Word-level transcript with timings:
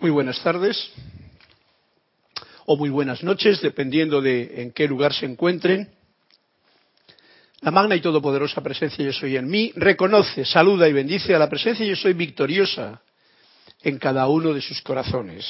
Muy 0.00 0.10
buenas 0.10 0.40
tardes 0.44 0.92
o 2.66 2.76
muy 2.76 2.88
buenas 2.88 3.24
noches, 3.24 3.60
dependiendo 3.60 4.20
de 4.20 4.62
en 4.62 4.70
qué 4.70 4.86
lugar 4.86 5.12
se 5.12 5.26
encuentren. 5.26 5.90
La 7.62 7.72
magna 7.72 7.96
y 7.96 8.00
todopoderosa 8.00 8.62
presencia 8.62 9.04
yo 9.04 9.12
soy 9.12 9.36
en 9.36 9.48
mí 9.48 9.72
reconoce, 9.74 10.44
saluda 10.44 10.88
y 10.88 10.92
bendice 10.92 11.34
a 11.34 11.38
la 11.40 11.48
presencia 11.48 11.84
yo 11.84 11.96
soy 11.96 12.12
victoriosa 12.12 13.02
en 13.82 13.98
cada 13.98 14.28
uno 14.28 14.54
de 14.54 14.60
sus 14.60 14.80
corazones. 14.82 15.44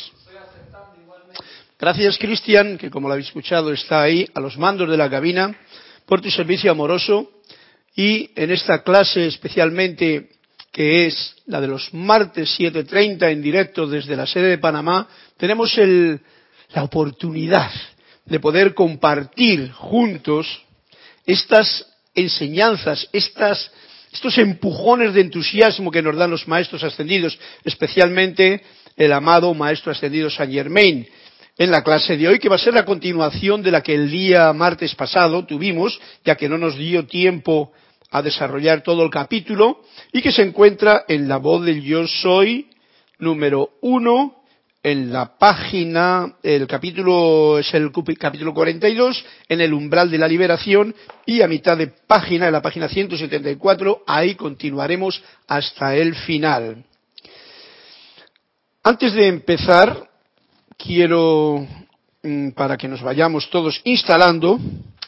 Gracias, 1.79 2.17
Cristian, 2.17 2.79
que 2.79 2.89
como 2.89 3.07
lo 3.07 3.12
habéis 3.12 3.27
escuchado 3.27 3.71
está 3.71 4.01
ahí 4.01 4.27
a 4.33 4.41
los 4.41 4.57
mandos 4.57 4.89
de 4.89 4.96
la 4.96 5.11
cabina, 5.11 5.55
por 6.07 6.23
tu 6.23 6.30
servicio 6.30 6.71
amoroso 6.71 7.33
y 7.95 8.30
en 8.35 8.51
esta 8.51 8.83
clase 8.83 9.27
especialmente 9.27 10.38
que 10.79 11.09
es 11.09 11.35
la 11.47 11.61
de 11.61 11.67
los 11.67 11.93
martes 11.93 12.57
7.30 12.57 13.33
en 13.33 13.43
directo 13.43 13.89
desde 13.89 14.15
la 14.15 14.29
sede 14.29 14.51
de 14.51 14.59
Panamá, 14.59 15.09
tenemos 15.37 15.77
la 15.77 16.85
oportunidad 16.85 17.69
de 18.25 18.39
poder 18.39 18.75
compartir 18.75 19.72
juntos 19.72 20.46
estas 21.27 21.85
enseñanzas, 22.14 23.09
estas, 23.13 23.72
estos 24.13 24.39
empujones 24.39 25.14
de 25.14 25.22
entusiasmo 25.22 25.91
que 25.91 26.00
nos 26.00 26.14
dan 26.14 26.31
los 26.31 26.46
maestros 26.46 26.85
ascendidos, 26.85 27.36
especialmente 27.64 28.63
el 28.97 29.13
amado 29.13 29.53
maestro 29.55 29.91
ascendido 29.91 30.31
Saint 30.31 30.53
Germain, 30.53 31.08
en 31.57 31.72
la 31.72 31.83
clase 31.83 32.17
de 32.17 32.28
hoy, 32.28 32.39
que 32.39 32.48
va 32.48 32.55
a 32.55 32.61
ser 32.61 32.75
la 32.75 32.84
continuación 32.84 33.64
de 33.64 33.72
la 33.72 33.83
que 33.83 33.97
el 33.97 34.12
día 34.12 34.53
martes 34.53 34.95
pasado 34.95 35.45
tuvimos, 35.45 36.00
ya 36.25 36.36
que 36.36 36.48
no 36.48 36.56
nos 36.56 36.77
dio 36.77 37.05
tiempo 37.05 37.72
a 38.11 38.22
desarrollar 38.22 38.83
todo 38.83 39.05
el 39.05 39.11
capítulo 39.11 39.83
y 40.12 40.22
que 40.22 40.33
se 40.33 40.42
encuentra 40.42 41.05
en 41.08 41.28
la 41.28 41.36
voz 41.36 41.64
del 41.64 41.83
yo 41.83 42.06
soy 42.06 42.70
número 43.19 43.70
uno 43.80 44.39
en 44.83 45.12
la 45.12 45.36
página, 45.36 46.36
el 46.42 46.66
capítulo 46.66 47.58
es 47.58 47.75
el 47.75 47.91
capítulo 48.18 48.55
42, 48.55 49.24
en 49.48 49.60
el 49.60 49.72
umbral 49.74 50.10
de 50.10 50.18
la 50.18 50.28
liberación 50.28 50.94
y 51.27 51.42
a 51.42 51.48
mitad 51.48 51.77
de 51.77 51.88
página, 51.88 52.46
en 52.46 52.52
la 52.52 52.62
página 52.62 52.88
174, 52.88 54.05
ahí 54.06 54.34
continuaremos 54.34 55.22
hasta 55.48 55.96
el 55.96 56.14
final. 56.14 56.84
Antes 58.84 59.12
de 59.14 59.27
empezar, 59.27 60.08
quiero, 60.77 61.66
mm, 62.22 62.50
para 62.50 62.77
que 62.77 62.88
nos 62.88 63.02
vayamos 63.02 63.50
todos 63.50 63.80
instalando, 63.84 64.58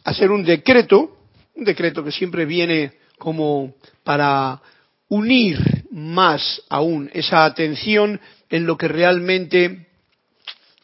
hacer 0.04 0.30
un 0.30 0.44
decreto 0.44 1.19
un 1.60 1.66
decreto 1.66 2.02
que 2.02 2.10
siempre 2.10 2.46
viene 2.46 2.92
como 3.18 3.74
para 4.02 4.62
unir 5.08 5.58
más 5.90 6.62
aún 6.70 7.10
esa 7.12 7.44
atención 7.44 8.18
en 8.48 8.64
lo 8.64 8.78
que 8.78 8.88
realmente 8.88 9.88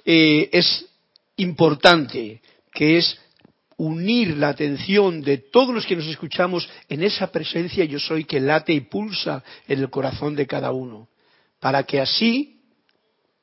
eh, 0.04 0.50
es 0.52 0.84
importante, 1.36 2.42
que 2.74 2.98
es 2.98 3.18
unir 3.78 4.36
la 4.36 4.50
atención 4.50 5.22
de 5.22 5.38
todos 5.38 5.74
los 5.74 5.86
que 5.86 5.96
nos 5.96 6.06
escuchamos 6.08 6.68
en 6.90 7.02
esa 7.02 7.32
presencia 7.32 7.84
yo 7.86 7.98
soy 7.98 8.24
que 8.24 8.40
late 8.40 8.74
y 8.74 8.80
pulsa 8.80 9.42
en 9.66 9.78
el 9.78 9.88
corazón 9.88 10.36
de 10.36 10.46
cada 10.46 10.72
uno, 10.72 11.08
para 11.58 11.84
que 11.84 12.00
así 12.02 12.60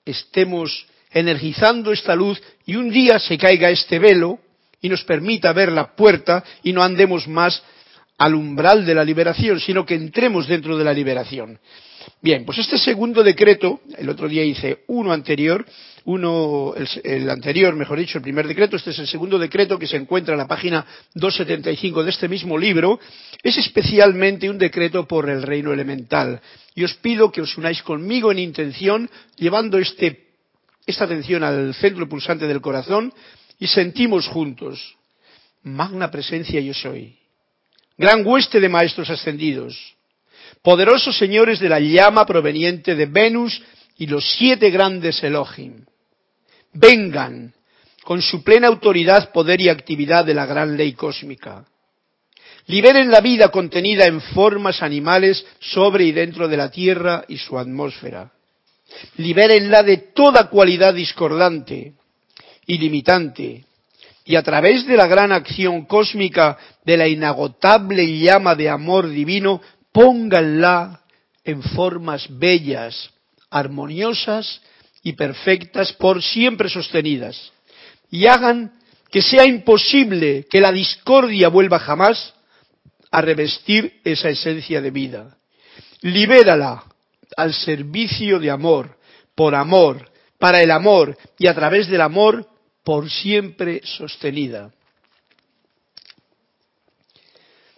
estemos 0.06 0.86
energizando 1.12 1.92
esta 1.92 2.14
luz 2.14 2.40
y 2.68 2.76
un 2.76 2.92
día 2.92 3.18
se 3.18 3.40
caiga 3.40 3.72
este 3.72 3.98
velo 3.98 4.40
y 4.84 4.90
nos 4.90 5.04
permita 5.06 5.54
ver 5.54 5.72
la 5.72 5.96
puerta 5.96 6.44
y 6.62 6.74
no 6.74 6.84
andemos 6.84 7.28
más 7.28 7.64
al 8.18 8.36
umbral 8.36 8.86
de 8.86 8.94
la 8.94 9.04
liberación, 9.04 9.60
sino 9.60 9.86
que 9.86 9.96
entremos 9.96 10.48
dentro 10.48 10.78
de 10.78 10.84
la 10.84 10.94
liberación. 10.94 11.58
Bien, 12.22 12.46
pues 12.46 12.58
este 12.58 12.78
segundo 12.78 13.24
decreto, 13.24 13.80
el 13.98 14.10
otro 14.10 14.28
día 14.28 14.44
hice 14.44 14.84
uno 14.88 15.14
anterior, 15.14 15.66
uno, 16.04 16.74
el, 17.02 17.30
anterior, 17.30 17.74
mejor 17.76 17.98
dicho, 17.98 18.18
el 18.18 18.24
primer 18.24 18.46
decreto, 18.46 18.76
este 18.76 18.90
es 18.90 19.00
el 19.00 19.08
segundo 19.08 19.40
decreto 19.40 19.80
que 19.80 19.88
se 19.88 19.96
encuentra 19.96 20.34
en 20.34 20.40
la 20.40 20.48
página 20.48 20.86
275 21.14 22.04
de 22.04 22.10
este 22.10 22.28
mismo 22.28 22.58
libro, 22.58 23.00
es 23.42 23.58
especialmente 23.58 24.50
un 24.50 24.58
decreto 24.58 25.08
por 25.08 25.30
el 25.30 25.42
reino 25.44 25.72
elemental. 25.72 26.42
Y 26.76 26.84
os 26.84 26.94
pido 26.96 27.32
que 27.32 27.42
os 27.42 27.58
unáis 27.58 27.82
conmigo 27.84 28.34
en 28.34 28.40
intención, 28.40 29.10
llevando 29.38 29.78
este, 29.78 30.28
esta 30.86 31.06
atención 31.06 31.42
al 31.42 31.74
centro 31.74 32.10
pulsante 32.10 32.48
del 32.48 32.60
corazón, 32.60 33.14
y 33.64 33.68
sentimos 33.68 34.28
juntos, 34.28 34.98
magna 35.64 36.12
presencia 36.12 36.60
yo 36.60 36.74
soy, 36.74 37.18
gran 37.98 38.28
hueste 38.28 38.60
de 38.60 38.68
maestros 38.68 39.10
ascendidos, 39.10 39.96
poderosos 40.62 41.18
señores 41.18 41.62
de 41.62 41.70
la 41.70 41.80
llama 41.80 42.26
proveniente 42.26 42.94
de 42.94 43.06
Venus 43.06 43.64
y 43.98 44.08
los 44.08 44.30
siete 44.34 44.70
grandes 44.70 45.24
Elohim. 45.24 45.86
Vengan 46.74 47.54
con 48.04 48.22
su 48.22 48.44
plena 48.44 48.68
autoridad, 48.68 49.32
poder 49.32 49.62
y 49.62 49.70
actividad 49.70 50.26
de 50.26 50.34
la 50.34 50.46
gran 50.46 50.76
ley 50.76 50.92
cósmica. 50.92 51.64
Liberen 52.68 53.10
la 53.10 53.22
vida 53.22 53.48
contenida 53.48 54.04
en 54.08 54.20
formas 54.20 54.84
animales 54.84 55.46
sobre 55.62 56.04
y 56.04 56.12
dentro 56.12 56.50
de 56.50 56.58
la 56.58 56.70
Tierra 56.70 57.24
y 57.30 57.38
su 57.38 57.58
atmósfera. 57.58 58.30
Libérenla 59.16 59.84
de 59.84 60.12
toda 60.14 60.50
cualidad 60.50 60.94
discordante, 60.94 61.94
ilimitante, 62.66 63.66
y 64.26 64.36
a 64.36 64.44
través 64.44 64.88
de 64.88 64.96
la 64.96 65.08
gran 65.08 65.32
acción 65.32 65.86
cósmica 65.86 66.58
de 66.86 66.98
la 66.98 67.08
inagotable 67.08 68.20
llama 68.20 68.56
de 68.56 68.70
amor 68.70 69.10
divino, 69.10 69.62
pónganla 69.92 71.02
en 71.44 71.62
formas 71.62 72.26
bellas, 72.30 73.12
armoniosas 73.50 74.62
y 75.04 75.14
perfectas 75.14 75.94
por 75.94 76.24
siempre 76.24 76.70
sostenidas, 76.70 77.52
y 78.10 78.28
hagan 78.28 78.72
que 79.12 79.22
sea 79.22 79.46
imposible 79.46 80.48
que 80.50 80.62
la 80.62 80.72
discordia 80.72 81.50
vuelva 81.50 81.80
jamás 81.80 82.34
a 83.12 83.22
revestir 83.22 84.00
esa 84.04 84.30
esencia 84.30 84.82
de 84.82 84.90
vida. 84.90 85.38
Libérala 86.02 86.84
al 87.38 87.54
servicio 87.54 88.40
de 88.40 88.50
amor, 88.50 88.98
por 89.36 89.54
amor, 89.54 90.10
para 90.40 90.62
el 90.62 90.72
amor 90.72 91.16
y 91.38 91.48
a 91.48 91.54
través 91.54 91.88
del 91.88 92.02
amor 92.02 92.50
por 92.84 93.10
siempre 93.10 93.82
sostenida. 93.84 94.72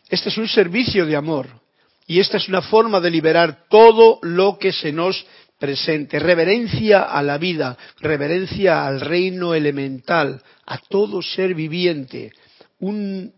Este 0.10 0.30
es 0.30 0.38
un 0.38 0.48
servicio 0.48 1.06
de 1.06 1.16
amor 1.16 1.48
y 2.08 2.20
esta 2.20 2.38
es 2.38 2.48
una 2.48 2.62
forma 2.62 3.00
de 3.00 3.10
liberar 3.10 3.66
todo 3.70 4.20
lo 4.22 4.60
que 4.60 4.72
se 4.72 4.92
nos 4.92 5.26
presente. 5.58 6.20
Reverencia 6.20 7.04
a 7.04 7.24
la 7.24 7.38
vida, 7.38 7.78
reverencia 8.00 8.86
al 8.86 9.02
reino 9.02 9.56
elemental, 9.56 10.42
a 10.66 10.78
todo 10.78 11.22
ser 11.22 11.56
viviente. 11.56 12.32
Un 12.80 13.34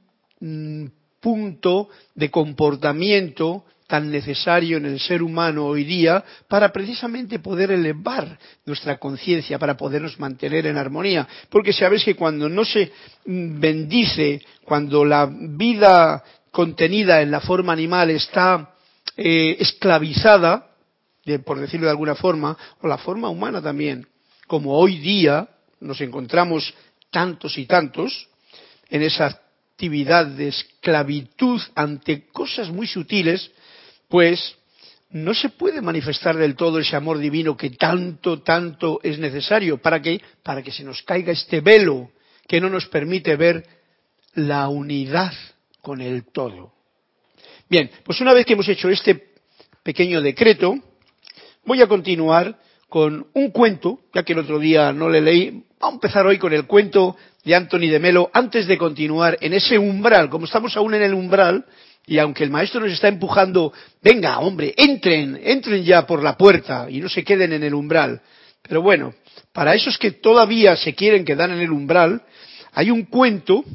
punto 1.19 1.89
de 2.15 2.29
comportamiento 2.29 3.65
tan 3.87 4.11
necesario 4.11 4.77
en 4.77 4.85
el 4.85 4.99
ser 4.99 5.23
humano 5.23 5.65
hoy 5.65 5.85
día 5.85 6.23
para 6.47 6.71
precisamente 6.73 7.39
poder 7.39 7.71
elevar 7.71 8.37
nuestra 8.65 8.97
conciencia, 8.97 9.57
para 9.57 9.77
podernos 9.77 10.19
mantener 10.19 10.67
en 10.67 10.77
armonía. 10.77 11.27
Porque 11.49 11.71
sabes 11.71 12.03
que 12.03 12.15
cuando 12.15 12.49
no 12.49 12.65
se 12.65 12.91
bendice, 13.25 14.41
cuando 14.65 15.05
la 15.05 15.29
vida 15.31 16.21
contenida 16.51 17.21
en 17.21 17.31
la 17.31 17.39
forma 17.39 17.71
animal 17.71 18.09
está 18.09 18.73
eh, 19.15 19.55
esclavizada, 19.59 20.67
por 21.45 21.59
decirlo 21.59 21.85
de 21.85 21.91
alguna 21.91 22.15
forma, 22.15 22.57
o 22.81 22.87
la 22.87 22.97
forma 22.97 23.29
humana 23.29 23.61
también, 23.61 24.05
como 24.47 24.77
hoy 24.77 24.97
día 24.97 25.47
nos 25.79 26.01
encontramos 26.01 26.73
tantos 27.09 27.57
y 27.57 27.65
tantos 27.65 28.27
en 28.89 29.01
esa 29.03 29.25
actividad 29.25 30.25
de 30.25 30.49
esclavitud 30.49 31.61
ante 31.75 32.27
cosas 32.27 32.69
muy 32.69 32.87
sutiles, 32.87 33.51
pues 34.07 34.55
no 35.09 35.33
se 35.33 35.49
puede 35.49 35.81
manifestar 35.81 36.35
del 36.35 36.55
todo 36.55 36.79
ese 36.79 36.95
amor 36.95 37.17
divino 37.17 37.55
que 37.55 37.71
tanto, 37.71 38.41
tanto 38.41 38.99
es 39.03 39.19
necesario. 39.19 39.81
¿Para 39.81 40.01
qué? 40.01 40.21
Para 40.43 40.61
que 40.61 40.71
se 40.71 40.83
nos 40.83 41.01
caiga 41.03 41.31
este 41.31 41.61
velo 41.61 42.11
que 42.47 42.61
no 42.61 42.69
nos 42.69 42.87
permite 42.87 43.35
ver 43.35 43.65
la 44.33 44.67
unidad 44.69 45.33
con 45.81 46.01
el 46.01 46.25
todo. 46.31 46.73
Bien, 47.69 47.89
pues 48.03 48.21
una 48.21 48.33
vez 48.33 48.45
que 48.45 48.53
hemos 48.53 48.67
hecho 48.69 48.89
este 48.89 49.33
pequeño 49.83 50.21
decreto, 50.21 50.75
voy 51.65 51.81
a 51.81 51.87
continuar 51.87 52.59
con 52.89 53.27
un 53.33 53.51
cuento, 53.51 53.99
ya 54.13 54.23
que 54.23 54.33
el 54.33 54.39
otro 54.39 54.59
día 54.59 54.93
no 54.93 55.09
le 55.09 55.21
leí. 55.21 55.63
Vamos 55.79 55.93
a 55.93 55.95
empezar 55.95 56.25
hoy 56.25 56.37
con 56.37 56.53
el 56.53 56.65
cuento 56.65 57.17
de 57.43 57.55
Anthony 57.55 57.89
de 57.89 57.99
Melo 57.99 58.29
antes 58.33 58.67
de 58.67 58.77
continuar 58.77 59.37
en 59.41 59.53
ese 59.53 59.77
umbral. 59.77 60.29
Como 60.29 60.45
estamos 60.45 60.75
aún 60.77 60.93
en 60.93 61.03
el 61.03 61.13
umbral, 61.13 61.65
y 62.09 62.19
aunque 62.19 62.45
el 62.45 62.49
maestro 62.49 62.79
nos 62.79 62.93
está 62.93 63.09
empujando, 63.09 63.73
venga, 64.01 64.39
hombre, 64.39 64.73
entren, 64.77 65.37
entren 65.43 65.83
ya 65.83 66.07
por 66.07 66.23
la 66.23 66.37
puerta 66.37 66.87
y 66.89 67.01
no 67.01 67.09
se 67.09 67.25
queden 67.25 67.51
en 67.51 67.63
el 67.63 67.73
umbral. 67.73 68.21
Pero 68.61 68.81
bueno, 68.81 69.13
para 69.51 69.75
esos 69.75 69.97
que 69.97 70.11
todavía 70.11 70.77
se 70.77 70.95
quieren 70.95 71.25
quedar 71.25 71.49
en 71.51 71.59
el 71.59 71.69
umbral, 71.69 72.23
hay 72.71 72.91
un 72.91 73.03
cuento 73.03 73.65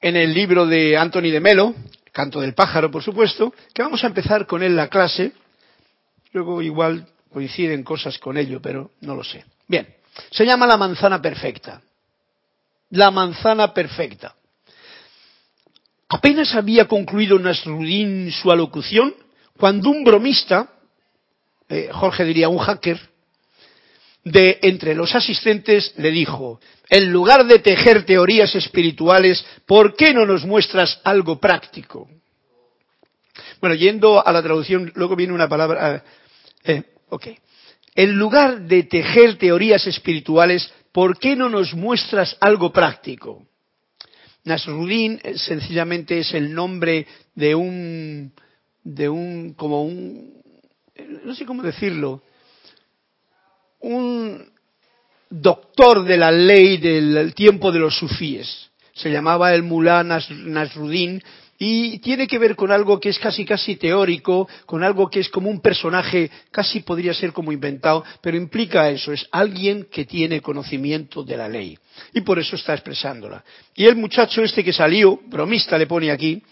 en 0.00 0.16
el 0.16 0.32
libro 0.32 0.66
de 0.66 0.96
Anthony 0.96 1.30
de 1.30 1.40
Melo, 1.40 1.74
Canto 2.12 2.40
del 2.40 2.54
pájaro, 2.54 2.90
por 2.90 3.02
supuesto, 3.02 3.54
que 3.72 3.82
vamos 3.82 4.02
a 4.02 4.08
empezar 4.08 4.46
con 4.46 4.62
él 4.62 4.74
la 4.74 4.88
clase. 4.88 5.32
Luego 6.32 6.62
igual 6.62 7.06
coinciden 7.30 7.84
cosas 7.84 8.18
con 8.18 8.38
ello, 8.38 8.60
pero 8.60 8.90
no 9.02 9.14
lo 9.14 9.22
sé. 9.22 9.44
Bien, 9.68 9.86
se 10.30 10.46
llama 10.46 10.66
la 10.66 10.78
manzana 10.78 11.20
perfecta. 11.20 11.82
La 12.88 13.10
manzana 13.10 13.72
perfecta. 13.72 14.34
Apenas 16.10 16.54
había 16.56 16.86
concluido 16.86 17.38
Nasruddin 17.38 18.32
su 18.32 18.50
alocución 18.50 19.14
cuando 19.56 19.90
un 19.90 20.02
bromista, 20.02 20.68
eh, 21.68 21.88
Jorge 21.92 22.24
diría 22.24 22.48
un 22.48 22.58
hacker, 22.58 22.98
de 24.24 24.58
entre 24.62 24.94
los 24.94 25.14
asistentes 25.14 25.94
le 25.96 26.10
dijo, 26.10 26.60
en 26.88 27.12
lugar 27.12 27.46
de 27.46 27.60
tejer 27.60 28.04
teorías 28.04 28.54
espirituales, 28.56 29.44
¿por 29.66 29.94
qué 29.94 30.12
no 30.12 30.26
nos 30.26 30.44
muestras 30.44 31.00
algo 31.04 31.38
práctico? 31.38 32.08
Bueno, 33.60 33.76
yendo 33.76 34.26
a 34.26 34.32
la 34.32 34.42
traducción, 34.42 34.90
luego 34.96 35.14
viene 35.14 35.32
una 35.32 35.48
palabra. 35.48 35.94
Eh, 35.94 36.02
eh, 36.64 36.82
ok. 37.10 37.28
En 37.94 38.18
lugar 38.18 38.62
de 38.62 38.82
tejer 38.82 39.38
teorías 39.38 39.86
espirituales, 39.86 40.72
¿por 40.90 41.18
qué 41.18 41.36
no 41.36 41.48
nos 41.48 41.72
muestras 41.72 42.36
algo 42.40 42.72
práctico? 42.72 43.46
Nasruddin 44.44 45.20
eh, 45.22 45.36
sencillamente 45.36 46.18
es 46.18 46.34
el 46.34 46.54
nombre 46.54 47.06
de 47.34 47.54
un, 47.54 48.32
de 48.82 49.08
un, 49.08 49.54
como 49.54 49.84
un, 49.84 50.42
no 51.24 51.34
sé 51.34 51.44
cómo 51.44 51.62
decirlo, 51.62 52.22
un 53.80 54.50
doctor 55.28 56.04
de 56.04 56.16
la 56.16 56.30
ley 56.30 56.78
del 56.78 57.34
tiempo 57.34 57.72
de 57.72 57.78
los 57.78 57.96
sufíes. 57.96 58.70
Se 58.92 59.10
llamaba 59.10 59.54
el 59.54 59.62
Mulá 59.62 60.02
Nasruddin 60.02 61.22
y 61.62 61.98
tiene 61.98 62.26
que 62.26 62.38
ver 62.38 62.56
con 62.56 62.72
algo 62.72 62.98
que 62.98 63.10
es 63.10 63.18
casi 63.18 63.44
casi 63.44 63.76
teórico, 63.76 64.48
con 64.64 64.82
algo 64.82 65.10
que 65.10 65.20
es 65.20 65.28
como 65.28 65.50
un 65.50 65.60
personaje, 65.60 66.30
casi 66.50 66.80
podría 66.80 67.12
ser 67.12 67.34
como 67.34 67.52
inventado, 67.52 68.02
pero 68.22 68.38
implica 68.38 68.88
eso, 68.88 69.12
es 69.12 69.28
alguien 69.30 69.86
que 69.92 70.06
tiene 70.06 70.40
conocimiento 70.40 71.22
de 71.22 71.36
la 71.36 71.50
ley. 71.50 71.78
Y 72.14 72.22
por 72.22 72.38
eso 72.38 72.56
está 72.56 72.72
expresándola. 72.72 73.44
Y 73.74 73.84
el 73.84 73.96
muchacho 73.96 74.42
este 74.42 74.64
que 74.64 74.72
salió, 74.72 75.20
bromista 75.26 75.76
le 75.76 75.86
pone 75.86 76.10
aquí, 76.10 76.42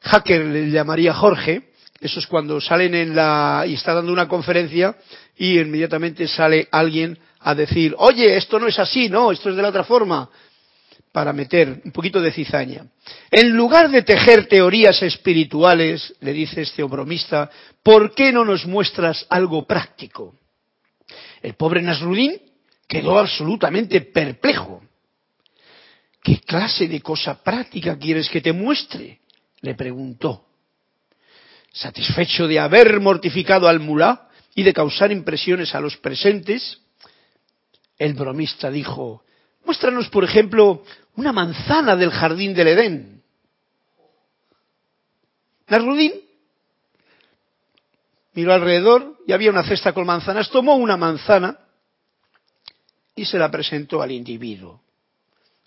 hacker 0.00 0.46
le 0.46 0.70
llamaría 0.70 1.12
Jorge, 1.12 1.68
eso 2.00 2.18
es 2.18 2.26
cuando 2.26 2.58
salen 2.58 2.94
en 2.94 3.14
la, 3.14 3.64
y 3.66 3.74
está 3.74 3.92
dando 3.92 4.14
una 4.14 4.28
conferencia 4.28 4.96
y 5.36 5.58
inmediatamente 5.58 6.26
sale 6.26 6.68
alguien 6.70 7.18
a 7.40 7.54
decir, 7.54 7.94
oye, 7.98 8.38
esto 8.38 8.58
no 8.58 8.66
es 8.66 8.78
así, 8.78 9.10
no, 9.10 9.30
esto 9.30 9.50
es 9.50 9.56
de 9.56 9.62
la 9.62 9.68
otra 9.68 9.84
forma, 9.84 10.30
para 11.12 11.32
meter 11.32 11.80
un 11.84 11.92
poquito 11.92 12.20
de 12.20 12.32
cizaña. 12.32 12.86
En 13.30 13.50
lugar 13.50 13.90
de 13.90 14.02
tejer 14.02 14.46
teorías 14.46 15.02
espirituales, 15.02 16.14
le 16.20 16.32
dice 16.32 16.62
este 16.62 16.82
bromista, 16.82 17.50
¿por 17.82 18.14
qué 18.14 18.32
no 18.32 18.44
nos 18.44 18.66
muestras 18.66 19.26
algo 19.30 19.66
práctico? 19.66 20.34
El 21.42 21.54
pobre 21.54 21.82
Nasrudin 21.82 22.40
quedó 22.86 23.18
absolutamente 23.18 24.00
perplejo. 24.00 24.82
¿Qué 26.22 26.40
clase 26.40 26.88
de 26.88 27.00
cosa 27.00 27.42
práctica 27.42 27.98
quieres 27.98 28.28
que 28.28 28.40
te 28.40 28.52
muestre? 28.52 29.20
le 29.60 29.74
preguntó. 29.74 30.44
Satisfecho 31.72 32.46
de 32.46 32.60
haber 32.60 33.00
mortificado 33.00 33.68
al 33.68 33.80
mulá 33.80 34.28
y 34.54 34.62
de 34.62 34.72
causar 34.72 35.12
impresiones 35.12 35.74
a 35.74 35.80
los 35.80 35.96
presentes, 35.96 36.80
el 37.98 38.14
bromista 38.14 38.70
dijo, 38.70 39.22
muéstranos, 39.68 40.08
por 40.08 40.24
ejemplo, 40.24 40.82
una 41.16 41.30
manzana 41.30 41.94
del 41.94 42.10
jardín 42.10 42.54
del 42.54 42.68
Edén. 42.68 43.22
Nasrudín 45.66 46.14
miró 48.32 48.54
alrededor 48.54 49.18
y 49.26 49.34
había 49.34 49.50
una 49.50 49.62
cesta 49.64 49.92
con 49.92 50.06
manzanas, 50.06 50.48
tomó 50.48 50.76
una 50.76 50.96
manzana 50.96 51.58
y 53.14 53.26
se 53.26 53.38
la 53.38 53.50
presentó 53.50 54.00
al 54.00 54.10
individuo. 54.10 54.80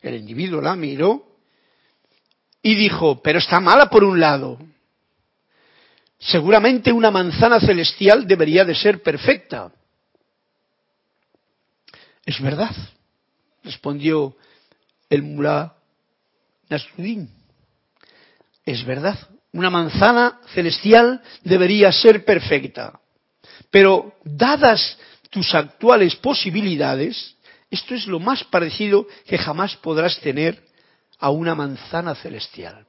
El 0.01 0.15
individuo 0.15 0.61
la 0.61 0.75
miró 0.75 1.37
y 2.63 2.73
dijo, 2.73 3.21
pero 3.21 3.37
está 3.37 3.59
mala 3.59 3.87
por 3.87 4.03
un 4.03 4.19
lado. 4.19 4.57
Seguramente 6.17 6.91
una 6.91 7.11
manzana 7.11 7.59
celestial 7.59 8.25
debería 8.25 8.65
de 8.65 8.73
ser 8.73 9.03
perfecta. 9.03 9.71
Es 12.25 12.41
verdad, 12.41 12.75
respondió 13.63 14.35
el 15.09 15.23
mulá 15.23 15.75
Nasruddin. 16.69 17.29
Es 18.65 18.85
verdad, 18.85 19.17
una 19.53 19.69
manzana 19.69 20.39
celestial 20.53 21.21
debería 21.43 21.91
ser 21.91 22.23
perfecta. 22.23 22.99
Pero 23.69 24.15
dadas 24.23 24.97
tus 25.29 25.53
actuales 25.53 26.15
posibilidades, 26.15 27.35
esto 27.69 27.95
es 27.95 28.07
lo 28.07 28.19
más 28.19 28.43
parecido 28.43 29.07
que 29.25 29.37
jamás 29.37 29.75
podrás 29.77 30.19
tener 30.19 30.63
a 31.19 31.29
una 31.29 31.55
manzana 31.55 32.15
celestial. 32.15 32.85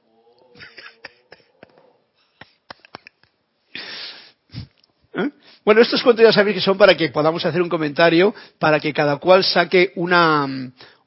¿Eh? 5.13 5.29
Bueno, 5.65 5.79
estos 5.81 6.03
cuentos 6.03 6.25
ya 6.25 6.33
sabéis 6.33 6.57
que 6.57 6.61
son 6.61 6.77
para 6.77 6.97
que 6.97 7.09
podamos 7.09 7.45
hacer 7.45 7.61
un 7.61 7.69
comentario, 7.69 8.35
para 8.59 8.81
que 8.81 8.91
cada 8.91 9.15
cual 9.17 9.45
saque 9.45 9.93
una, 9.95 10.45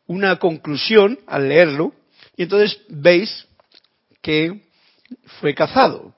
una 0.07 0.37
conclusión 0.37 1.19
al 1.27 1.49
leerlo, 1.49 1.93
y 2.37 2.45
entonces 2.45 2.81
veis 2.89 3.47
que 4.23 4.63
fue 5.41 5.55
cazado. 5.55 6.15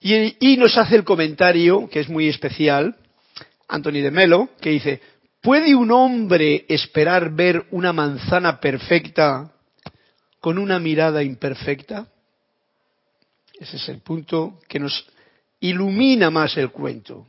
Y, 0.00 0.56
nos 0.56 0.76
hace 0.76 0.96
el 0.96 1.04
comentario, 1.04 1.88
que 1.88 2.00
es 2.00 2.08
muy 2.08 2.28
especial, 2.28 2.96
Anthony 3.68 4.02
de 4.02 4.10
Melo, 4.10 4.48
que 4.60 4.70
dice, 4.70 5.00
¿puede 5.40 5.74
un 5.76 5.92
hombre 5.92 6.64
esperar 6.68 7.30
ver 7.30 7.66
una 7.70 7.92
manzana 7.92 8.58
perfecta 8.58 9.52
con 10.40 10.58
una 10.58 10.80
mirada 10.80 11.22
imperfecta? 11.22 12.08
Ese 13.60 13.76
es 13.76 13.88
el 13.90 14.00
punto 14.00 14.58
que 14.68 14.80
nos 14.80 15.06
ilumina 15.60 16.30
más 16.30 16.56
el 16.56 16.70
cuento 16.70 17.26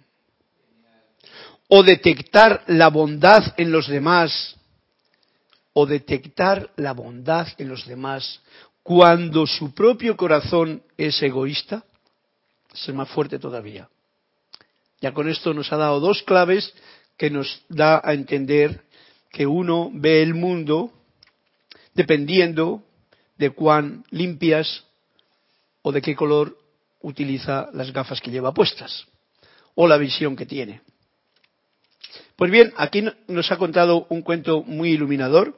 o 1.73 1.83
detectar 1.83 2.65
la 2.67 2.89
bondad 2.89 3.53
en 3.55 3.71
los 3.71 3.87
demás, 3.87 4.57
o 5.71 5.85
detectar 5.85 6.69
la 6.75 6.91
bondad 6.91 7.47
en 7.59 7.69
los 7.69 7.87
demás 7.87 8.41
cuando 8.83 9.47
su 9.47 9.73
propio 9.73 10.17
corazón 10.17 10.83
es 10.97 11.23
egoísta, 11.23 11.85
es 12.73 12.93
más 12.93 13.07
fuerte 13.07 13.39
todavía. 13.39 13.87
Ya 14.99 15.13
con 15.13 15.29
esto 15.29 15.53
nos 15.53 15.71
ha 15.71 15.77
dado 15.77 16.01
dos 16.01 16.23
claves 16.23 16.73
que 17.15 17.29
nos 17.29 17.63
da 17.69 18.01
a 18.03 18.13
entender 18.15 18.83
que 19.31 19.47
uno 19.47 19.91
ve 19.93 20.21
el 20.21 20.33
mundo 20.33 20.91
dependiendo 21.93 22.83
de 23.37 23.51
cuán 23.51 24.03
limpias 24.09 24.83
o 25.83 25.93
de 25.93 26.01
qué 26.01 26.17
color 26.17 26.57
utiliza 26.99 27.69
las 27.71 27.93
gafas 27.93 28.19
que 28.19 28.29
lleva 28.29 28.53
puestas 28.53 29.07
o 29.73 29.87
la 29.87 29.95
visión 29.95 30.35
que 30.35 30.45
tiene. 30.45 30.81
Pues 32.41 32.49
bien, 32.49 32.73
aquí 32.75 33.03
nos 33.27 33.51
ha 33.51 33.57
contado 33.57 34.07
un 34.09 34.23
cuento 34.23 34.63
muy 34.63 34.93
iluminador. 34.93 35.53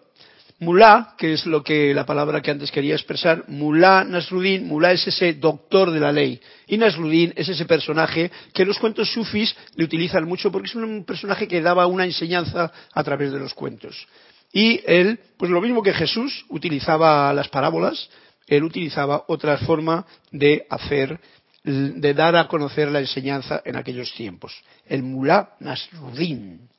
Mulá, 0.60 1.16
que 1.18 1.32
es 1.32 1.46
lo 1.46 1.64
que 1.64 1.94
la 1.94 2.06
palabra 2.06 2.42
que 2.42 2.52
antes 2.52 2.74
quería 2.74 2.94
expresar, 2.94 3.46
Mulá 3.48 4.04
Nasruddin, 4.04 4.68
Mulá 4.68 4.92
es 4.92 5.08
ese 5.08 5.36
doctor 5.36 5.92
de 5.92 6.02
la 6.02 6.12
ley 6.12 6.42
y 6.68 6.78
Nasruddin 6.78 7.32
es 7.38 7.48
ese 7.48 7.64
personaje 7.64 8.30
que 8.54 8.66
los 8.66 8.80
cuentos 8.80 9.10
sufis 9.14 9.56
le 9.76 9.86
utilizan 9.86 10.26
mucho 10.26 10.52
porque 10.52 10.68
es 10.68 10.76
un 10.76 11.06
personaje 11.06 11.48
que 11.48 11.62
daba 11.62 11.88
una 11.88 12.04
enseñanza 12.04 12.70
a 12.94 13.02
través 13.02 13.32
de 13.32 13.40
los 13.40 13.54
cuentos. 13.54 14.06
Y 14.52 14.82
él, 14.86 15.22
pues 15.38 15.52
lo 15.52 15.62
mismo 15.62 15.84
que 15.84 15.94
Jesús 15.94 16.44
utilizaba 16.50 17.32
las 17.32 17.48
parábolas, 17.48 18.10
él 18.46 18.62
utilizaba 18.62 19.24
otra 19.30 19.58
forma 19.60 20.06
de 20.34 20.68
hacer 20.70 21.18
de 21.64 22.14
dar 22.14 22.36
a 22.36 22.50
conocer 22.50 22.92
la 22.92 23.00
enseñanza 23.00 23.62
en 23.64 23.78
aquellos 23.78 24.14
tiempos. 24.16 24.54
El 24.86 25.02
Mulá 25.02 25.56
Nasruddin. 25.62 26.73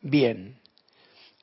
Bien. 0.00 0.56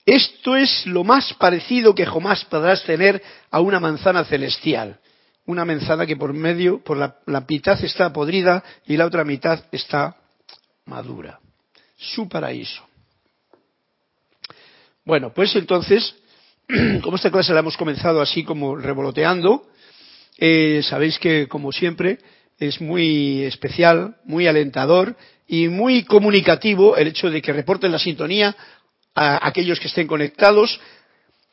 Esto 0.05 0.55
es 0.55 0.85
lo 0.85 1.03
más 1.03 1.33
parecido 1.33 1.95
que 1.95 2.05
jamás 2.05 2.45
podrás 2.45 2.83
tener 2.83 3.21
a 3.49 3.59
una 3.59 3.79
manzana 3.79 4.23
celestial. 4.25 4.99
Una 5.47 5.65
manzana 5.65 6.05
que 6.05 6.15
por 6.15 6.33
medio, 6.33 6.83
por 6.83 6.97
la, 6.97 7.45
mitad 7.47 7.83
está 7.83 8.11
podrida 8.13 8.63
y 8.85 8.97
la 8.97 9.05
otra 9.05 9.23
mitad 9.23 9.65
está 9.71 10.15
madura. 10.85 11.39
Su 11.97 12.29
paraíso. 12.29 12.83
Bueno, 15.03 15.33
pues 15.33 15.55
entonces, 15.55 16.15
como 17.03 17.15
esta 17.15 17.31
clase 17.31 17.53
la 17.53 17.59
hemos 17.59 17.77
comenzado 17.77 18.21
así 18.21 18.43
como 18.43 18.75
revoloteando, 18.75 19.67
eh, 20.37 20.81
sabéis 20.83 21.17
que 21.19 21.47
como 21.47 21.71
siempre 21.71 22.19
es 22.59 22.81
muy 22.81 23.43
especial, 23.43 24.17
muy 24.25 24.47
alentador 24.47 25.15
y 25.47 25.67
muy 25.67 26.03
comunicativo 26.03 26.97
el 26.97 27.07
hecho 27.07 27.29
de 27.29 27.41
que 27.41 27.53
reporten 27.53 27.91
la 27.91 27.99
sintonía 27.99 28.55
a 29.13 29.47
aquellos 29.47 29.79
que 29.79 29.87
estén 29.87 30.07
conectados, 30.07 30.79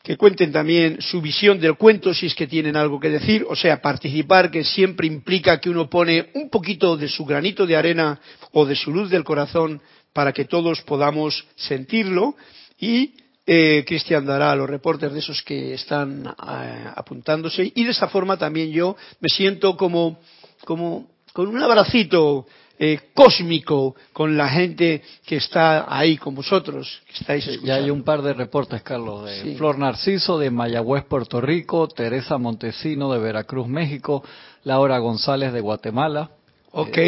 que 0.03 0.17
cuenten 0.17 0.51
también 0.51 1.01
su 1.01 1.21
visión 1.21 1.61
del 1.61 1.77
cuento 1.77 2.13
si 2.13 2.27
es 2.27 2.35
que 2.35 2.49
tienen 2.49 2.77
algo 2.77 2.99
que 2.99 3.09
decir, 3.09 3.47
o 3.49 3.55
sea, 3.55 3.81
participar 3.81 4.51
que 4.51 4.65
siempre 4.65 5.07
implica 5.07 5.61
que 5.61 5.71
uno 5.71 5.89
pone 5.89 6.31
un 6.35 6.51
poquito 6.51 6.97
de 6.97 7.09
su 7.09 7.25
granito 7.25 7.67
de 7.67 7.77
arena 7.77 8.21
o 8.51 8.67
de 8.67 8.75
su 8.75 8.93
luz 8.93 9.11
del 9.11 9.23
corazón 9.23 9.81
para 10.13 10.33
que 10.33 10.45
todos 10.45 10.83
podamos 10.83 11.47
sentirlo. 11.55 12.35
Y 12.79 13.15
eh, 13.47 13.85
Cristian 13.87 14.27
dará 14.27 14.55
los 14.57 14.69
reportes 14.69 15.13
de 15.13 15.19
esos 15.21 15.43
que 15.43 15.75
están 15.75 16.27
eh, 16.27 16.85
apuntándose. 16.97 17.73
Y 17.75 17.85
de 17.85 17.91
esa 17.91 18.09
forma 18.09 18.37
también 18.37 18.71
yo 18.73 18.97
me 19.21 19.29
siento 19.29 19.77
como, 19.77 20.21
como 20.65 21.09
con 21.33 21.49
un 21.49 21.63
abracito 21.63 22.47
eh, 22.79 22.99
cósmico 23.15 23.95
con 24.13 24.37
la 24.37 24.49
gente 24.49 25.03
que 25.25 25.37
está 25.37 25.87
ahí 25.89 26.17
con 26.17 26.35
vosotros, 26.35 27.03
que 27.07 27.13
estáis 27.15 27.47
escuchando. 27.47 27.67
Ya 27.67 27.75
hay 27.77 27.91
un 27.91 28.03
par 28.03 28.23
de 28.23 28.35
reportes, 28.35 28.83
Carlos, 28.83 29.25
de 29.25 29.55
Flor 29.57 29.79
Narciso 29.79 30.39
de 30.39 30.51
Mayagüez, 30.51 31.05
Puerto 31.05 31.41
Rico, 31.41 31.89
Teresa 31.89 32.39
Montesino 32.39 33.13
de 33.13 33.19
Veracruz, 33.19 33.69
México, 33.69 34.25
Laura 34.65 34.99
González 34.99 35.53
de 35.53 35.61
Guatemala, 35.61 36.31
Ok, 36.75 36.99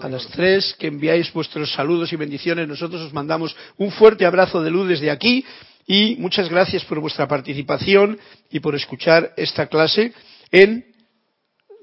a 0.00 0.08
las 0.08 0.26
tres 0.28 0.74
que 0.78 0.86
enviáis 0.86 1.30
vuestros 1.34 1.70
saludos 1.74 2.10
y 2.14 2.16
bendiciones, 2.16 2.66
nosotros 2.66 3.02
os 3.02 3.12
mandamos 3.12 3.54
un 3.76 3.92
fuerte 3.92 4.24
abrazo 4.24 4.62
de 4.62 4.70
luz 4.70 4.88
desde 4.88 5.10
aquí 5.10 5.44
y 5.86 6.16
muchas 6.16 6.48
gracias 6.48 6.84
por 6.86 7.00
vuestra 7.00 7.28
participación 7.28 8.18
y 8.50 8.60
por 8.60 8.74
escuchar 8.74 9.34
esta 9.36 9.66
clase 9.66 10.14
en 10.50 10.93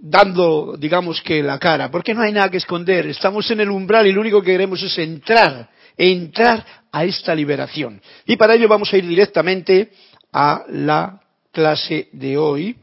dando, 0.02 0.76
digamos 0.78 1.22
que 1.22 1.44
la 1.44 1.60
cara, 1.60 1.92
porque 1.92 2.14
no 2.14 2.24
hay 2.24 2.32
nada 2.32 2.50
que 2.50 2.58
esconder, 2.58 3.06
estamos 3.06 3.50
en 3.52 3.62
el 3.62 3.70
umbral 3.70 4.08
y 4.08 4.12
lo 4.12 4.22
único 4.22 4.42
que 4.42 4.52
queremos 4.52 4.82
es 4.82 4.98
entrar, 4.98 5.70
entrar 5.96 6.66
a 6.92 7.06
esta 7.06 7.36
liberación. 7.36 8.02
Y 8.26 8.36
para 8.36 8.56
ello 8.56 8.68
vamos 8.68 8.92
a 8.92 8.98
ir 8.98 9.08
directamente 9.08 9.92
a 10.34 10.64
la 10.70 11.22
clase 11.52 12.10
de 12.14 12.38
hoy, 12.38 12.76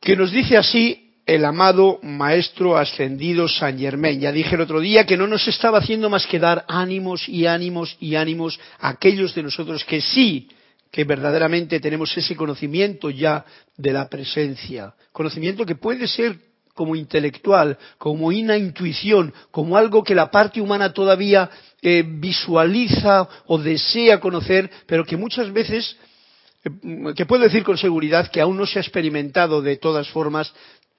que 0.00 0.16
nos 0.16 0.30
dice 0.30 0.56
así 0.56 1.10
el 1.26 1.44
amado 1.44 1.98
Maestro 2.02 2.76
Ascendido 2.76 3.48
San 3.48 3.78
Germain. 3.78 4.20
Ya 4.20 4.32
dije 4.32 4.54
el 4.54 4.62
otro 4.62 4.80
día 4.80 5.04
que 5.04 5.16
no 5.16 5.26
nos 5.26 5.46
estaba 5.48 5.78
haciendo 5.78 6.08
más 6.08 6.26
que 6.26 6.38
dar 6.38 6.64
ánimos 6.68 7.28
y 7.28 7.46
ánimos 7.46 7.96
y 8.00 8.14
ánimos 8.14 8.58
a 8.78 8.90
aquellos 8.90 9.34
de 9.34 9.42
nosotros 9.42 9.84
que 9.84 10.00
sí, 10.00 10.48
que 10.90 11.04
verdaderamente 11.04 11.80
tenemos 11.80 12.16
ese 12.16 12.36
conocimiento 12.36 13.10
ya 13.10 13.44
de 13.76 13.92
la 13.92 14.08
presencia. 14.08 14.94
Conocimiento 15.12 15.64
que 15.64 15.76
puede 15.76 16.08
ser 16.08 16.36
como 16.74 16.96
intelectual, 16.96 17.78
como 17.98 18.28
una 18.28 18.56
intuición, 18.56 19.32
como 19.50 19.76
algo 19.76 20.02
que 20.02 20.14
la 20.14 20.30
parte 20.30 20.60
humana 20.60 20.92
todavía 20.92 21.50
eh, 21.82 22.04
visualiza 22.06 23.28
o 23.46 23.58
desea 23.58 24.18
conocer, 24.18 24.70
pero 24.86 25.04
que 25.04 25.16
muchas 25.16 25.52
veces 25.52 25.96
eh, 26.64 26.70
que 27.14 27.26
puedo 27.26 27.44
decir 27.44 27.64
con 27.64 27.76
seguridad 27.76 28.30
que 28.30 28.40
aún 28.40 28.56
no 28.56 28.66
se 28.66 28.78
ha 28.78 28.82
experimentado 28.82 29.62
de 29.62 29.76
todas 29.76 30.08
formas 30.08 30.52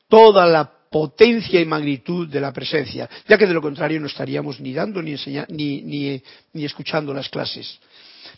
toda 0.07 0.45
la 0.45 0.71
potencia 0.89 1.59
y 1.59 1.65
magnitud 1.65 2.27
de 2.27 2.41
la 2.41 2.51
presencia, 2.51 3.09
ya 3.27 3.37
que 3.37 3.47
de 3.47 3.53
lo 3.53 3.61
contrario 3.61 3.99
no 3.99 4.07
estaríamos 4.07 4.59
ni 4.59 4.73
dando 4.73 5.01
ni, 5.01 5.15
ni, 5.47 6.21
ni 6.53 6.65
escuchando 6.65 7.13
las 7.13 7.29
clases. 7.29 7.79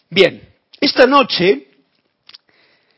Bien, 0.10 0.54
esta 0.84 1.08
noche 1.08 1.68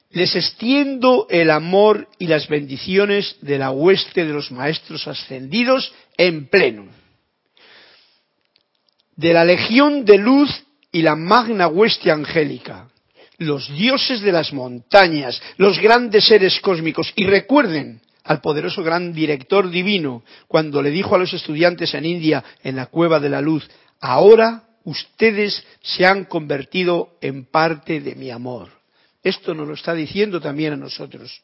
les 0.09 0.35
extiendo 0.35 1.27
el 1.29 1.51
amor 1.51 2.07
y 2.17 2.25
las 2.25 2.47
bendiciones 2.47 3.37
de 3.41 3.59
la 3.59 3.69
hueste 3.69 4.25
de 4.25 4.33
los 4.33 4.51
maestros 4.51 5.07
ascendidos 5.07 5.93
en 6.17 6.47
pleno, 6.47 6.87
de 9.15 9.33
la 9.33 9.45
legión 9.45 10.03
de 10.03 10.17
luz 10.17 10.49
y 10.91 11.03
la 11.03 11.15
magna 11.15 11.67
hueste 11.67 12.09
angélica, 12.11 12.89
los 13.37 13.69
dioses 13.75 14.21
de 14.21 14.31
las 14.31 14.51
montañas, 14.51 15.39
los 15.57 15.79
grandes 15.79 16.25
seres 16.25 16.59
cósmicos. 16.61 17.11
Y 17.15 17.25
recuerden 17.25 18.01
al 18.23 18.41
poderoso 18.41 18.81
gran 18.81 19.13
director 19.13 19.69
divino 19.69 20.23
cuando 20.47 20.81
le 20.81 20.89
dijo 20.89 21.13
a 21.13 21.19
los 21.19 21.33
estudiantes 21.33 21.93
en 21.93 22.05
India, 22.05 22.43
en 22.63 22.77
la 22.77 22.87
cueva 22.87 23.19
de 23.19 23.29
la 23.29 23.41
luz, 23.41 23.69
ahora 23.99 24.63
ustedes 24.85 25.63
se 25.81 26.05
han 26.05 26.25
convertido 26.25 27.17
en 27.19 27.45
parte 27.45 27.99
de 27.99 28.15
mi 28.15 28.31
amor. 28.31 28.69
Esto 29.21 29.53
nos 29.53 29.67
lo 29.67 29.73
está 29.73 29.93
diciendo 29.93 30.39
también 30.39 30.73
a 30.73 30.77
nosotros. 30.77 31.41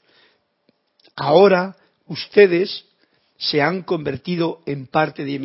Ahora 1.16 1.76
ustedes 2.06 2.86
se 3.38 3.62
han 3.62 3.82
convertido 3.82 4.62
en 4.68 4.86
parte 4.86 5.26
de 5.26 5.40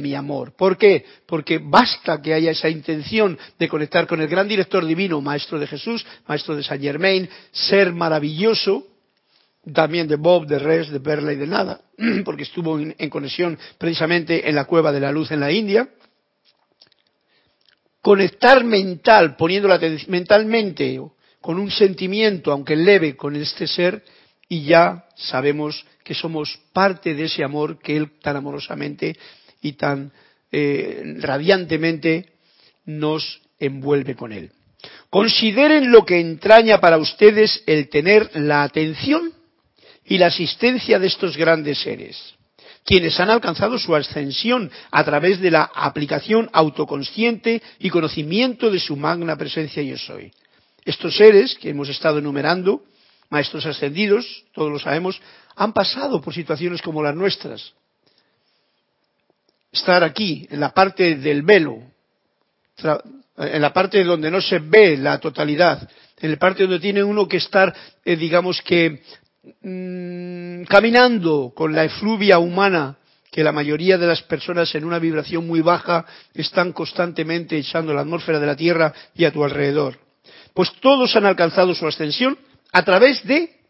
mi, 0.00 0.14
amor. 0.14 0.52
¿Por 0.56 0.76
qué? 0.76 1.04
Porque 1.26 1.60
basta 1.62 2.20
que 2.20 2.34
haya 2.34 2.50
esa 2.50 2.68
intención 2.68 3.38
de 3.58 3.68
conectar 3.68 4.08
con 4.08 4.20
el 4.20 4.26
gran 4.26 4.48
director 4.48 4.84
divino, 4.84 5.20
Maestro 5.20 5.60
de 5.60 5.68
Jesús, 5.68 6.04
Maestro 6.26 6.56
de 6.56 6.64
Saint 6.64 6.82
Germain, 6.82 7.28
ser 7.52 7.92
maravilloso, 7.92 8.84
también 9.72 10.08
de 10.08 10.16
Bob, 10.16 10.46
de 10.46 10.58
Res, 10.58 10.90
de 10.90 10.98
Perla 10.98 11.32
y 11.32 11.36
de 11.36 11.46
Nada, 11.46 11.80
porque 12.24 12.42
estuvo 12.42 12.78
en, 12.78 13.10
conexión 13.10 13.56
precisamente 13.78 14.48
en 14.48 14.56
la 14.56 14.64
cueva 14.64 14.90
de 14.90 15.00
la 15.00 15.12
luz 15.12 15.30
en 15.30 15.40
la 15.40 15.52
India. 15.52 15.88
Conectar 18.02 18.64
mental, 18.64 19.36
poniéndola 19.36 19.78
mentalmente 20.08 21.00
con 21.40 21.58
un 21.58 21.70
sentimiento, 21.70 22.52
aunque 22.52 22.76
leve, 22.76 23.16
con 23.16 23.36
este 23.36 23.66
ser, 23.66 24.02
y 24.48 24.64
ya 24.64 25.04
sabemos 25.16 25.84
que 26.02 26.14
somos 26.14 26.58
parte 26.72 27.14
de 27.14 27.24
ese 27.24 27.44
amor 27.44 27.78
que 27.78 27.96
Él 27.96 28.18
tan 28.20 28.36
amorosamente 28.36 29.16
y 29.62 29.72
tan 29.74 30.12
eh, 30.50 31.16
radiantemente 31.18 32.32
nos 32.84 33.40
envuelve 33.58 34.16
con 34.16 34.32
Él. 34.32 34.50
Consideren 35.08 35.92
lo 35.92 36.04
que 36.04 36.20
entraña 36.20 36.80
para 36.80 36.98
ustedes 36.98 37.62
el 37.66 37.88
tener 37.88 38.30
la 38.34 38.62
atención 38.62 39.32
y 40.04 40.18
la 40.18 40.26
asistencia 40.26 40.98
de 40.98 41.06
estos 41.06 41.36
grandes 41.36 41.80
seres, 41.80 42.34
quienes 42.84 43.18
han 43.20 43.30
alcanzado 43.30 43.78
su 43.78 43.94
ascensión 43.94 44.70
a 44.90 45.04
través 45.04 45.40
de 45.40 45.50
la 45.50 45.70
aplicación 45.74 46.48
autoconsciente 46.52 47.62
y 47.78 47.90
conocimiento 47.90 48.70
de 48.70 48.80
su 48.80 48.96
magna 48.96 49.36
presencia 49.36 49.82
yo 49.82 49.96
soy. 49.96 50.32
Estos 50.84 51.16
seres 51.16 51.56
que 51.56 51.70
hemos 51.70 51.88
estado 51.88 52.18
enumerando 52.18 52.82
maestros 53.28 53.64
ascendidos, 53.66 54.44
todos 54.52 54.70
lo 54.70 54.78
sabemos, 54.78 55.20
han 55.56 55.72
pasado 55.72 56.20
por 56.20 56.34
situaciones 56.34 56.82
como 56.82 57.02
las 57.02 57.14
nuestras. 57.14 57.72
Estar 59.72 60.02
aquí, 60.02 60.46
en 60.50 60.60
la 60.60 60.74
parte 60.74 61.16
del 61.16 61.42
velo, 61.42 61.78
en 63.36 63.62
la 63.62 63.72
parte 63.72 64.02
donde 64.02 64.30
no 64.30 64.40
se 64.40 64.58
ve 64.58 64.96
la 64.96 65.18
totalidad, 65.18 65.88
en 66.18 66.32
la 66.32 66.38
parte 66.38 66.64
donde 66.64 66.80
tiene 66.80 67.04
uno 67.04 67.28
que 67.28 67.36
estar, 67.36 67.74
eh, 68.04 68.16
digamos 68.16 68.60
que, 68.62 69.02
mm, 69.62 70.64
caminando 70.64 71.52
con 71.54 71.74
la 71.74 71.84
efluvia 71.84 72.38
humana 72.38 72.96
que 73.30 73.44
la 73.44 73.52
mayoría 73.52 73.96
de 73.96 74.06
las 74.06 74.22
personas 74.22 74.74
en 74.74 74.84
una 74.84 74.98
vibración 74.98 75.46
muy 75.46 75.60
baja 75.60 76.04
están 76.34 76.72
constantemente 76.72 77.56
echando 77.56 77.94
la 77.94 78.00
atmósfera 78.00 78.40
de 78.40 78.46
la 78.46 78.56
Tierra 78.56 78.92
y 79.14 79.24
a 79.24 79.32
tu 79.32 79.44
alrededor. 79.44 79.98
Pues 80.52 80.72
todos 80.80 81.14
han 81.14 81.26
alcanzado 81.26 81.74
su 81.74 81.86
ascensión 81.86 82.36
a 82.72 82.84
través 82.84 83.24
de, 83.24 83.60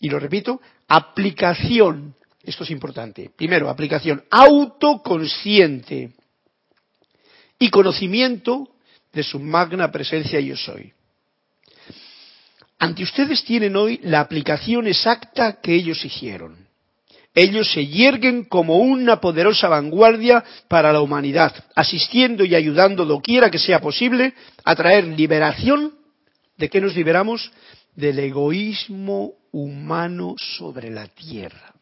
y 0.00 0.10
lo 0.10 0.18
repito, 0.18 0.60
aplicación. 0.86 2.14
Esto 2.42 2.64
es 2.64 2.70
importante. 2.70 3.30
Primero, 3.34 3.70
aplicación 3.70 4.22
autoconsciente 4.30 6.12
y 7.58 7.70
conocimiento 7.70 8.68
de 9.12 9.22
su 9.22 9.40
magna 9.40 9.90
presencia 9.90 10.38
yo 10.40 10.56
soy. 10.56 10.92
Ante 12.78 13.02
ustedes 13.02 13.44
tienen 13.44 13.76
hoy 13.76 14.00
la 14.02 14.20
aplicación 14.20 14.86
exacta 14.86 15.60
que 15.60 15.74
ellos 15.74 16.04
hicieron. 16.04 16.66
Ellos 17.34 17.70
se 17.70 17.86
yerguen 17.86 18.44
como 18.44 18.78
una 18.78 19.20
poderosa 19.20 19.68
vanguardia 19.68 20.42
para 20.68 20.92
la 20.92 21.00
humanidad, 21.00 21.54
asistiendo 21.74 22.44
y 22.44 22.54
ayudando 22.54 23.04
doquiera 23.04 23.50
que 23.50 23.58
sea 23.58 23.80
posible 23.80 24.32
a 24.64 24.74
traer 24.74 25.04
liberación. 25.04 25.92
¿De 26.56 26.70
qué 26.70 26.80
nos 26.80 26.94
liberamos? 26.96 27.50
del 27.96 28.18
egoísmo 28.18 29.32
humano 29.50 30.36
sobre 30.38 30.90
la 30.90 31.08
tierra. 31.08 31.74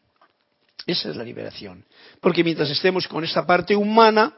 Esa 0.87 1.09
es 1.09 1.15
la 1.15 1.23
liberación. 1.23 1.85
Porque 2.21 2.43
mientras 2.43 2.69
estemos 2.69 3.07
con 3.07 3.23
esta 3.23 3.45
parte 3.45 3.75
humana, 3.75 4.33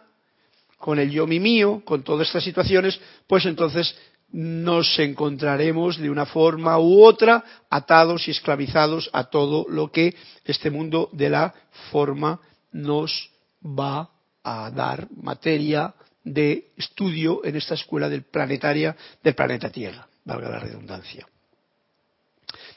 con 0.77 0.99
el 0.99 1.11
yo 1.11 1.27
mi 1.27 1.39
mío, 1.39 1.83
con 1.85 2.03
todas 2.03 2.27
estas 2.27 2.43
situaciones, 2.43 2.99
pues 3.27 3.45
entonces 3.45 3.95
nos 4.31 4.99
encontraremos 4.99 5.97
de 5.97 6.09
una 6.09 6.25
forma 6.25 6.77
u 6.79 7.03
otra 7.03 7.43
atados 7.69 8.27
y 8.27 8.31
esclavizados 8.31 9.09
a 9.13 9.25
todo 9.25 9.65
lo 9.69 9.91
que 9.91 10.15
este 10.45 10.69
mundo 10.69 11.09
de 11.13 11.29
la 11.29 11.53
forma 11.91 12.39
nos 12.71 13.31
va 13.63 14.09
a 14.43 14.69
dar 14.71 15.07
materia 15.15 15.93
de 16.23 16.71
estudio 16.77 17.43
en 17.45 17.55
esta 17.55 17.75
escuela 17.75 18.09
del 18.09 18.23
planetaria 18.23 18.95
del 19.23 19.35
planeta 19.35 19.69
Tierra, 19.69 20.07
valga 20.25 20.49
la 20.49 20.59
redundancia. 20.59 21.25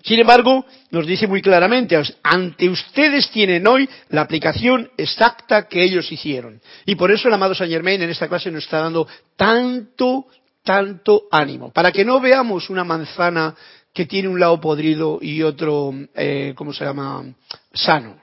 Sin 0.02 0.19
embargo, 0.19 0.64
nos 0.90 1.07
dice 1.07 1.26
muy 1.26 1.42
claramente, 1.42 2.00
ante 2.23 2.69
ustedes 2.71 3.30
tienen 3.30 3.66
hoy 3.66 3.88
la 4.09 4.23
aplicación 4.23 4.90
exacta 4.97 5.69
que 5.69 5.83
ellos 5.83 6.11
hicieron. 6.11 6.61
Y 6.87 6.95
por 6.95 7.11
eso 7.11 7.28
el 7.28 7.35
amado 7.35 7.54
Saint 7.54 7.73
Germain 7.73 8.00
en 8.00 8.09
esta 8.09 8.28
clase 8.28 8.50
nos 8.50 8.64
está 8.64 8.78
dando 8.78 9.07
tanto, 9.37 10.26
tanto 10.62 11.25
ánimo. 11.31 11.73
Para 11.73 11.93
que 11.93 12.05
no 12.05 12.21
veamos 12.21 12.71
una 12.71 12.85
manzana 12.85 13.55
que 13.93 14.07
tiene 14.07 14.29
un 14.29 14.38
lado 14.38 14.61
podrido 14.61 15.19
y 15.21 15.43
otro, 15.43 15.93
eh, 16.14 16.55
¿cómo 16.57 16.73
se 16.73 16.85
llama?, 16.85 17.25
sano. 17.73 18.21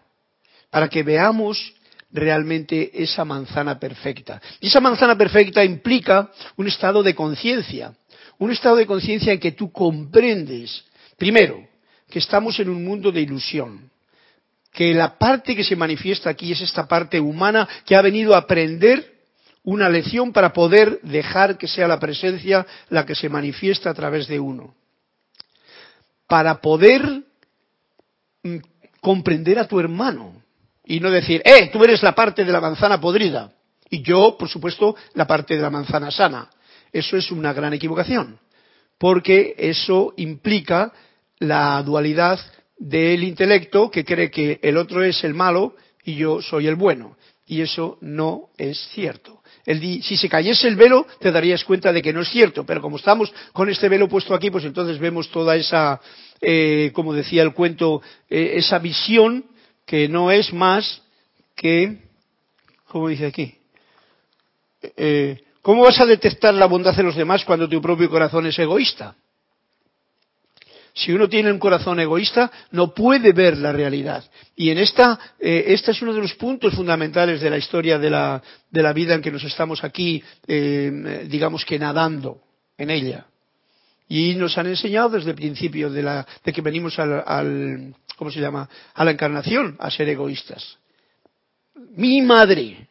Para 0.69 0.89
que 0.89 1.03
veamos 1.03 1.73
realmente 2.11 2.91
esa 3.03 3.25
manzana 3.25 3.79
perfecta. 3.79 4.41
Y 4.59 4.67
esa 4.67 4.79
manzana 4.79 5.17
perfecta 5.17 5.63
implica 5.63 6.31
un 6.55 6.67
estado 6.67 7.03
de 7.03 7.15
conciencia, 7.15 7.93
un 8.39 8.51
estado 8.51 8.77
de 8.77 8.85
conciencia 8.85 9.33
en 9.33 9.39
que 9.39 9.51
tú 9.51 9.71
comprendes, 9.71 10.85
primero, 11.17 11.67
que 12.09 12.19
estamos 12.19 12.59
en 12.59 12.69
un 12.69 12.83
mundo 12.83 13.11
de 13.11 13.21
ilusión, 13.21 13.91
que 14.71 14.93
la 14.93 15.17
parte 15.17 15.55
que 15.55 15.63
se 15.63 15.75
manifiesta 15.75 16.29
aquí 16.29 16.51
es 16.51 16.61
esta 16.61 16.87
parte 16.87 17.19
humana 17.19 17.67
que 17.85 17.95
ha 17.95 18.01
venido 18.01 18.35
a 18.35 18.39
aprender 18.39 19.16
una 19.67 19.89
lección 19.89 20.31
para 20.31 20.53
poder 20.53 21.01
dejar 21.01 21.57
que 21.57 21.67
sea 21.67 21.89
la 21.89 21.99
presencia 21.99 22.65
la 22.87 23.05
que 23.05 23.15
se 23.15 23.27
manifiesta 23.27 23.89
a 23.89 23.93
través 23.93 24.25
de 24.29 24.39
uno. 24.39 24.73
Para 26.25 26.61
poder 26.61 27.23
mm, 28.43 28.57
comprender 29.01 29.59
a 29.59 29.67
tu 29.67 29.77
hermano 29.77 30.41
y 30.85 31.01
no 31.01 31.11
decir, 31.11 31.41
eh, 31.43 31.69
tú 31.69 31.83
eres 31.83 32.01
la 32.01 32.15
parte 32.15 32.45
de 32.45 32.51
la 32.53 32.61
manzana 32.61 33.01
podrida 33.01 33.51
y 33.89 34.01
yo, 34.03 34.37
por 34.39 34.47
supuesto, 34.47 34.95
la 35.15 35.27
parte 35.27 35.57
de 35.57 35.61
la 35.61 35.69
manzana 35.69 36.11
sana. 36.11 36.49
Eso 36.93 37.17
es 37.17 37.29
una 37.29 37.51
gran 37.51 37.73
equivocación, 37.73 38.39
porque 38.97 39.53
eso 39.57 40.13
implica 40.15 40.93
la 41.39 41.83
dualidad 41.83 42.39
del 42.77 43.21
intelecto 43.21 43.91
que 43.91 44.05
cree 44.05 44.31
que 44.31 44.61
el 44.63 44.77
otro 44.77 45.03
es 45.03 45.25
el 45.25 45.33
malo 45.33 45.75
y 46.05 46.15
yo 46.15 46.41
soy 46.41 46.67
el 46.67 46.75
bueno. 46.75 47.17
Y 47.45 47.61
eso 47.61 47.97
no 48.01 48.49
es 48.57 48.77
cierto. 48.93 49.41
Si 49.75 50.17
se 50.17 50.29
cayese 50.29 50.67
el 50.67 50.77
velo, 50.77 51.05
te 51.19 51.31
darías 51.31 51.63
cuenta 51.65 51.91
de 51.91 52.01
que 52.01 52.13
no 52.13 52.21
es 52.21 52.29
cierto, 52.29 52.65
pero 52.65 52.81
como 52.81 52.97
estamos 52.97 53.33
con 53.51 53.69
este 53.69 53.89
velo 53.89 54.07
puesto 54.07 54.33
aquí, 54.33 54.49
pues 54.49 54.63
entonces 54.63 54.97
vemos 54.97 55.29
toda 55.29 55.55
esa, 55.57 55.99
eh, 56.41 56.91
como 56.93 57.13
decía 57.13 57.43
el 57.43 57.53
cuento, 57.53 58.01
eh, 58.29 58.53
esa 58.55 58.79
visión 58.79 59.45
que 59.85 60.07
no 60.07 60.31
es 60.31 60.53
más 60.53 61.01
que, 61.55 61.97
¿cómo 62.87 63.09
dice 63.09 63.25
aquí? 63.25 63.55
Eh, 64.95 65.41
¿Cómo 65.61 65.83
vas 65.83 65.99
a 65.99 66.05
detectar 66.05 66.53
la 66.53 66.65
bondad 66.65 66.95
de 66.95 67.03
los 67.03 67.15
demás 67.15 67.43
cuando 67.43 67.67
tu 67.67 67.81
propio 67.81 68.09
corazón 68.09 68.45
es 68.45 68.57
egoísta? 68.57 69.15
Si 70.97 71.11
uno 71.11 71.29
tiene 71.29 71.51
un 71.51 71.59
corazón 71.59 71.99
egoísta, 71.99 72.51
no 72.71 72.91
puede 72.91 73.31
ver 73.31 73.55
la 73.59 73.71
realidad. 73.71 74.23
Y 74.55 74.71
en 74.71 74.79
esta, 74.79 75.35
eh, 75.39 75.65
este 75.67 75.91
es 75.91 76.01
uno 76.01 76.11
de 76.11 76.21
los 76.21 76.33
puntos 76.33 76.73
fundamentales 76.73 77.39
de 77.39 77.51
la 77.51 77.59
historia 77.59 77.99
de 77.99 78.09
la, 78.09 78.41
de 78.71 78.81
la 78.81 78.93
vida 78.93 79.13
en 79.13 79.21
que 79.21 79.29
nos 79.29 79.43
estamos 79.43 79.83
aquí, 79.83 80.23
eh, 80.47 81.27
digamos 81.29 81.63
que 81.65 81.77
nadando 81.77 82.39
en 82.79 82.89
ella. 82.89 83.27
Y 84.09 84.33
nos 84.33 84.57
han 84.57 84.65
enseñado 84.65 85.09
desde 85.09 85.29
el 85.29 85.35
principio 85.35 85.91
de, 85.91 86.01
la, 86.01 86.25
de 86.43 86.51
que 86.51 86.61
venimos 86.61 86.97
al, 86.97 87.23
al, 87.23 87.93
¿cómo 88.15 88.31
se 88.31 88.39
llama? 88.39 88.67
A 88.95 89.05
la 89.05 89.11
encarnación, 89.11 89.75
a 89.77 89.91
ser 89.91 90.09
egoístas. 90.09 90.79
Mi 91.95 92.23
madre. 92.23 92.87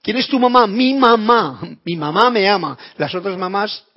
¿Quién 0.00 0.18
es 0.18 0.28
tu 0.28 0.38
mamá? 0.38 0.68
Mi 0.68 0.94
mamá. 0.94 1.60
Mi 1.84 1.96
mamá 1.96 2.30
me 2.30 2.48
ama. 2.48 2.78
Las 2.96 3.12
otras 3.12 3.36
mamás 3.36 3.89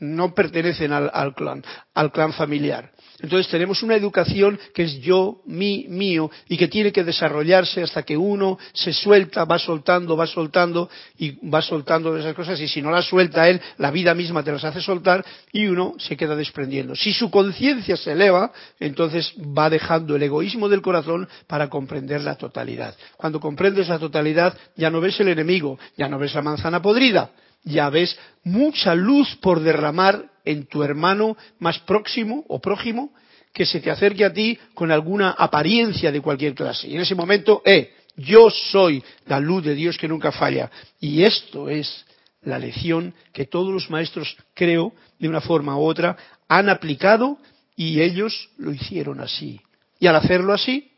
no 0.00 0.34
pertenecen 0.34 0.92
al, 0.92 1.34
clan, 1.34 1.62
al 1.94 2.12
clan 2.12 2.32
familiar. 2.32 2.90
Entonces 3.20 3.50
tenemos 3.50 3.82
una 3.82 3.96
educación 3.96 4.58
que 4.74 4.84
es 4.84 5.00
yo, 5.00 5.42
mi, 5.44 5.86
mío, 5.88 6.30
y 6.48 6.56
que 6.56 6.68
tiene 6.68 6.90
que 6.90 7.04
desarrollarse 7.04 7.82
hasta 7.82 8.02
que 8.02 8.16
uno 8.16 8.58
se 8.72 8.92
suelta, 8.92 9.44
va 9.44 9.58
soltando, 9.58 10.16
va 10.16 10.26
soltando, 10.26 10.88
y 11.18 11.32
va 11.48 11.60
soltando 11.60 12.14
de 12.14 12.20
esas 12.20 12.34
cosas, 12.34 12.58
y 12.60 12.68
si 12.68 12.80
no 12.80 12.90
las 12.90 13.06
suelta 13.06 13.48
él, 13.48 13.60
la 13.76 13.90
vida 13.90 14.14
misma 14.14 14.42
te 14.42 14.52
las 14.52 14.64
hace 14.64 14.80
soltar, 14.80 15.24
y 15.52 15.66
uno 15.66 15.94
se 15.98 16.16
queda 16.16 16.34
desprendiendo. 16.34 16.94
Si 16.96 17.12
su 17.12 17.30
conciencia 17.30 17.96
se 17.96 18.12
eleva, 18.12 18.52
entonces 18.78 19.34
va 19.36 19.68
dejando 19.68 20.16
el 20.16 20.22
egoísmo 20.22 20.68
del 20.68 20.82
corazón 20.82 21.28
para 21.46 21.68
comprender 21.68 22.22
la 22.22 22.36
totalidad. 22.36 22.94
Cuando 23.16 23.38
comprendes 23.38 23.88
la 23.88 23.98
totalidad, 23.98 24.56
ya 24.76 24.90
no 24.90 25.00
ves 25.00 25.20
el 25.20 25.28
enemigo, 25.28 25.78
ya 25.96 26.08
no 26.08 26.18
ves 26.18 26.34
la 26.34 26.42
manzana 26.42 26.80
podrida, 26.80 27.30
ya 27.64 27.90
ves 27.90 28.18
mucha 28.44 28.94
luz 28.94 29.36
por 29.36 29.60
derramar 29.60 30.30
en 30.44 30.66
tu 30.66 30.82
hermano 30.82 31.36
más 31.58 31.78
próximo 31.80 32.44
o 32.48 32.60
prójimo 32.60 33.12
que 33.52 33.66
se 33.66 33.80
te 33.80 33.90
acerque 33.90 34.24
a 34.24 34.32
ti 34.32 34.58
con 34.74 34.90
alguna 34.90 35.30
apariencia 35.30 36.12
de 36.12 36.20
cualquier 36.20 36.54
clase. 36.54 36.88
Y 36.88 36.94
en 36.94 37.02
ese 37.02 37.14
momento, 37.14 37.62
eh, 37.64 37.94
yo 38.16 38.50
soy 38.50 39.02
la 39.26 39.40
luz 39.40 39.64
de 39.64 39.74
Dios 39.74 39.98
que 39.98 40.08
nunca 40.08 40.32
falla. 40.32 40.70
Y 41.00 41.22
esto 41.22 41.68
es 41.68 42.06
la 42.42 42.58
lección 42.58 43.14
que 43.32 43.46
todos 43.46 43.72
los 43.72 43.90
maestros, 43.90 44.36
creo, 44.54 44.92
de 45.18 45.28
una 45.28 45.40
forma 45.40 45.76
u 45.76 45.82
otra, 45.82 46.16
han 46.48 46.68
aplicado 46.68 47.38
y 47.76 48.00
ellos 48.00 48.50
lo 48.56 48.72
hicieron 48.72 49.20
así. 49.20 49.60
Y 49.98 50.06
al 50.06 50.16
hacerlo 50.16 50.52
así, 50.52 50.92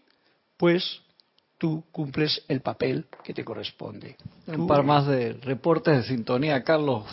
pues 0.56 1.00
tú 1.62 1.84
cumples 1.92 2.42
el 2.48 2.60
papel 2.60 3.04
que 3.22 3.32
te 3.32 3.44
corresponde. 3.44 4.16
Un 4.48 4.66
par 4.66 4.82
más 4.82 5.06
de 5.06 5.34
reportes 5.34 5.96
de 5.96 6.02
sintonía, 6.02 6.64
Carlos. 6.64 7.04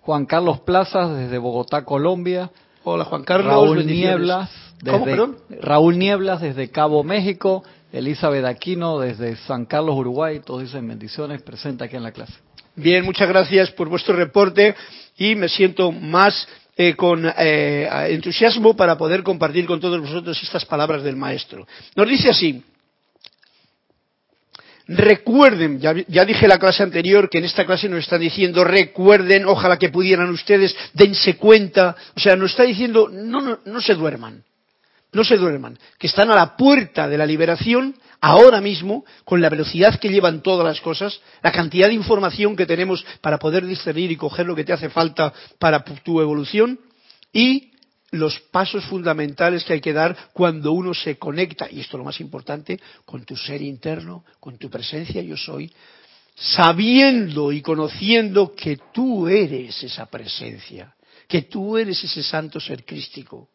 Juan 0.00 0.26
Carlos 0.26 0.58
Plazas 0.62 1.16
desde 1.16 1.38
Bogotá, 1.38 1.84
Colombia. 1.84 2.50
Hola 2.82 3.04
Juan 3.04 3.22
Carlos. 3.22 3.46
Raúl 3.46 3.86
Nieblas 3.86 4.50
desde 4.82 5.28
Raúl 5.60 5.96
Nieblas 5.96 6.40
desde 6.40 6.70
Cabo 6.70 7.04
México. 7.04 7.62
Elizabeth 7.92 8.46
Aquino 8.46 8.98
desde 8.98 9.36
San 9.36 9.64
Carlos, 9.64 9.94
Uruguay. 9.94 10.40
Todos 10.44 10.62
dicen 10.62 10.88
bendiciones. 10.88 11.40
Presenta 11.42 11.84
aquí 11.84 11.94
en 11.94 12.02
la 12.02 12.10
clase. 12.10 12.34
Bien, 12.74 13.04
muchas 13.04 13.28
gracias 13.28 13.70
por 13.70 13.88
vuestro 13.88 14.16
reporte 14.16 14.74
y 15.16 15.36
me 15.36 15.48
siento 15.48 15.92
más 15.92 16.48
eh, 16.76 16.96
con 16.96 17.24
eh, 17.38 17.88
entusiasmo 18.08 18.74
para 18.74 18.98
poder 18.98 19.22
compartir 19.22 19.66
con 19.66 19.78
todos 19.78 20.00
vosotros 20.00 20.42
estas 20.42 20.64
palabras 20.64 21.04
del 21.04 21.14
Maestro. 21.14 21.64
Nos 21.94 22.08
dice 22.08 22.30
así, 22.30 22.60
Recuerden, 24.88 25.80
ya, 25.80 25.92
dije 26.24 26.48
la 26.48 26.58
clase 26.58 26.82
anterior 26.82 27.28
que 27.28 27.38
en 27.38 27.44
esta 27.44 27.66
clase 27.66 27.90
nos 27.90 28.00
está 28.00 28.16
diciendo, 28.16 28.64
recuerden, 28.64 29.44
ojalá 29.44 29.76
que 29.78 29.90
pudieran 29.90 30.30
ustedes, 30.30 30.74
dense 30.94 31.36
cuenta, 31.36 31.94
o 32.16 32.20
sea, 32.20 32.36
nos 32.36 32.52
está 32.52 32.62
diciendo, 32.62 33.10
no, 33.12 33.42
no, 33.42 33.58
no 33.66 33.80
se 33.82 33.94
duerman, 33.94 34.42
no 35.12 35.24
se 35.24 35.36
duerman, 35.36 35.78
que 35.98 36.06
están 36.06 36.30
a 36.30 36.34
la 36.34 36.56
puerta 36.56 37.06
de 37.06 37.18
la 37.18 37.26
liberación 37.26 37.96
ahora 38.22 38.62
mismo, 38.62 39.04
con 39.24 39.42
la 39.42 39.50
velocidad 39.50 40.00
que 40.00 40.08
llevan 40.08 40.42
todas 40.42 40.66
las 40.66 40.80
cosas, 40.80 41.20
la 41.42 41.52
cantidad 41.52 41.88
de 41.88 41.94
información 41.94 42.56
que 42.56 42.64
tenemos 42.64 43.04
para 43.20 43.38
poder 43.38 43.66
discernir 43.66 44.10
y 44.10 44.16
coger 44.16 44.46
lo 44.46 44.56
que 44.56 44.64
te 44.64 44.72
hace 44.72 44.88
falta 44.88 45.34
para 45.58 45.84
tu 45.84 46.22
evolución, 46.22 46.80
y 47.30 47.72
los 48.10 48.40
pasos 48.40 48.84
fundamentales 48.86 49.64
que 49.64 49.74
hay 49.74 49.80
que 49.80 49.92
dar 49.92 50.16
cuando 50.32 50.72
uno 50.72 50.94
se 50.94 51.18
conecta, 51.18 51.68
y 51.70 51.80
esto 51.80 51.96
es 51.96 51.98
lo 51.98 52.04
más 52.04 52.20
importante, 52.20 52.80
con 53.04 53.24
tu 53.24 53.36
ser 53.36 53.60
interno, 53.62 54.24
con 54.40 54.56
tu 54.58 54.70
presencia 54.70 55.22
yo 55.22 55.36
soy, 55.36 55.70
sabiendo 56.34 57.52
y 57.52 57.60
conociendo 57.60 58.54
que 58.54 58.78
tú 58.92 59.28
eres 59.28 59.82
esa 59.82 60.06
presencia, 60.06 60.94
que 61.26 61.42
tú 61.42 61.76
eres 61.76 62.02
ese 62.02 62.22
santo 62.22 62.60
ser 62.60 62.84
crístico. 62.84 63.48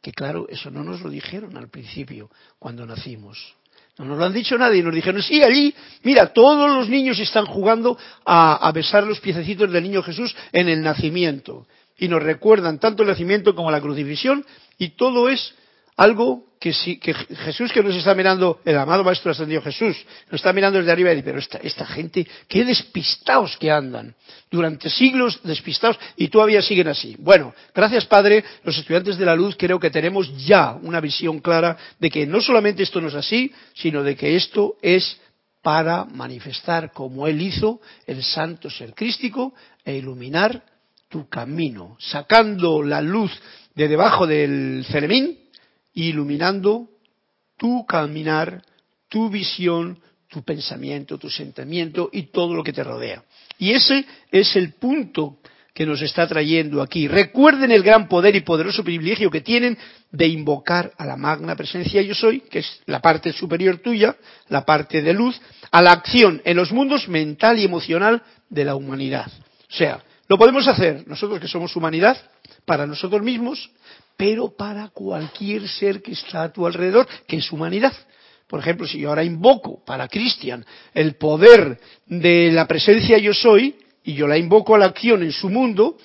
Que 0.00 0.12
claro, 0.12 0.46
eso 0.48 0.70
no 0.70 0.82
nos 0.82 1.02
lo 1.02 1.10
dijeron 1.10 1.58
al 1.58 1.68
principio, 1.68 2.30
cuando 2.58 2.86
nacimos. 2.86 3.54
No 3.98 4.06
nos 4.06 4.18
lo 4.18 4.24
han 4.24 4.32
dicho 4.32 4.56
nadie, 4.56 4.82
nos 4.82 4.94
dijeron, 4.94 5.22
sí, 5.22 5.42
allí, 5.42 5.74
mira, 6.04 6.32
todos 6.32 6.70
los 6.70 6.88
niños 6.88 7.18
están 7.18 7.44
jugando 7.44 7.98
a, 8.24 8.66
a 8.66 8.72
besar 8.72 9.04
los 9.04 9.20
piececitos 9.20 9.70
del 9.70 9.82
niño 9.82 10.02
Jesús 10.02 10.34
en 10.52 10.70
el 10.70 10.80
nacimiento 10.80 11.66
y 12.00 12.08
nos 12.08 12.22
recuerdan 12.22 12.80
tanto 12.80 13.02
el 13.02 13.10
nacimiento 13.10 13.54
como 13.54 13.70
la 13.70 13.80
crucifixión 13.80 14.44
y 14.78 14.90
todo 14.90 15.28
es 15.28 15.54
algo 15.96 16.46
que, 16.58 16.72
que 16.98 17.12
Jesús 17.12 17.72
que 17.72 17.82
nos 17.82 17.94
está 17.94 18.14
mirando, 18.14 18.60
el 18.64 18.78
amado 18.78 19.04
Maestro 19.04 19.32
Ascendido 19.32 19.60
Jesús, 19.60 19.96
nos 20.30 20.40
está 20.40 20.50
mirando 20.52 20.78
desde 20.78 20.92
arriba 20.92 21.12
y 21.12 21.16
dice, 21.16 21.26
pero 21.26 21.38
esta, 21.38 21.58
esta 21.58 21.84
gente, 21.84 22.26
qué 22.48 22.64
despistados 22.64 23.58
que 23.58 23.70
andan, 23.70 24.14
durante 24.50 24.88
siglos 24.88 25.40
despistados 25.44 25.98
y 26.16 26.28
todavía 26.28 26.62
siguen 26.62 26.88
así. 26.88 27.16
Bueno, 27.18 27.54
gracias 27.74 28.06
Padre, 28.06 28.42
los 28.64 28.78
estudiantes 28.78 29.18
de 29.18 29.26
la 29.26 29.36
luz 29.36 29.56
creo 29.58 29.78
que 29.78 29.90
tenemos 29.90 30.34
ya 30.46 30.72
una 30.82 31.00
visión 31.00 31.40
clara 31.40 31.76
de 31.98 32.10
que 32.10 32.26
no 32.26 32.40
solamente 32.40 32.82
esto 32.82 33.02
no 33.02 33.08
es 33.08 33.14
así, 33.14 33.52
sino 33.74 34.02
de 34.02 34.16
que 34.16 34.36
esto 34.36 34.76
es 34.80 35.20
para 35.60 36.06
manifestar 36.06 36.92
como 36.92 37.26
Él 37.26 37.42
hizo 37.42 37.82
el 38.06 38.22
santo 38.22 38.70
ser 38.70 38.94
crístico 38.94 39.52
e 39.84 39.96
iluminar 39.96 40.62
tu 41.10 41.28
camino, 41.28 41.96
sacando 41.98 42.82
la 42.82 43.02
luz 43.02 43.32
de 43.74 43.88
debajo 43.88 44.26
del 44.26 44.86
ceremín, 44.88 45.38
iluminando 45.92 46.88
tu 47.58 47.84
caminar, 47.84 48.62
tu 49.08 49.28
visión, 49.28 49.98
tu 50.28 50.42
pensamiento, 50.44 51.18
tu 51.18 51.28
sentimiento 51.28 52.08
y 52.12 52.30
todo 52.30 52.54
lo 52.54 52.62
que 52.62 52.72
te 52.72 52.84
rodea. 52.84 53.24
Y 53.58 53.72
ese 53.72 54.06
es 54.30 54.54
el 54.54 54.74
punto 54.74 55.38
que 55.74 55.84
nos 55.84 56.00
está 56.00 56.26
trayendo 56.28 56.80
aquí. 56.80 57.08
Recuerden 57.08 57.72
el 57.72 57.82
gran 57.82 58.08
poder 58.08 58.36
y 58.36 58.40
poderoso 58.40 58.84
privilegio 58.84 59.30
que 59.30 59.40
tienen 59.40 59.76
de 60.12 60.28
invocar 60.28 60.92
a 60.96 61.04
la 61.04 61.16
magna 61.16 61.56
presencia 61.56 62.02
yo 62.02 62.14
soy, 62.14 62.40
que 62.40 62.60
es 62.60 62.80
la 62.86 63.00
parte 63.00 63.32
superior 63.32 63.78
tuya, 63.78 64.16
la 64.48 64.64
parte 64.64 65.02
de 65.02 65.12
luz, 65.12 65.40
a 65.72 65.82
la 65.82 65.92
acción 65.92 66.40
en 66.44 66.56
los 66.56 66.70
mundos 66.70 67.08
mental 67.08 67.58
y 67.58 67.64
emocional 67.64 68.22
de 68.48 68.64
la 68.64 68.76
humanidad. 68.76 69.30
O 69.70 69.72
sea, 69.74 70.02
lo 70.30 70.38
podemos 70.38 70.68
hacer 70.68 71.08
nosotros 71.08 71.40
que 71.40 71.48
somos 71.48 71.74
humanidad, 71.74 72.16
para 72.64 72.86
nosotros 72.86 73.20
mismos, 73.20 73.68
pero 74.16 74.54
para 74.56 74.86
cualquier 74.90 75.66
ser 75.68 76.02
que 76.02 76.12
está 76.12 76.44
a 76.44 76.52
tu 76.52 76.64
alrededor, 76.68 77.08
que 77.26 77.38
es 77.38 77.50
humanidad. 77.50 77.92
por 78.46 78.60
ejemplo, 78.60 78.86
si 78.86 79.00
yo 79.00 79.08
ahora 79.08 79.24
invoco 79.24 79.84
para 79.84 80.06
Cristian 80.06 80.64
el 80.94 81.16
poder 81.16 81.80
de 82.06 82.52
la 82.52 82.68
presencia 82.68 83.18
yo 83.18 83.34
soy, 83.34 83.74
y 84.04 84.14
yo 84.14 84.28
la 84.28 84.38
invoco 84.38 84.76
a 84.76 84.78
la 84.78 84.86
acción 84.86 85.24
en 85.24 85.32
su 85.32 85.48
mundo, 85.48 85.96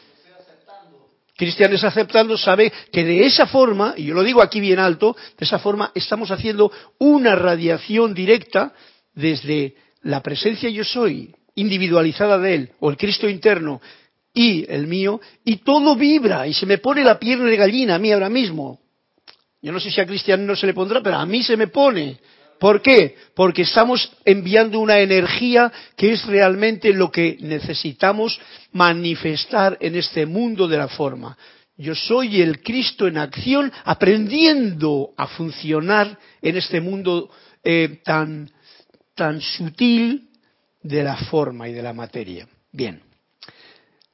Cristian 1.38 1.74
es 1.74 1.84
aceptando, 1.84 2.36
sabe 2.36 2.74
que 2.92 3.04
de 3.04 3.28
esa 3.28 3.46
forma, 3.46 3.94
y 3.96 4.06
yo 4.06 4.16
lo 4.16 4.24
digo 4.24 4.42
aquí 4.42 4.60
bien 4.60 4.80
alto, 4.80 5.16
de 5.38 5.46
esa 5.46 5.60
forma 5.60 5.92
estamos 5.94 6.32
haciendo 6.32 6.72
una 6.98 7.36
radiación 7.36 8.16
directa 8.16 8.74
desde 9.14 9.76
la 10.02 10.24
presencia 10.24 10.68
yo 10.72 10.84
soy, 10.84 11.36
individualizada 11.54 12.40
de 12.40 12.56
él, 12.56 12.72
o 12.80 12.90
el 12.90 12.98
Cristo 12.98 13.30
interno, 13.30 13.82
y 14.36 14.70
el 14.70 14.86
mío, 14.86 15.22
y 15.46 15.58
todo 15.58 15.96
vibra, 15.96 16.46
y 16.46 16.54
se 16.54 16.66
me 16.66 16.78
pone 16.78 17.04
la 17.04 17.18
piel 17.18 17.44
de 17.46 17.56
gallina 17.56 17.96
a 17.96 18.00
mí 18.00 18.12
ahora 18.12 18.30
mismo. 18.30 18.80
Yo 19.62 19.72
no 19.72 19.80
sé 19.80 19.90
si 19.90 20.00
a 20.02 20.06
Cristian 20.06 20.46
no 20.46 20.56
se 20.56 20.68
le 20.68 20.74
pondrá, 20.74 21.02
pero 21.02 21.16
a 21.16 21.26
mí 21.26 21.42
se 21.42 21.58
me 21.58 21.68
pone. 21.68 22.20
¿Por 22.60 22.82
qué? 22.82 23.16
Porque 23.34 23.64
estamos 23.64 24.12
enviando 24.24 24.80
una 24.80 25.00
energía 25.00 25.72
que 25.96 26.12
es 26.12 26.26
realmente 26.26 26.94
lo 26.94 27.10
que 27.12 27.38
necesitamos 27.40 28.40
manifestar 28.74 29.78
en 29.80 29.96
este 29.96 30.26
mundo 30.26 30.68
de 30.68 30.78
la 30.78 30.90
forma. 30.90 31.38
Yo 31.78 31.96
soy 31.96 32.42
el 32.42 32.62
Cristo 32.62 33.08
en 33.08 33.18
acción, 33.18 33.72
aprendiendo 33.86 35.14
a 35.18 35.28
funcionar 35.28 36.18
en 36.42 36.58
este 36.58 36.80
mundo 36.80 37.30
eh, 37.64 38.02
tan, 38.04 38.52
tan 39.16 39.42
sutil 39.42 40.30
de 40.84 41.04
la 41.04 41.18
forma 41.18 41.68
y 41.68 41.74
de 41.74 41.82
la 41.82 41.94
materia. 41.94 42.48
Bien 42.72 43.02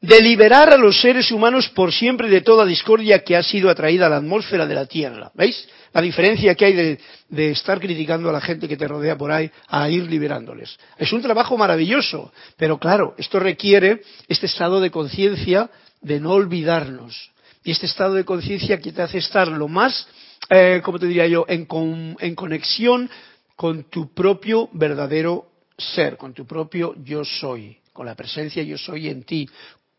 de 0.02 0.20
liberar 0.20 0.74
a 0.74 0.78
los 0.78 1.00
seres 1.00 1.32
humanos 1.32 1.70
por 1.70 1.94
siempre 1.94 2.28
de 2.28 2.42
toda 2.42 2.66
discordia 2.66 3.24
que 3.24 3.38
ha 3.38 3.44
sido 3.44 3.70
atraída 3.70 4.08
a 4.08 4.10
la 4.10 4.18
atmósfera 4.18 4.66
de 4.66 4.74
la 4.74 4.88
Tierra. 4.88 5.32
¿Veis? 5.36 5.68
La 5.94 6.02
diferencia 6.02 6.56
que 6.56 6.66
hay 6.66 6.98
de, 7.30 7.52
estar 7.52 7.80
criticando 7.80 8.30
a 8.30 8.34
la 8.34 8.42
gente 8.42 8.68
que 8.68 8.78
te 8.78 8.88
rodea 8.88 9.16
por 9.16 9.32
ahí 9.32 9.52
a 9.68 9.90
ir 9.90 10.10
liberándoles. 10.10 10.76
Es 10.98 11.14
un 11.14 11.22
trabajo 11.22 11.56
maravilloso, 11.56 12.32
pero 12.58 12.80
claro, 12.80 13.14
esto 13.18 13.40
requiere 13.40 14.02
este 14.28 14.48
estado 14.48 14.80
de 14.80 14.90
conciencia 14.90 15.70
de 16.02 16.20
no 16.20 16.32
olvidarnos. 16.32 17.32
Y 17.64 17.72
este 17.72 17.86
estado 17.86 18.16
de 18.16 18.26
conciencia 18.26 18.80
que 18.80 18.92
te 18.92 19.04
hace 19.04 19.20
estar 19.20 19.50
lo 19.50 19.68
más, 19.68 20.08
eh, 20.50 20.82
como 20.84 20.98
te 20.98 21.06
diría 21.06 21.28
yo, 21.28 21.46
en, 21.48 21.68
en 22.20 22.36
conexión 22.36 23.10
con 23.56 23.84
tu 23.84 24.12
propio 24.14 24.70
verdadero 24.74 25.46
ser, 25.78 26.18
con 26.18 26.34
tu 26.34 26.48
propio 26.48 26.96
yo 27.04 27.24
soy 27.24 27.78
con 27.94 28.06
la 28.06 28.16
presencia 28.16 28.64
yo 28.64 28.78
soy 28.78 29.10
en 29.10 29.24
ti, 29.24 29.48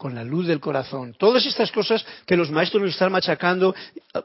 con 0.03 0.17
la 0.17 0.25
luz 0.25 0.49
del 0.49 0.59
corazón. 0.59 1.15
Todas 1.17 1.47
estas 1.47 1.71
cosas 1.71 2.05
que 2.27 2.37
los 2.37 2.51
maestros 2.51 2.83
nos 2.83 2.91
están 2.91 3.12
machacando, 3.12 3.73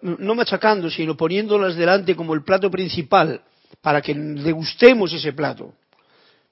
no 0.01 0.33
machacando, 0.33 0.89
sino 0.89 1.15
poniéndolas 1.15 1.75
delante 1.75 2.15
como 2.15 2.33
el 2.33 2.43
plato 2.43 2.71
principal, 2.71 3.41
para 3.79 4.01
que 4.01 4.15
degustemos 4.15 5.13
ese 5.13 5.33
plato. 5.33 5.75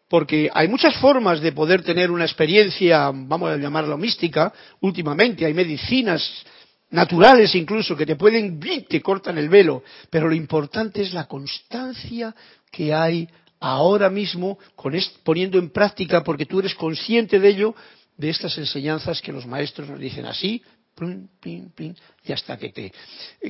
Porque 0.08 0.48
hay 0.54 0.68
muchas 0.68 0.96
formas 0.98 1.42
de 1.42 1.54
poder 1.54 1.82
tener 1.82 2.12
una 2.12 2.26
experiencia, 2.26 3.10
vamos 3.12 3.50
a 3.50 3.58
llamarlo 3.58 3.98
mística, 3.98 4.54
últimamente. 4.82 5.44
Hay 5.44 5.56
medicinas 5.56 6.22
naturales 6.92 7.56
incluso 7.56 7.98
que 7.98 8.06
te 8.06 8.16
pueden, 8.16 8.60
te 8.88 9.02
cortan 9.02 9.40
el 9.40 9.50
velo. 9.50 9.82
Pero 10.12 10.30
lo 10.30 10.36
importante 10.36 11.02
es 11.02 11.16
la 11.16 11.26
constancia 11.26 12.36
que 12.72 12.94
hay 12.94 13.28
ahora 13.60 14.12
mismo 14.12 14.60
poniendo 15.24 15.58
en 15.58 15.72
práctica, 15.72 16.24
porque 16.24 16.46
tú 16.46 16.60
eres 16.60 16.76
consciente 16.76 17.40
de 17.40 17.50
ello, 17.50 17.76
de 18.18 18.30
estas 18.30 18.58
enseñanzas 18.58 19.22
que 19.22 19.32
los 19.32 19.46
maestros 19.46 19.90
nos 19.90 20.00
dicen 20.00 20.26
así, 20.26 20.62
y 22.24 22.32
hasta 22.32 22.58
que, 22.58 22.70
te, 22.70 22.92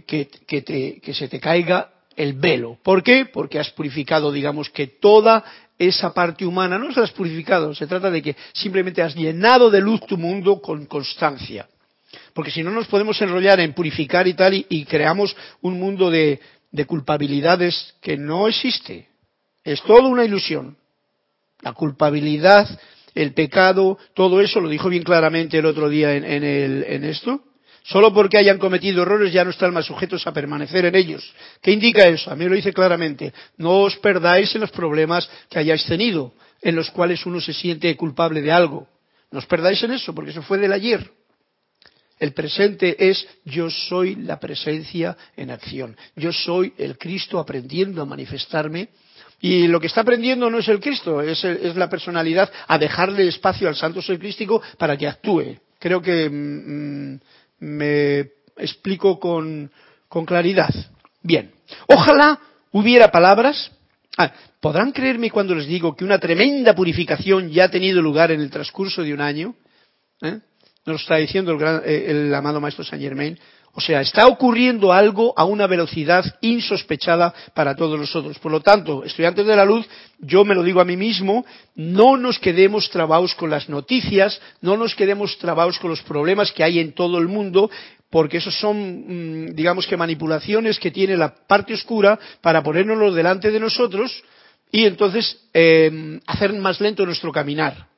que, 0.06 1.14
se 1.14 1.28
te 1.28 1.40
caiga 1.40 1.92
el 2.16 2.34
velo. 2.34 2.80
¿Por 2.82 3.04
qué? 3.04 3.26
Porque 3.26 3.60
has 3.60 3.70
purificado, 3.72 4.32
digamos, 4.32 4.70
que 4.70 4.88
toda 4.88 5.44
esa 5.78 6.14
parte 6.14 6.46
humana, 6.46 6.80
no 6.80 6.92
se 6.92 7.02
has 7.02 7.12
purificado, 7.12 7.76
se 7.76 7.86
trata 7.86 8.10
de 8.10 8.22
que 8.22 8.36
simplemente 8.54 9.02
has 9.02 9.16
llenado 9.16 9.70
de 9.70 9.82
luz 9.82 10.02
tu 10.08 10.18
mundo 10.18 10.60
con 10.60 10.86
constancia. 10.86 11.68
Porque 12.34 12.52
si 12.52 12.64
no 12.64 12.72
nos 12.72 12.88
podemos 12.88 13.22
enrollar 13.22 13.60
en 13.60 13.74
purificar 13.74 14.28
y 14.28 14.34
tal, 14.34 14.54
y, 14.54 14.86
creamos 14.86 15.36
un 15.62 15.80
mundo 15.80 16.10
de 16.10 16.40
culpabilidades 16.88 17.96
que 18.02 18.18
no 18.18 18.48
existe. 18.48 19.10
Es 19.64 19.82
toda 19.84 20.08
una 20.08 20.24
ilusión. 20.24 20.78
La 21.62 21.74
culpabilidad 21.74 22.68
el 23.16 23.34
pecado, 23.34 23.98
todo 24.14 24.42
eso, 24.42 24.60
lo 24.60 24.70
dijo 24.70 24.90
bien 24.90 25.04
claramente 25.04 25.58
el 25.58 25.66
otro 25.66 25.90
día 25.90 26.14
en, 26.16 26.26
en 26.26 27.04
esto. 27.06 27.42
Solo 27.84 28.12
porque 28.14 28.40
hayan 28.40 28.58
cometido 28.58 29.04
errores 29.04 29.32
ya 29.32 29.44
no 29.44 29.52
están 29.52 29.72
más 29.72 29.86
sujetos 29.86 30.26
a 30.26 30.34
permanecer 30.34 30.86
en 30.86 30.96
ellos. 30.96 31.34
¿Qué 31.62 31.72
indica 31.72 32.08
eso? 32.08 32.32
A 32.32 32.36
mí 32.36 32.46
lo 32.46 32.56
dice 32.56 32.74
claramente. 32.74 33.32
No 33.58 33.82
os 33.82 33.96
perdáis 33.98 34.54
en 34.56 34.62
los 34.62 34.72
problemas 34.72 35.30
que 35.50 35.60
hayáis 35.60 35.86
tenido, 35.86 36.34
en 36.62 36.76
los 36.76 36.90
cuales 36.90 37.26
uno 37.28 37.40
se 37.40 37.54
siente 37.54 37.96
culpable 37.96 38.42
de 38.42 38.52
algo. 38.52 38.88
No 39.30 39.38
os 39.38 39.46
perdáis 39.46 39.84
en 39.84 39.92
eso, 39.92 40.16
porque 40.16 40.32
eso 40.32 40.42
fue 40.42 40.58
del 40.58 40.74
ayer. 40.74 41.12
El 42.18 42.34
presente 42.34 42.96
es 43.10 43.28
yo 43.44 43.70
soy 43.70 44.16
la 44.16 44.40
presencia 44.40 45.16
en 45.38 45.52
acción. 45.52 45.96
Yo 46.16 46.34
soy 46.34 46.74
el 46.78 46.98
Cristo 46.98 47.38
aprendiendo 47.38 48.02
a 48.02 48.06
manifestarme 48.06 48.90
y 49.42 49.68
lo 49.68 49.80
que 49.80 49.88
está 49.88 50.02
aprendiendo 50.02 50.50
no 50.50 50.60
es 50.60 50.68
el 50.68 50.80
Cristo, 50.80 51.22
es, 51.22 51.44
la 51.76 51.90
personalidad 51.90 52.52
a 52.68 52.78
dejarle 52.78 53.28
espacio 53.28 53.68
al 53.68 53.76
Santo 53.76 54.02
Ser 54.02 54.20
Crístico 54.20 54.62
para 54.78 54.98
que 54.98 55.08
actúe. 55.08 55.58
Creo 55.80 56.02
que 56.02 56.30
mm, 56.30 57.14
mm, 57.14 57.20
me 57.60 58.20
explico 58.58 59.20
con, 59.20 59.72
claridad. 60.26 60.74
Bien, 61.22 61.52
ojalá 61.88 62.40
hubiera 62.72 63.12
palabras. 63.12 63.72
Ah, 64.18 64.32
¿Podrán 64.62 64.92
creerme 64.94 65.30
cuando 65.30 65.54
les 65.54 65.68
digo 65.68 65.96
que 65.96 66.06
una 66.06 66.20
tremenda 66.20 66.74
purificación 66.74 67.50
ya 67.50 67.66
ha 67.66 67.72
tenido 67.72 68.02
lugar 68.02 68.32
en 68.32 68.40
el 68.40 68.50
transcurso 68.50 69.04
de 69.04 69.14
un 69.14 69.20
año? 69.20 69.56
¿Eh? 70.22 70.40
Nos 70.86 71.02
está 71.02 71.18
diciendo 71.18 71.52
el, 71.52 71.62
eh, 71.86 72.06
el 72.08 72.34
amado 72.34 72.62
Maestro 72.62 72.86
Saint 72.86 73.04
Germain. 73.04 73.38
O 73.78 73.82
sea, 73.82 74.00
está 74.00 74.26
ocurriendo 74.28 74.94
algo 74.94 75.34
a 75.36 75.44
una 75.44 75.68
velocidad 75.68 76.24
insospechada 76.40 77.34
para 77.54 77.76
todos 77.76 78.00
nosotros. 78.00 78.40
Por 78.40 78.54
lo 78.54 78.62
tanto, 78.62 79.04
estudiantes 79.04 79.46
de 79.46 79.54
la 79.54 79.66
luz, 79.66 79.86
yo 80.18 80.46
me 80.46 80.56
lo 80.56 80.64
digo 80.64 80.80
a 80.80 80.86
mí 80.86 80.96
mismo, 80.96 81.46
no 81.76 82.16
nos 82.16 82.40
quedemos 82.40 82.90
trabados 82.90 83.36
con 83.36 83.50
las 83.50 83.68
noticias, 83.68 84.40
no 84.62 84.78
nos 84.78 84.96
quedemos 84.96 85.38
trabados 85.40 85.78
con 85.78 85.90
los 85.90 86.02
problemas 86.04 86.54
que 86.54 86.64
hay 86.64 86.80
en 86.80 86.94
todo 86.94 87.18
el 87.18 87.28
mundo, 87.28 87.70
porque 88.10 88.38
esos 88.38 88.58
son, 88.58 89.48
mm, 89.48 89.56
digamos 89.56 89.88
que 89.88 89.98
manipulaciones 89.98 90.80
que 90.80 90.92
tiene 90.92 91.18
la 91.18 91.36
parte 91.36 91.74
oscura 91.74 92.18
para 92.40 92.64
ponérnoslo 92.64 93.12
delante 93.12 93.52
de 93.52 93.60
nosotros 93.60 94.24
y 94.72 94.86
entonces 94.86 95.38
eh, 95.54 96.22
hacer 96.28 96.54
más 96.54 96.80
lento 96.80 97.06
nuestro 97.06 97.34
caminar. 97.34 97.95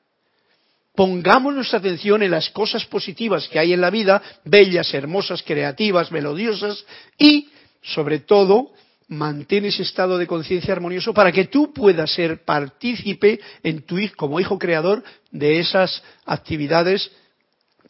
Pongamos 0.98 1.54
nuestra 1.54 1.78
atención 1.78 2.24
en 2.24 2.32
las 2.32 2.50
cosas 2.50 2.84
positivas 2.86 3.48
que 3.50 3.60
hay 3.60 3.72
en 3.72 3.82
la 3.82 3.92
vida, 3.92 4.20
bellas, 4.44 4.92
hermosas, 4.96 5.44
creativas, 5.44 6.12
melodiosas, 6.12 6.84
y, 7.20 7.50
sobre 7.84 8.18
todo, 8.18 8.72
mantén 9.08 9.66
ese 9.66 9.84
estado 9.84 10.18
de 10.18 10.26
conciencia 10.26 10.74
armonioso 10.74 11.14
para 11.14 11.32
que 11.32 11.46
tú 11.46 11.72
puedas 11.72 12.12
ser 12.12 12.44
partícipe 12.44 13.40
en 13.62 13.84
tu, 13.84 13.98
como 14.16 14.40
hijo 14.40 14.58
creador 14.58 15.04
de 15.30 15.60
esas 15.60 16.02
actividades 16.26 17.12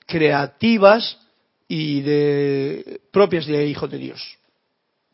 creativas 0.06 1.18
y 1.66 2.02
de, 2.02 3.00
propias 3.10 3.46
de 3.46 3.68
hijo 3.68 3.88
de 3.88 4.00
Dios. 4.00 4.38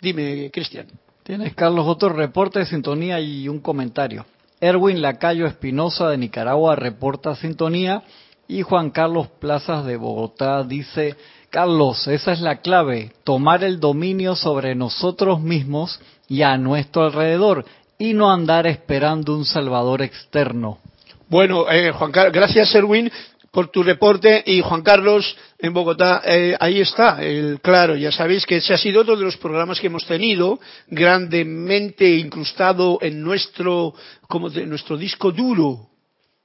Dime, 0.01 0.49
Cristian. 0.51 0.87
Tienes, 1.21 1.53
Carlos, 1.53 1.85
otro 1.87 2.09
reporte 2.09 2.57
de 2.57 2.65
sintonía 2.65 3.19
y 3.21 3.47
un 3.47 3.59
comentario. 3.59 4.25
Erwin 4.63 5.01
Lacayo 5.01 5.45
Espinosa 5.45 6.07
de 6.07 6.17
Nicaragua 6.17 6.77
reporta 6.77 7.35
sintonía 7.35 8.01
y 8.47 8.61
Juan 8.61 8.91
Carlos 8.91 9.27
Plazas 9.41 9.85
de 9.85 9.97
Bogotá 9.97 10.63
dice, 10.63 11.17
Carlos, 11.49 12.07
esa 12.07 12.31
es 12.31 12.39
la 12.39 12.61
clave, 12.61 13.11
tomar 13.25 13.65
el 13.65 13.81
dominio 13.81 14.37
sobre 14.37 14.73
nosotros 14.73 15.41
mismos 15.41 15.99
y 16.29 16.43
a 16.43 16.57
nuestro 16.57 17.03
alrededor 17.03 17.65
y 17.97 18.13
no 18.13 18.31
andar 18.31 18.65
esperando 18.65 19.35
un 19.35 19.43
salvador 19.43 20.01
externo. 20.01 20.77
Bueno, 21.27 21.69
eh, 21.69 21.91
Juan 21.91 22.13
Carlos, 22.13 22.31
gracias 22.31 22.73
Erwin 22.73 23.11
por 23.53 23.67
tu 23.67 23.83
reporte 23.83 24.43
y 24.47 24.61
Juan 24.61 24.81
Carlos 24.81 25.37
en 25.59 25.73
Bogotá, 25.73 26.23
eh, 26.25 26.57
ahí 26.59 26.81
está, 26.81 27.23
el 27.23 27.61
claro, 27.61 27.95
ya 27.95 28.11
sabéis 28.11 28.47
que 28.47 28.57
ese 28.57 28.73
ha 28.73 28.79
sido 28.79 29.01
otro 29.01 29.15
de 29.15 29.23
los 29.23 29.37
programas 29.37 29.79
que 29.79 29.85
hemos 29.85 30.07
tenido, 30.07 30.59
grandemente 30.87 32.09
incrustado 32.15 32.97
en 32.99 33.21
nuestro, 33.21 33.93
como 34.27 34.49
de, 34.49 34.65
nuestro 34.65 34.97
disco 34.97 35.31
duro, 35.31 35.87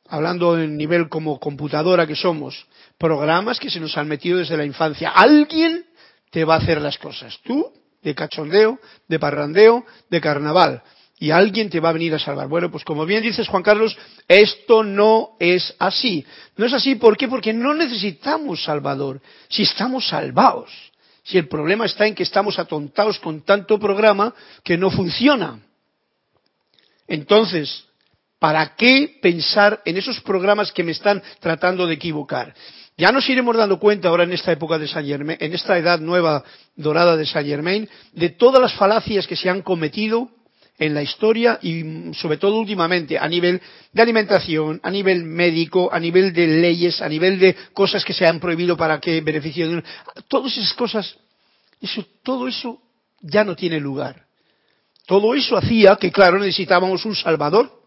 hablando 0.07 0.61
en 0.61 0.77
nivel 0.77 1.09
como 1.09 1.41
computadora 1.41 2.07
que 2.07 2.15
somos, 2.15 2.67
programas 2.99 3.59
que 3.59 3.71
se 3.71 3.81
nos 3.81 3.97
han 3.97 4.07
metido 4.07 4.37
desde 4.37 4.59
la 4.59 4.67
infancia. 4.67 5.09
Alguien 5.09 5.87
te 6.31 6.45
va 6.45 6.57
a 6.57 6.59
hacer 6.59 6.79
las 6.83 6.99
cosas, 6.99 7.39
tú, 7.43 7.73
de 8.03 8.15
cachondeo, 8.15 8.79
de 9.09 9.19
parrandeo, 9.19 9.87
de 10.11 10.21
carnaval 10.21 10.83
y 11.21 11.31
alguien 11.31 11.69
te 11.69 11.81
va 11.81 11.89
a 11.89 11.93
venir 11.93 12.15
a 12.15 12.19
salvar. 12.19 12.49
Bueno, 12.49 12.71
pues 12.71 12.85
como 12.85 13.05
bien 13.05 13.23
dices, 13.23 13.49
Juan 13.49 13.63
Carlos, 13.63 13.97
esto 14.29 14.85
no 14.85 15.31
es 15.41 15.75
así. 15.79 16.25
No 16.57 16.67
es 16.67 16.73
así, 16.73 16.95
¿por 16.95 17.17
qué? 17.17 17.27
Porque 17.27 17.53
no 17.53 17.75
necesitamos 17.75 18.63
Salvador, 18.63 19.21
si 19.49 19.63
estamos 19.63 20.07
salvados. 20.09 20.71
Si 21.25 21.37
el 21.37 21.49
problema 21.49 21.87
está 21.87 22.07
en 22.07 22.15
que 22.15 22.23
estamos 22.23 22.59
atontados 22.59 23.19
con 23.19 23.43
tanto 23.43 23.79
programa 23.79 24.35
que 24.65 24.79
no 24.79 24.91
funciona. 24.91 25.61
Entonces, 27.07 27.85
¿para 28.39 28.77
qué 28.77 29.19
pensar 29.21 29.83
en 29.85 29.97
esos 29.97 30.21
programas 30.21 30.73
que 30.73 30.85
me 30.85 30.93
están 30.93 31.23
tratando 31.41 31.87
de 31.87 31.95
equivocar? 31.95 32.55
Ya 32.97 33.13
nos 33.13 33.29
iremos 33.29 33.57
dando 33.57 33.79
cuenta 33.79 34.09
ahora 34.09 34.25
en 34.25 34.33
esta 34.33 34.53
época 34.53 34.79
de 34.79 34.89
Saint 34.89 35.09
Germain, 35.09 35.39
en 35.41 35.53
esta 35.53 35.77
edad 35.77 36.01
nueva 36.01 36.45
dorada 36.77 37.17
de 37.17 37.27
Saint 37.27 37.49
Germain, 37.49 37.89
de 38.13 38.31
todas 38.31 38.61
las 38.61 38.75
falacias 38.75 39.27
que 39.27 39.37
se 39.37 39.51
han 39.51 39.63
cometido 39.63 40.31
en 40.79 40.95
la 40.95 41.03
historia 41.03 41.59
y 41.61 42.13
sobre 42.15 42.39
todo 42.39 42.57
últimamente 42.57 43.19
a 43.19 43.29
nivel 43.29 43.61
de 43.93 44.03
alimentación, 44.03 44.81
a 44.83 44.91
nivel 44.91 45.25
médico, 45.25 45.89
a 45.93 45.99
nivel 45.99 46.33
de 46.33 46.47
leyes, 46.47 47.03
a 47.03 47.09
nivel 47.09 47.39
de 47.39 47.57
cosas 47.73 48.05
que 48.05 48.13
se 48.13 48.27
han 48.27 48.39
prohibido 48.39 48.77
para 48.77 49.01
que 49.01 49.21
beneficien. 49.21 49.83
Todas 50.29 50.57
esas 50.57 50.73
cosas, 50.75 51.17
eso, 51.81 52.05
todo 52.23 52.47
eso 52.47 52.81
ya 53.21 53.45
no 53.45 53.57
tiene 53.57 53.81
lugar. 53.81 54.27
Todo 55.07 55.35
eso 55.35 55.57
hacía 55.57 55.97
que, 55.97 56.13
claro, 56.13 56.39
necesitábamos 56.39 57.05
un 57.05 57.17
Salvador. 57.17 57.78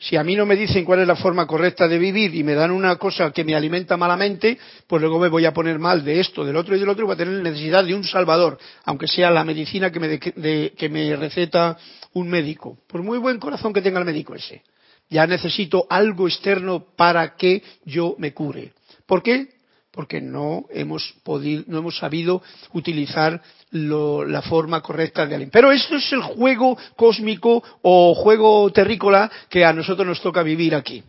Si 0.00 0.16
a 0.16 0.22
mí 0.22 0.36
no 0.36 0.46
me 0.46 0.54
dicen 0.54 0.84
cuál 0.84 1.00
es 1.00 1.08
la 1.08 1.16
forma 1.16 1.44
correcta 1.44 1.88
de 1.88 1.98
vivir 1.98 2.32
y 2.32 2.44
me 2.44 2.54
dan 2.54 2.70
una 2.70 2.96
cosa 2.96 3.32
que 3.32 3.42
me 3.42 3.56
alimenta 3.56 3.96
malamente, 3.96 4.56
pues 4.86 5.02
luego 5.02 5.18
me 5.18 5.28
voy 5.28 5.44
a 5.44 5.52
poner 5.52 5.80
mal 5.80 6.04
de 6.04 6.20
esto, 6.20 6.44
del 6.44 6.54
otro 6.54 6.76
y 6.76 6.78
del 6.78 6.88
otro, 6.88 7.02
y 7.02 7.06
voy 7.06 7.14
a 7.14 7.18
tener 7.18 7.42
necesidad 7.42 7.84
de 7.84 7.96
un 7.96 8.04
salvador, 8.04 8.58
aunque 8.84 9.08
sea 9.08 9.28
la 9.32 9.42
medicina 9.42 9.90
que 9.90 9.98
me, 9.98 10.08
de, 10.08 10.72
que 10.76 10.88
me 10.88 11.16
receta 11.16 11.76
un 12.12 12.28
médico, 12.28 12.78
por 12.86 13.02
muy 13.02 13.18
buen 13.18 13.40
corazón 13.40 13.72
que 13.72 13.82
tenga 13.82 13.98
el 13.98 14.04
médico 14.04 14.36
ese. 14.36 14.62
Ya 15.10 15.26
necesito 15.26 15.86
algo 15.90 16.28
externo 16.28 16.86
para 16.96 17.34
que 17.34 17.62
yo 17.84 18.14
me 18.18 18.32
cure. 18.32 18.74
¿Por 19.04 19.22
qué? 19.22 19.57
Porque 19.98 20.20
no 20.20 20.66
hemos, 20.70 21.12
podido, 21.24 21.64
no 21.66 21.78
hemos 21.78 21.98
sabido 21.98 22.40
utilizar 22.72 23.42
la 23.72 24.42
forma 24.42 24.80
correcta 24.80 25.26
de 25.26 25.34
alimentar. 25.34 25.60
Pero 25.60 25.72
esto 25.72 25.96
es 25.96 26.12
el 26.12 26.22
juego 26.22 26.78
cósmico 26.94 27.64
o 27.82 28.14
juego 28.14 28.70
terrícola 28.70 29.28
que 29.48 29.64
a 29.64 29.72
nosotros 29.72 30.06
nos 30.06 30.22
toca 30.22 30.44
vivir 30.44 30.76
aquí. 30.76 31.02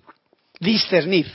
Discernir. 0.59 1.27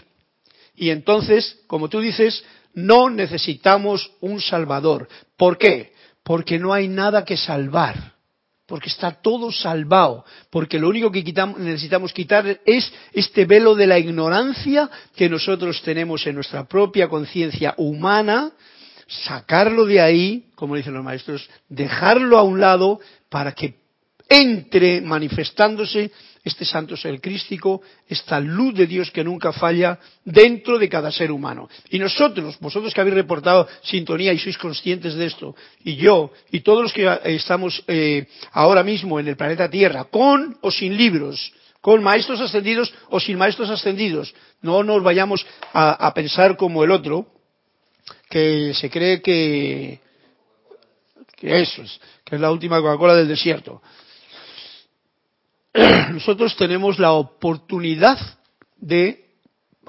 Y 0.74 0.90
entonces, 0.90 1.60
como 1.68 1.88
tú 1.88 2.00
dices, 2.00 2.44
no 2.74 3.08
necesitamos 3.08 4.10
un 4.20 4.40
salvador. 4.40 5.06
¿Por 5.36 5.56
qué? 5.56 5.92
Porque 6.24 6.58
no 6.58 6.72
hay 6.72 6.88
nada 6.88 7.24
que 7.24 7.36
salvar 7.36 8.13
porque 8.66 8.88
está 8.88 9.12
todo 9.12 9.52
salvado, 9.52 10.24
porque 10.50 10.78
lo 10.78 10.88
único 10.88 11.12
que 11.12 11.22
necesitamos 11.58 12.12
quitar 12.12 12.60
es 12.64 12.92
este 13.12 13.44
velo 13.44 13.74
de 13.74 13.86
la 13.86 13.98
ignorancia 13.98 14.90
que 15.14 15.28
nosotros 15.28 15.82
tenemos 15.82 16.26
en 16.26 16.36
nuestra 16.36 16.64
propia 16.64 17.08
conciencia 17.08 17.74
humana, 17.76 18.52
sacarlo 19.06 19.84
de 19.84 20.00
ahí, 20.00 20.46
como 20.54 20.76
dicen 20.76 20.94
los 20.94 21.04
maestros, 21.04 21.48
dejarlo 21.68 22.38
a 22.38 22.42
un 22.42 22.58
lado 22.58 23.00
para 23.28 23.52
que 23.52 23.83
entre 24.34 25.00
manifestándose 25.00 26.10
este 26.42 26.64
santo 26.64 26.96
ser 26.96 27.20
crístico, 27.20 27.80
esta 28.06 28.38
luz 28.40 28.74
de 28.74 28.86
Dios 28.86 29.10
que 29.10 29.24
nunca 29.24 29.52
falla 29.52 29.98
dentro 30.24 30.78
de 30.78 30.88
cada 30.88 31.10
ser 31.10 31.30
humano. 31.30 31.68
Y 31.90 31.98
nosotros, 31.98 32.58
vosotros 32.60 32.92
que 32.92 33.00
habéis 33.00 33.14
reportado 33.14 33.66
sintonía 33.82 34.32
y 34.32 34.38
sois 34.38 34.58
conscientes 34.58 35.14
de 35.14 35.26
esto, 35.26 35.56
y 35.84 35.96
yo, 35.96 36.32
y 36.50 36.60
todos 36.60 36.82
los 36.82 36.92
que 36.92 37.08
estamos 37.24 37.82
eh, 37.86 38.26
ahora 38.52 38.82
mismo 38.82 39.18
en 39.18 39.28
el 39.28 39.36
planeta 39.36 39.70
Tierra, 39.70 40.04
con 40.04 40.58
o 40.60 40.70
sin 40.70 40.96
libros, 40.96 41.52
con 41.80 42.02
maestros 42.02 42.40
ascendidos 42.40 42.92
o 43.08 43.20
sin 43.20 43.38
maestros 43.38 43.70
ascendidos, 43.70 44.34
no 44.60 44.82
nos 44.82 45.02
vayamos 45.02 45.46
a, 45.72 46.06
a 46.06 46.12
pensar 46.12 46.56
como 46.56 46.84
el 46.84 46.90
otro, 46.90 47.26
que 48.28 48.74
se 48.74 48.90
cree 48.90 49.22
que, 49.22 50.00
que 51.36 51.62
eso 51.62 51.82
es, 51.82 52.00
que 52.24 52.34
es 52.34 52.40
la 52.40 52.50
última 52.50 52.80
Coca-Cola 52.80 53.14
del 53.14 53.28
desierto. 53.28 53.80
nosotros 56.12 56.56
tenemos 56.56 56.98
la 56.98 57.12
oportunidad 57.12 58.18
de 58.76 59.24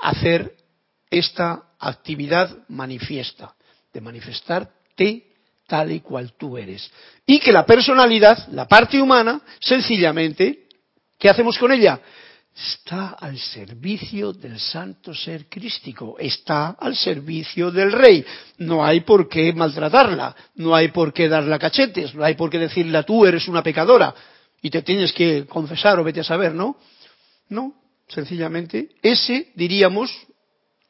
hacer 0.02 0.56
esta 1.10 1.64
actividad 1.80 2.66
manifiesta, 2.70 3.54
de 3.94 4.02
manifestarte 4.02 5.28
tal 5.68 5.92
y 5.92 6.00
cual 6.00 6.34
tú 6.38 6.58
eres. 6.58 6.92
Y 7.26 7.40
que 7.40 7.52
la 7.52 7.66
personalidad, 7.66 8.48
la 8.52 8.68
parte 8.68 9.00
humana, 9.00 9.42
sencillamente, 9.60 10.68
¿qué 11.20 11.30
hacemos 11.30 11.58
con 11.58 11.72
ella? 11.72 12.00
Está 12.56 13.10
al 13.10 13.38
servicio 13.38 14.32
del 14.32 14.60
santo 14.60 15.14
ser 15.14 15.48
crístico, 15.50 16.16
está 16.18 16.70
al 16.80 16.96
servicio 16.96 17.70
del 17.70 17.92
rey. 17.92 18.26
No 18.60 18.84
hay 18.84 19.02
por 19.02 19.28
qué 19.28 19.54
maltratarla, 19.54 20.36
no 20.56 20.74
hay 20.74 20.88
por 20.88 21.14
qué 21.14 21.28
darle 21.28 21.60
cachetes, 21.60 22.16
no 22.16 22.24
hay 22.24 22.36
por 22.36 22.50
qué 22.50 22.58
decirle 22.58 23.04
tú 23.04 23.26
eres 23.26 23.48
una 23.48 23.62
pecadora 23.62 24.16
y 24.66 24.72
te 24.72 24.82
tienes 24.82 25.14
que 25.14 25.46
confesar 25.46 26.00
o 26.00 26.04
vete 26.04 26.22
a 26.22 26.24
saber, 26.24 26.56
¿no? 26.56 26.76
No, 27.50 27.76
sencillamente, 28.08 28.90
ese, 29.04 29.52
diríamos, 29.54 30.10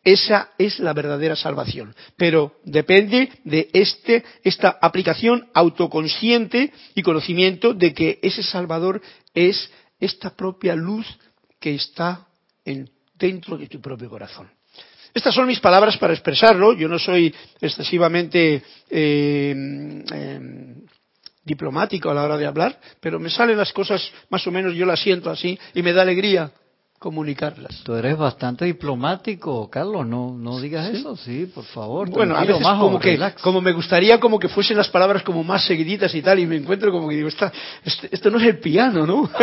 esa 0.01 0.51
es 0.57 0.79
la 0.79 0.93
verdadera 0.93 1.35
salvación. 1.35 1.93
Pero 2.15 2.55
depende 2.63 3.29
de 3.43 3.67
este, 3.73 4.23
esta 4.45 4.79
aplicación 4.81 5.49
autoconsciente 5.53 6.71
y 6.95 7.01
conocimiento 7.01 7.73
de 7.73 7.93
que 7.93 8.17
ese 8.21 8.43
Salvador 8.43 9.01
es 9.33 9.69
esta 9.99 10.29
propia 10.29 10.73
luz 10.73 11.05
que 11.59 11.75
está 11.75 12.27
en, 12.63 12.89
dentro 13.15 13.57
de 13.57 13.67
tu 13.67 13.81
propio 13.81 14.09
corazón. 14.09 14.49
Estas 15.13 15.35
son 15.35 15.47
mis 15.47 15.59
palabras 15.59 15.97
para 15.97 16.13
expresarlo. 16.13 16.71
Yo 16.71 16.87
no 16.87 16.97
soy 16.97 17.35
excesivamente 17.59 18.63
eh, 18.89 20.03
eh, 20.13 20.39
diplomático 21.45 22.09
a 22.09 22.13
la 22.13 22.23
hora 22.23 22.37
de 22.37 22.45
hablar, 22.45 22.77
pero 22.99 23.19
me 23.19 23.29
salen 23.29 23.57
las 23.57 23.71
cosas 23.71 24.11
más 24.29 24.45
o 24.47 24.51
menos, 24.51 24.73
yo 24.73 24.85
las 24.85 24.99
siento 24.99 25.29
así 25.29 25.57
y 25.73 25.81
me 25.81 25.93
da 25.93 26.01
alegría 26.01 26.51
comunicarlas. 26.99 27.83
Tú 27.83 27.93
eres 27.93 28.17
bastante 28.17 28.65
diplomático, 28.65 29.69
Carlos, 29.69 30.07
no, 30.07 30.31
no 30.35 30.59
digas 30.59 30.89
eso, 30.89 31.15
sí, 31.15 31.45
por 31.53 31.65
favor. 31.65 32.09
Bueno, 32.09 32.35
a 32.35 32.43
veces 32.43 32.65
como 32.65 32.99
que, 32.99 33.19
como 33.41 33.61
me 33.61 33.73
gustaría 33.73 34.19
como 34.19 34.39
que 34.39 34.49
fuesen 34.49 34.77
las 34.77 34.89
palabras 34.89 35.21
como 35.21 35.43
más 35.43 35.65
seguiditas 35.65 36.15
y 36.15 36.23
tal, 36.23 36.39
y 36.39 36.47
me 36.47 36.55
encuentro 36.55 36.91
como 36.91 37.07
que 37.07 37.15
digo, 37.15 37.27
este, 37.27 37.51
esto 38.11 38.31
no 38.31 38.39
es 38.39 38.47
el 38.47 38.59
piano, 38.59 39.05
¿no? 39.05 39.29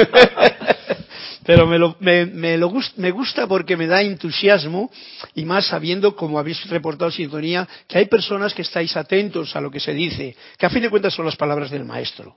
Pero 1.44 1.66
me, 1.66 1.78
lo, 1.78 1.96
me, 2.00 2.26
me, 2.26 2.56
lo 2.56 2.72
me 2.96 3.10
gusta 3.10 3.46
porque 3.46 3.76
me 3.76 3.86
da 3.86 4.00
entusiasmo 4.02 4.90
y 5.34 5.44
más 5.44 5.66
sabiendo, 5.66 6.14
como 6.14 6.38
habéis 6.38 6.68
reportado 6.68 7.10
sintonía, 7.10 7.68
que 7.88 7.98
hay 7.98 8.06
personas 8.06 8.54
que 8.54 8.62
estáis 8.62 8.96
atentos 8.96 9.54
a 9.56 9.60
lo 9.60 9.70
que 9.70 9.80
se 9.80 9.92
dice, 9.92 10.36
que 10.56 10.66
a 10.66 10.70
fin 10.70 10.82
de 10.82 10.90
cuentas 10.90 11.14
son 11.14 11.26
las 11.26 11.36
palabras 11.36 11.70
del 11.70 11.84
maestro. 11.84 12.36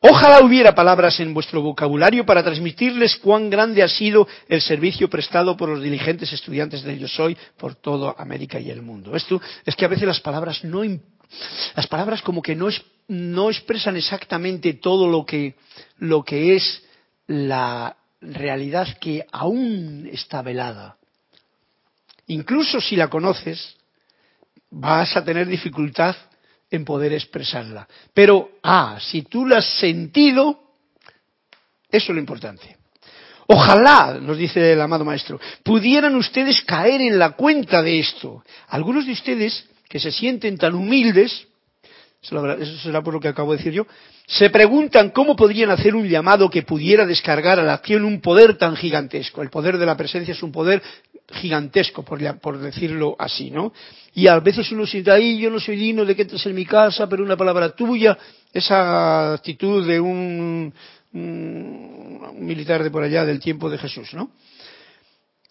Ojalá 0.00 0.44
hubiera 0.44 0.74
palabras 0.74 1.18
en 1.20 1.32
vuestro 1.32 1.62
vocabulario 1.62 2.26
para 2.26 2.44
transmitirles 2.44 3.16
cuán 3.16 3.48
grande 3.48 3.82
ha 3.82 3.88
sido 3.88 4.28
el 4.48 4.60
servicio 4.60 5.08
prestado 5.08 5.56
por 5.56 5.70
los 5.70 5.82
diligentes 5.82 6.32
estudiantes 6.32 6.82
de 6.82 6.98
Yo 6.98 7.08
Soy 7.08 7.36
por 7.56 7.76
toda 7.76 8.14
América 8.18 8.60
y 8.60 8.70
el 8.70 8.82
mundo. 8.82 9.16
Esto 9.16 9.40
es 9.64 9.74
que 9.74 9.86
a 9.86 9.88
veces 9.88 10.06
las 10.06 10.20
palabras 10.20 10.62
no, 10.64 10.82
las 11.74 11.86
palabras 11.86 12.20
como 12.20 12.42
que 12.42 12.54
no, 12.54 12.68
es, 12.68 12.82
no 13.08 13.48
expresan 13.50 13.96
exactamente 13.96 14.74
todo 14.74 15.08
lo 15.08 15.24
que, 15.24 15.54
lo 15.98 16.22
que 16.22 16.56
es 16.56 16.82
la 17.26 17.96
realidad 18.20 18.98
que 18.98 19.24
aún 19.30 20.08
está 20.10 20.42
velada. 20.42 20.96
Incluso 22.28 22.80
si 22.80 22.96
la 22.96 23.08
conoces, 23.08 23.76
vas 24.70 25.16
a 25.16 25.24
tener 25.24 25.46
dificultad 25.46 26.16
en 26.70 26.84
poder 26.84 27.12
expresarla. 27.12 27.86
Pero, 28.12 28.50
ah, 28.62 28.98
si 29.00 29.22
tú 29.22 29.46
la 29.46 29.58
has 29.58 29.78
sentido, 29.78 30.60
eso 31.90 32.12
es 32.12 32.14
lo 32.14 32.18
importante. 32.18 32.76
Ojalá, 33.48 34.18
nos 34.20 34.36
dice 34.36 34.72
el 34.72 34.80
amado 34.80 35.04
maestro, 35.04 35.38
pudieran 35.62 36.16
ustedes 36.16 36.62
caer 36.62 37.00
en 37.00 37.18
la 37.18 37.32
cuenta 37.32 37.80
de 37.80 38.00
esto. 38.00 38.42
Algunos 38.68 39.06
de 39.06 39.12
ustedes 39.12 39.68
que 39.88 40.00
se 40.00 40.10
sienten 40.10 40.58
tan 40.58 40.74
humildes, 40.74 41.46
eso 42.22 42.78
será 42.82 43.02
por 43.02 43.14
lo 43.14 43.20
que 43.20 43.28
acabo 43.28 43.52
de 43.52 43.58
decir 43.58 43.72
yo, 43.72 43.86
se 44.26 44.50
preguntan 44.50 45.10
cómo 45.10 45.36
podrían 45.36 45.70
hacer 45.70 45.94
un 45.94 46.08
llamado 46.08 46.50
que 46.50 46.62
pudiera 46.62 47.06
descargar 47.06 47.60
a 47.60 47.62
la 47.62 47.74
acción 47.74 48.04
un 48.04 48.20
poder 48.20 48.56
tan 48.56 48.76
gigantesco. 48.76 49.42
El 49.42 49.50
poder 49.50 49.78
de 49.78 49.86
la 49.86 49.96
presencia 49.96 50.32
es 50.32 50.42
un 50.42 50.50
poder 50.50 50.82
gigantesco, 51.32 52.04
por, 52.04 52.58
decirlo 52.58 53.16
así, 53.18 53.50
¿no? 53.50 53.72
Y 54.14 54.28
a 54.28 54.38
veces 54.40 54.70
uno 54.72 54.86
siente, 54.86 55.10
ahí 55.10 55.38
yo 55.38 55.50
no 55.50 55.60
soy 55.60 55.76
digno 55.76 56.04
de 56.04 56.16
que 56.16 56.22
entres 56.22 56.44
en 56.46 56.54
mi 56.54 56.64
casa, 56.64 57.08
pero 57.08 57.22
una 57.22 57.36
palabra 57.36 57.70
tuya, 57.70 58.16
esa 58.52 59.34
actitud 59.34 59.86
de 59.86 60.00
un 60.00 60.72
militar 61.12 62.82
de 62.82 62.90
por 62.90 63.02
allá 63.02 63.24
del 63.24 63.40
tiempo 63.40 63.70
de 63.70 63.78
Jesús, 63.78 64.12
¿no? 64.14 64.30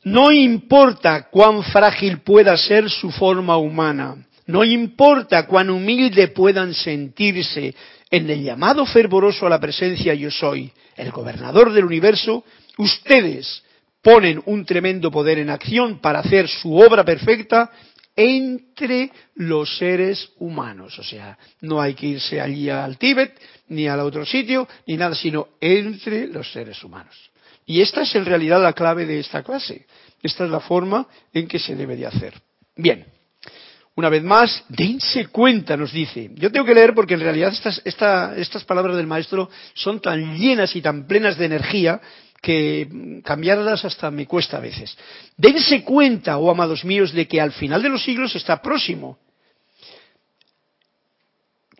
No 0.04 0.32
importa 0.32 1.30
cuán 1.30 1.64
frágil 1.64 2.20
pueda 2.20 2.56
ser 2.58 2.90
su 2.92 3.10
forma 3.10 3.58
humana, 3.58 4.16
no 4.48 4.64
importa 4.64 5.48
cuán 5.48 5.70
humilde 5.70 6.28
puedan 6.30 6.74
sentirse 6.74 7.74
en 8.10 8.30
el 8.30 8.44
llamado 8.44 8.86
fervoroso 8.86 9.48
a 9.48 9.50
la 9.50 9.60
presencia 9.60 10.14
yo 10.14 10.30
soy, 10.30 10.72
el 10.96 11.12
gobernador 11.12 11.72
del 11.74 11.86
universo, 11.86 12.44
ustedes 12.78 13.64
ponen 14.02 14.42
un 14.46 14.66
tremendo 14.66 15.10
poder 15.10 15.40
en 15.40 15.50
acción 15.50 16.00
para 16.00 16.20
hacer 16.20 16.48
su 16.48 16.76
obra 16.76 17.04
perfecta 17.04 17.72
entre 18.16 19.12
los 19.36 19.78
seres 19.78 20.30
humanos. 20.38 20.98
O 21.00 21.04
sea, 21.04 21.38
no 21.62 21.82
hay 21.82 21.96
que 21.96 22.08
irse 22.08 22.40
allí 22.40 22.70
al 22.70 22.98
Tíbet, 22.98 23.38
ni 23.70 23.88
al 23.88 24.00
otro 24.00 24.26
sitio, 24.26 24.68
ni 24.86 24.96
nada, 24.96 25.16
sino 25.16 25.50
entre 25.60 26.28
los 26.28 26.52
seres 26.52 26.84
humanos. 26.84 27.16
Y 27.66 27.82
esta 27.82 28.04
es 28.04 28.16
en 28.16 28.26
realidad 28.26 28.62
la 28.62 28.74
clave 28.74 29.06
de 29.06 29.20
esta 29.20 29.44
clase. 29.44 29.88
Esta 30.22 30.46
es 30.46 30.52
la 30.52 30.60
forma 30.60 31.08
en 31.34 31.48
que 31.48 31.60
se 31.60 31.76
debe 31.76 31.96
de 31.96 32.06
hacer. 32.06 32.34
Bien. 32.76 33.15
Una 33.96 34.10
vez 34.10 34.24
más, 34.24 34.64
dense 34.68 35.28
cuenta, 35.28 35.78
nos 35.78 35.94
dice. 35.94 36.32
Yo 36.36 36.52
tengo 36.52 36.66
que 36.66 36.74
leer 36.74 36.94
porque 36.94 37.14
en 37.14 37.22
realidad 37.22 37.54
estas, 37.86 38.64
palabras 38.66 38.98
del 38.98 39.08
maestro 39.08 39.50
son 39.74 40.02
tan 40.02 40.38
llenas 40.38 40.76
y 40.76 40.82
tan 40.82 41.08
plenas 41.08 41.38
de 41.38 41.46
energía 41.46 42.02
que 42.42 43.22
cambiarlas 43.24 43.86
hasta 43.86 44.12
me 44.12 44.28
cuesta 44.28 44.58
a 44.58 44.60
veces. 44.60 44.98
Dense 45.38 45.84
cuenta, 45.84 46.38
oh 46.38 46.52
amados 46.52 46.84
míos, 46.84 47.14
de 47.14 47.26
que 47.28 47.40
al 47.40 47.54
final 47.54 47.82
de 47.82 47.90
los 47.90 48.04
siglos 48.04 48.36
está 48.36 48.62
próximo 48.62 49.18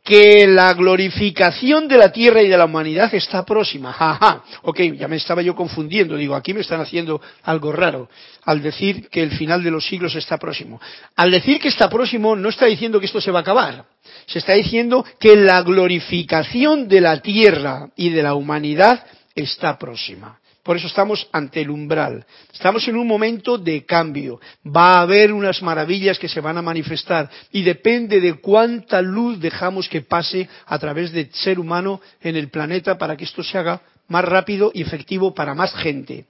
que 0.06 0.46
la 0.46 0.72
glorificación 0.76 1.88
de 1.88 1.98
la 1.98 2.12
tierra 2.12 2.44
y 2.44 2.48
de 2.48 2.58
la 2.58 2.66
humanidad 2.66 3.12
está 3.16 3.44
próxima. 3.44 3.92
Jaja, 3.92 4.44
ok, 4.62 4.80
ya 4.96 5.08
me 5.08 5.16
estaba 5.16 5.42
yo 5.42 5.56
confundiendo, 5.56 6.16
digo, 6.16 6.36
aquí 6.36 6.54
me 6.54 6.62
están 6.62 6.80
haciendo 6.80 7.20
algo 7.42 7.72
raro 7.72 8.08
al 8.44 8.62
decir 8.62 9.10
que 9.10 9.24
el 9.24 9.32
final 9.32 9.64
de 9.64 9.72
los 9.72 9.88
siglos 9.88 10.16
está 10.16 10.38
próximo. 10.38 10.80
Al 11.16 11.32
decir 11.32 11.60
que 11.60 11.70
está 11.70 11.90
próximo 11.90 12.36
no 12.36 12.50
está 12.50 12.68
diciendo 12.68 13.00
que 13.00 13.08
esto 13.08 13.20
se 13.20 13.32
va 13.32 13.40
a 13.40 13.42
acabar, 13.42 13.86
se 14.28 14.38
está 14.38 14.54
diciendo 14.54 15.04
que 15.20 15.36
la 15.36 15.64
glorificación 15.64 16.88
de 16.88 17.02
la 17.02 17.20
tierra 17.22 17.90
y 17.96 18.12
de 18.12 18.22
la 18.22 18.36
humanidad 18.36 19.04
está 19.34 19.80
próxima. 19.80 20.40
Por 20.66 20.78
eso 20.78 20.88
estamos 20.88 21.30
ante 21.32 21.62
el 21.62 21.70
umbral. 21.70 22.26
Estamos 22.52 22.88
en 22.88 22.96
un 22.96 23.06
momento 23.06 23.60
de 23.60 23.86
cambio. 23.86 24.42
Va 24.66 24.94
a 24.94 25.02
haber 25.02 25.32
unas 25.32 25.62
maravillas 25.62 26.18
que 26.18 26.28
se 26.28 26.42
van 26.42 26.58
a 26.58 26.64
manifestar 26.64 27.30
y 27.52 27.62
depende 27.62 28.20
de 28.20 28.34
cuánta 28.34 29.00
luz 29.00 29.40
dejamos 29.40 29.88
que 29.88 30.02
pase 30.02 30.50
a 30.66 30.80
través 30.80 31.12
del 31.12 31.32
ser 31.32 31.60
humano 31.60 32.02
en 32.20 32.36
el 32.36 32.50
planeta 32.50 32.98
para 32.98 33.16
que 33.16 33.26
esto 33.26 33.44
se 33.44 33.60
haga 33.60 33.80
más 34.08 34.26
rápido 34.26 34.72
y 34.74 34.82
efectivo 34.82 35.36
para 35.36 35.54
más 35.54 35.72
gente. 35.76 36.26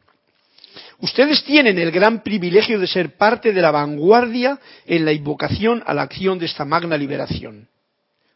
Ustedes 1.00 1.41
tienen 1.45 1.80
el 1.80 1.91
gran 1.91 2.21
privilegio 2.21 2.78
de 2.78 2.88
ser 2.88 3.15
parte 3.15 3.54
de 3.54 3.62
la 3.62 3.71
vanguardia 3.71 4.60
en 4.86 5.06
la 5.06 5.13
invocación 5.13 5.82
a 5.86 5.93
la 5.93 6.02
acción 6.02 6.39
de 6.39 6.48
esta 6.48 6.65
magna 6.65 6.98
liberación. 6.98 7.69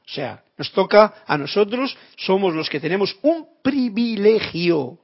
O 0.08 0.12
sea, 0.14 0.44
nos 0.58 0.72
toca 0.72 1.26
a 1.28 1.38
nosotros, 1.38 1.98
somos 2.16 2.56
los 2.56 2.70
que 2.70 2.80
tenemos 2.80 3.18
un 3.22 3.46
privilegio 3.62 4.98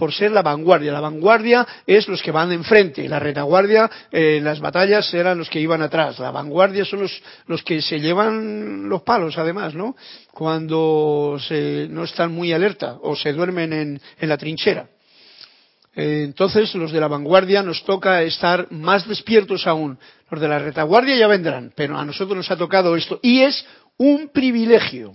por 0.00 0.14
ser 0.14 0.32
la 0.32 0.40
vanguardia. 0.40 0.92
La 0.92 1.00
vanguardia 1.00 1.66
es 1.86 2.08
los 2.08 2.22
que 2.22 2.30
van 2.30 2.50
enfrente, 2.52 3.06
la 3.06 3.18
retaguardia 3.18 3.90
eh, 4.10 4.36
en 4.38 4.44
las 4.44 4.58
batallas 4.58 5.12
eran 5.12 5.36
los 5.36 5.50
que 5.50 5.60
iban 5.60 5.82
atrás. 5.82 6.18
La 6.18 6.30
vanguardia 6.30 6.86
son 6.86 7.00
los, 7.00 7.22
los 7.46 7.62
que 7.62 7.82
se 7.82 8.00
llevan 8.00 8.88
los 8.88 9.02
palos, 9.02 9.36
además, 9.36 9.74
¿no? 9.74 9.94
Cuando 10.32 11.36
se, 11.38 11.86
no 11.90 12.04
están 12.04 12.32
muy 12.32 12.50
alerta 12.50 12.96
o 13.02 13.14
se 13.14 13.34
duermen 13.34 13.74
en, 13.74 14.00
en 14.18 14.28
la 14.30 14.38
trinchera. 14.38 14.88
Entonces, 15.94 16.74
los 16.76 16.92
de 16.92 17.00
la 17.00 17.08
vanguardia 17.08 17.62
nos 17.62 17.84
toca 17.84 18.22
estar 18.22 18.72
más 18.72 19.06
despiertos 19.06 19.66
aún. 19.66 19.98
Los 20.30 20.40
de 20.40 20.48
la 20.48 20.60
retaguardia 20.60 21.14
ya 21.16 21.26
vendrán, 21.26 21.74
pero 21.76 21.98
a 21.98 22.06
nosotros 22.06 22.38
nos 22.38 22.50
ha 22.50 22.56
tocado 22.56 22.96
esto. 22.96 23.20
Y 23.22 23.42
es 23.42 23.66
un 23.98 24.30
privilegio 24.32 25.12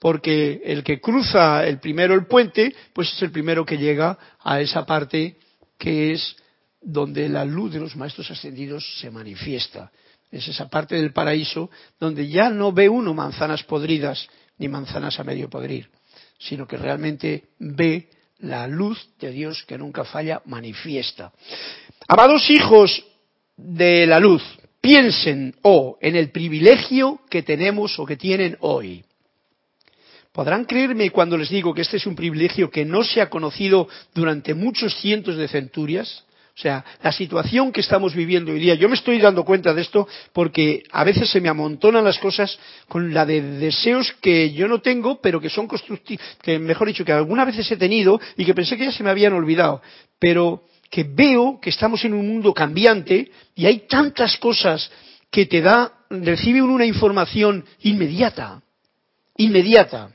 porque 0.00 0.62
el 0.64 0.82
que 0.82 1.00
cruza 1.00 1.64
el 1.66 1.78
primero 1.78 2.14
el 2.14 2.26
puente, 2.26 2.74
pues 2.92 3.12
es 3.12 3.22
el 3.22 3.30
primero 3.30 3.64
que 3.64 3.76
llega 3.76 4.18
a 4.40 4.60
esa 4.60 4.84
parte 4.86 5.36
que 5.78 6.12
es 6.12 6.36
donde 6.80 7.28
la 7.28 7.44
luz 7.44 7.74
de 7.74 7.80
los 7.80 7.94
maestros 7.94 8.30
ascendidos 8.30 8.98
se 8.98 9.10
manifiesta. 9.10 9.92
Es 10.32 10.48
esa 10.48 10.68
parte 10.68 10.96
del 10.96 11.12
paraíso 11.12 11.70
donde 11.98 12.28
ya 12.28 12.48
no 12.48 12.72
ve 12.72 12.88
uno 12.88 13.12
manzanas 13.12 13.62
podridas 13.64 14.26
ni 14.58 14.68
manzanas 14.68 15.20
a 15.20 15.24
medio 15.24 15.50
podrir, 15.50 15.90
sino 16.38 16.66
que 16.66 16.78
realmente 16.78 17.48
ve 17.58 18.08
la 18.38 18.66
luz 18.66 19.06
de 19.18 19.30
Dios 19.30 19.64
que 19.66 19.76
nunca 19.76 20.04
falla 20.04 20.40
manifiesta. 20.46 21.30
Amados 22.08 22.48
hijos 22.48 23.04
de 23.54 24.06
la 24.06 24.18
luz, 24.18 24.42
piensen 24.80 25.54
o 25.60 25.72
oh, 25.72 25.98
en 26.00 26.16
el 26.16 26.30
privilegio 26.30 27.20
que 27.28 27.42
tenemos 27.42 27.98
o 27.98 28.06
que 28.06 28.16
tienen 28.16 28.56
hoy. 28.60 29.04
¿Podrán 30.32 30.64
creerme 30.64 31.10
cuando 31.10 31.36
les 31.36 31.50
digo 31.50 31.74
que 31.74 31.82
este 31.82 31.96
es 31.96 32.06
un 32.06 32.14
privilegio 32.14 32.70
que 32.70 32.84
no 32.84 33.02
se 33.02 33.20
ha 33.20 33.28
conocido 33.28 33.88
durante 34.14 34.54
muchos 34.54 34.94
cientos 35.00 35.36
de 35.36 35.48
centurias? 35.48 36.24
O 36.56 36.60
sea, 36.60 36.84
la 37.02 37.10
situación 37.10 37.72
que 37.72 37.80
estamos 37.80 38.14
viviendo 38.14 38.52
hoy 38.52 38.60
día, 38.60 38.74
yo 38.74 38.88
me 38.88 38.94
estoy 38.94 39.18
dando 39.18 39.44
cuenta 39.44 39.72
de 39.74 39.82
esto 39.82 40.06
porque 40.32 40.82
a 40.92 41.04
veces 41.04 41.30
se 41.30 41.40
me 41.40 41.48
amontonan 41.48 42.04
las 42.04 42.18
cosas 42.18 42.58
con 42.86 43.12
la 43.12 43.24
de 43.26 43.40
deseos 43.40 44.12
que 44.20 44.52
yo 44.52 44.68
no 44.68 44.80
tengo, 44.80 45.20
pero 45.20 45.40
que 45.40 45.48
son 45.48 45.66
constructivos, 45.66 46.24
que 46.42 46.58
mejor 46.58 46.88
dicho, 46.88 47.04
que 47.04 47.12
algunas 47.12 47.46
veces 47.46 47.70
he 47.72 47.76
tenido 47.76 48.20
y 48.36 48.44
que 48.44 48.54
pensé 48.54 48.76
que 48.76 48.84
ya 48.84 48.92
se 48.92 49.02
me 49.02 49.10
habían 49.10 49.32
olvidado. 49.32 49.82
Pero 50.18 50.64
que 50.90 51.04
veo 51.04 51.58
que 51.60 51.70
estamos 51.70 52.04
en 52.04 52.14
un 52.14 52.28
mundo 52.28 52.52
cambiante 52.52 53.30
y 53.56 53.66
hay 53.66 53.86
tantas 53.88 54.36
cosas 54.36 54.90
que 55.30 55.46
te 55.46 55.60
da, 55.60 55.92
recibe 56.10 56.62
una 56.62 56.84
información 56.84 57.64
inmediata, 57.80 58.62
inmediata. 59.36 60.10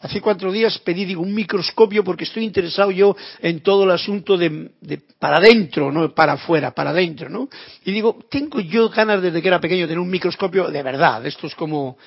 Hace 0.00 0.22
cuatro 0.22 0.50
días 0.50 0.78
pedí 0.78 1.04
digo, 1.04 1.20
un 1.20 1.34
microscopio 1.34 2.02
porque 2.02 2.24
estoy 2.24 2.44
interesado 2.44 2.90
yo 2.90 3.14
en 3.40 3.60
todo 3.60 3.84
el 3.84 3.90
asunto 3.90 4.38
de, 4.38 4.70
para 5.18 5.36
adentro, 5.36 5.92
no 5.92 6.14
para 6.14 6.32
afuera, 6.32 6.70
para 6.70 6.90
adentro, 6.90 7.28
¿no? 7.28 7.48
Y 7.84 7.92
digo, 7.92 8.18
tengo 8.30 8.60
yo 8.60 8.88
ganas 8.88 9.20
desde 9.20 9.42
que 9.42 9.48
era 9.48 9.60
pequeño 9.60 9.82
de 9.82 9.88
tener 9.88 9.98
un 9.98 10.08
microscopio 10.08 10.68
de 10.68 10.82
verdad, 10.82 11.26
esto 11.26 11.46
es 11.46 11.54
como 11.54 11.98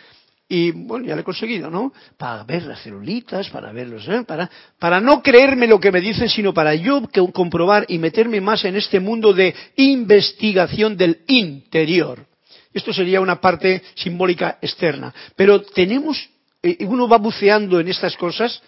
y 0.50 0.72
bueno, 0.72 1.06
ya 1.06 1.16
lo 1.16 1.22
he 1.22 1.24
conseguido, 1.24 1.70
¿no? 1.70 1.94
Para 2.18 2.44
ver 2.44 2.64
las 2.64 2.82
celulitas, 2.82 3.50
para 3.50 3.72
verlos, 3.72 4.08
¿eh? 4.08 4.24
para, 4.24 4.50
para 4.78 5.00
no 5.00 5.22
creerme 5.24 5.68
lo 5.68 5.80
que 5.80 5.92
me 5.92 6.02
dicen, 6.02 6.30
sino 6.30 6.54
para 6.54 6.76
yo 6.76 7.02
comprobar 7.32 7.86
y 7.88 7.98
meterme 7.98 8.42
más 8.42 8.66
en 8.66 8.76
este 8.76 9.00
mundo 9.00 9.34
de 9.34 9.56
investigación 9.78 10.98
del 10.98 11.22
interior. 11.28 12.26
Esto 12.74 12.92
sería 12.92 13.22
una 13.22 13.40
parte 13.40 13.84
simbólica 13.96 14.58
externa. 14.62 15.14
Pero 15.36 15.62
tenemos 15.62 16.30
uno 16.80 17.08
va 17.08 17.18
buceando 17.18 17.80
en 17.80 17.90
estas 17.90 18.16
cosas 18.16 18.62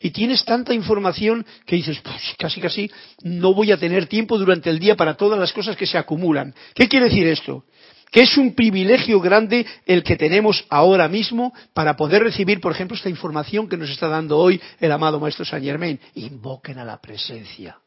y 0.00 0.10
tienes 0.10 0.44
tanta 0.44 0.74
información 0.74 1.46
que 1.64 1.76
dices, 1.76 2.00
pues 2.00 2.34
casi 2.38 2.60
casi 2.60 2.90
no 3.22 3.54
voy 3.54 3.70
a 3.70 3.76
tener 3.76 4.06
tiempo 4.06 4.36
durante 4.36 4.68
el 4.68 4.78
día 4.78 4.96
para 4.96 5.14
todas 5.14 5.38
las 5.38 5.52
cosas 5.52 5.76
que 5.76 5.86
se 5.86 5.96
acumulan. 5.96 6.54
¿Qué 6.74 6.88
quiere 6.88 7.06
decir 7.06 7.26
esto? 7.26 7.64
Que 8.10 8.22
es 8.22 8.36
un 8.36 8.54
privilegio 8.54 9.20
grande 9.20 9.64
el 9.86 10.02
que 10.02 10.16
tenemos 10.16 10.66
ahora 10.68 11.08
mismo 11.08 11.52
para 11.72 11.96
poder 11.96 12.22
recibir, 12.24 12.60
por 12.60 12.72
ejemplo, 12.72 12.96
esta 12.96 13.08
información 13.08 13.68
que 13.68 13.76
nos 13.76 13.90
está 13.90 14.08
dando 14.08 14.38
hoy 14.38 14.60
el 14.80 14.92
amado 14.92 15.20
Maestro 15.20 15.44
Saint 15.44 15.64
Germain. 15.64 15.98
Invoquen 16.16 16.78
a 16.78 16.84
la 16.84 17.00
presencia. 17.00 17.78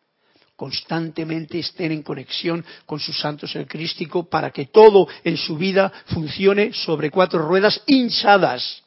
Constantemente 0.55 1.59
estén 1.59 1.91
en 1.91 2.01
conexión 2.01 2.63
con 2.85 2.99
sus 2.99 3.19
santos 3.19 3.53
el 3.57 3.67
crístico 3.67 4.29
para 4.29 4.51
que 4.51 4.67
todo 4.67 5.07
en 5.25 5.35
su 5.35 5.57
vida 5.57 5.91
funcione 6.05 6.71
sobre 6.71 7.11
cuatro 7.11 7.45
ruedas 7.45 7.83
hinchadas 7.85 8.84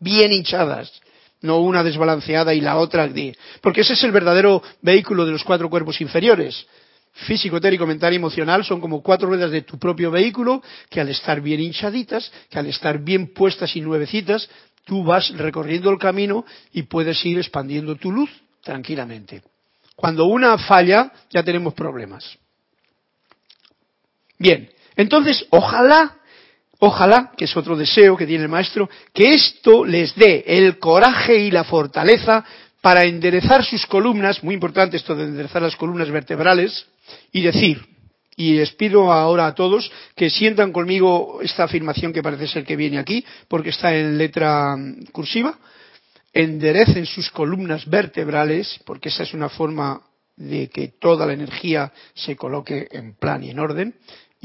bien 0.00 0.32
hinchadas, 0.32 0.92
no 1.42 1.60
una 1.60 1.82
desbalanceada 1.82 2.54
y 2.54 2.60
la 2.60 2.76
otra, 2.76 3.08
porque 3.60 3.82
ese 3.82 3.94
es 3.94 4.04
el 4.04 4.12
verdadero 4.12 4.62
vehículo 4.82 5.24
de 5.24 5.32
los 5.32 5.44
cuatro 5.44 5.68
cuerpos 5.70 6.00
inferiores. 6.00 6.66
Físico, 7.12 7.56
etérico, 7.56 7.86
mental 7.86 8.12
y 8.12 8.16
emocional 8.16 8.62
son 8.62 8.80
como 8.80 9.02
cuatro 9.02 9.28
ruedas 9.28 9.50
de 9.50 9.62
tu 9.62 9.78
propio 9.78 10.10
vehículo 10.10 10.62
que 10.90 11.00
al 11.00 11.08
estar 11.08 11.40
bien 11.40 11.60
hinchaditas, 11.60 12.30
que 12.50 12.58
al 12.58 12.66
estar 12.66 12.98
bien 12.98 13.32
puestas 13.32 13.74
y 13.74 13.80
nuevecitas, 13.80 14.48
tú 14.84 15.02
vas 15.02 15.30
recorriendo 15.36 15.90
el 15.90 15.98
camino 15.98 16.44
y 16.72 16.82
puedes 16.82 17.24
ir 17.24 17.38
expandiendo 17.38 17.96
tu 17.96 18.12
luz 18.12 18.30
tranquilamente. 18.62 19.42
Cuando 19.94 20.26
una 20.26 20.58
falla, 20.58 21.10
ya 21.30 21.42
tenemos 21.42 21.72
problemas. 21.72 22.38
Bien, 24.38 24.70
entonces, 24.94 25.46
ojalá 25.50 26.16
Ojalá, 26.78 27.32
que 27.36 27.46
es 27.46 27.56
otro 27.56 27.76
deseo 27.76 28.16
que 28.16 28.26
tiene 28.26 28.44
el 28.44 28.50
maestro, 28.50 28.88
que 29.12 29.34
esto 29.34 29.84
les 29.84 30.14
dé 30.14 30.44
el 30.46 30.78
coraje 30.78 31.38
y 31.38 31.50
la 31.50 31.64
fortaleza 31.64 32.44
para 32.80 33.04
enderezar 33.04 33.64
sus 33.64 33.86
columnas, 33.86 34.44
muy 34.44 34.54
importante 34.54 34.96
esto 34.96 35.14
de 35.14 35.24
enderezar 35.24 35.62
las 35.62 35.76
columnas 35.76 36.10
vertebrales, 36.10 36.86
y 37.32 37.42
decir, 37.42 37.84
y 38.36 38.54
les 38.54 38.72
pido 38.72 39.10
ahora 39.10 39.46
a 39.46 39.54
todos 39.54 39.90
que 40.14 40.28
sientan 40.28 40.72
conmigo 40.72 41.40
esta 41.42 41.64
afirmación 41.64 42.12
que 42.12 42.22
parece 42.22 42.46
ser 42.46 42.64
que 42.64 42.76
viene 42.76 42.98
aquí, 42.98 43.24
porque 43.48 43.70
está 43.70 43.94
en 43.94 44.18
letra 44.18 44.76
cursiva, 45.12 45.58
enderecen 46.32 47.06
sus 47.06 47.30
columnas 47.30 47.88
vertebrales, 47.88 48.78
porque 48.84 49.08
esa 49.08 49.22
es 49.22 49.32
una 49.32 49.48
forma 49.48 50.02
de 50.36 50.68
que 50.68 50.88
toda 50.88 51.26
la 51.26 51.32
energía 51.32 51.90
se 52.14 52.36
coloque 52.36 52.88
en 52.92 53.14
plan 53.14 53.42
y 53.42 53.50
en 53.50 53.58
orden, 53.58 53.94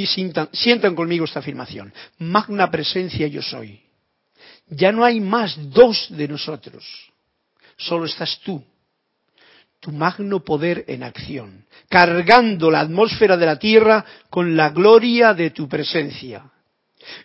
y 0.01 0.07
sientan, 0.51 0.95
conmigo 0.95 1.25
esta 1.25 1.39
afirmación. 1.39 1.93
Magna 2.19 2.69
presencia 2.69 3.27
yo 3.27 3.41
soy. 3.41 3.81
Ya 4.67 4.91
no 4.91 5.03
hay 5.03 5.19
más 5.19 5.57
dos 5.71 6.07
de 6.09 6.27
nosotros. 6.27 6.85
Solo 7.77 8.05
estás 8.05 8.39
tú. 8.43 8.63
tu 9.79 9.91
magno 9.91 10.43
poder 10.43 10.85
en 10.87 11.01
acción, 11.01 11.65
cargando 11.89 12.69
la 12.69 12.81
atmósfera 12.81 13.35
de 13.35 13.47
la 13.47 13.57
tierra 13.57 14.05
con 14.29 14.55
la 14.55 14.69
gloria 14.69 15.33
de 15.33 15.49
tu 15.49 15.67
presencia 15.67 16.51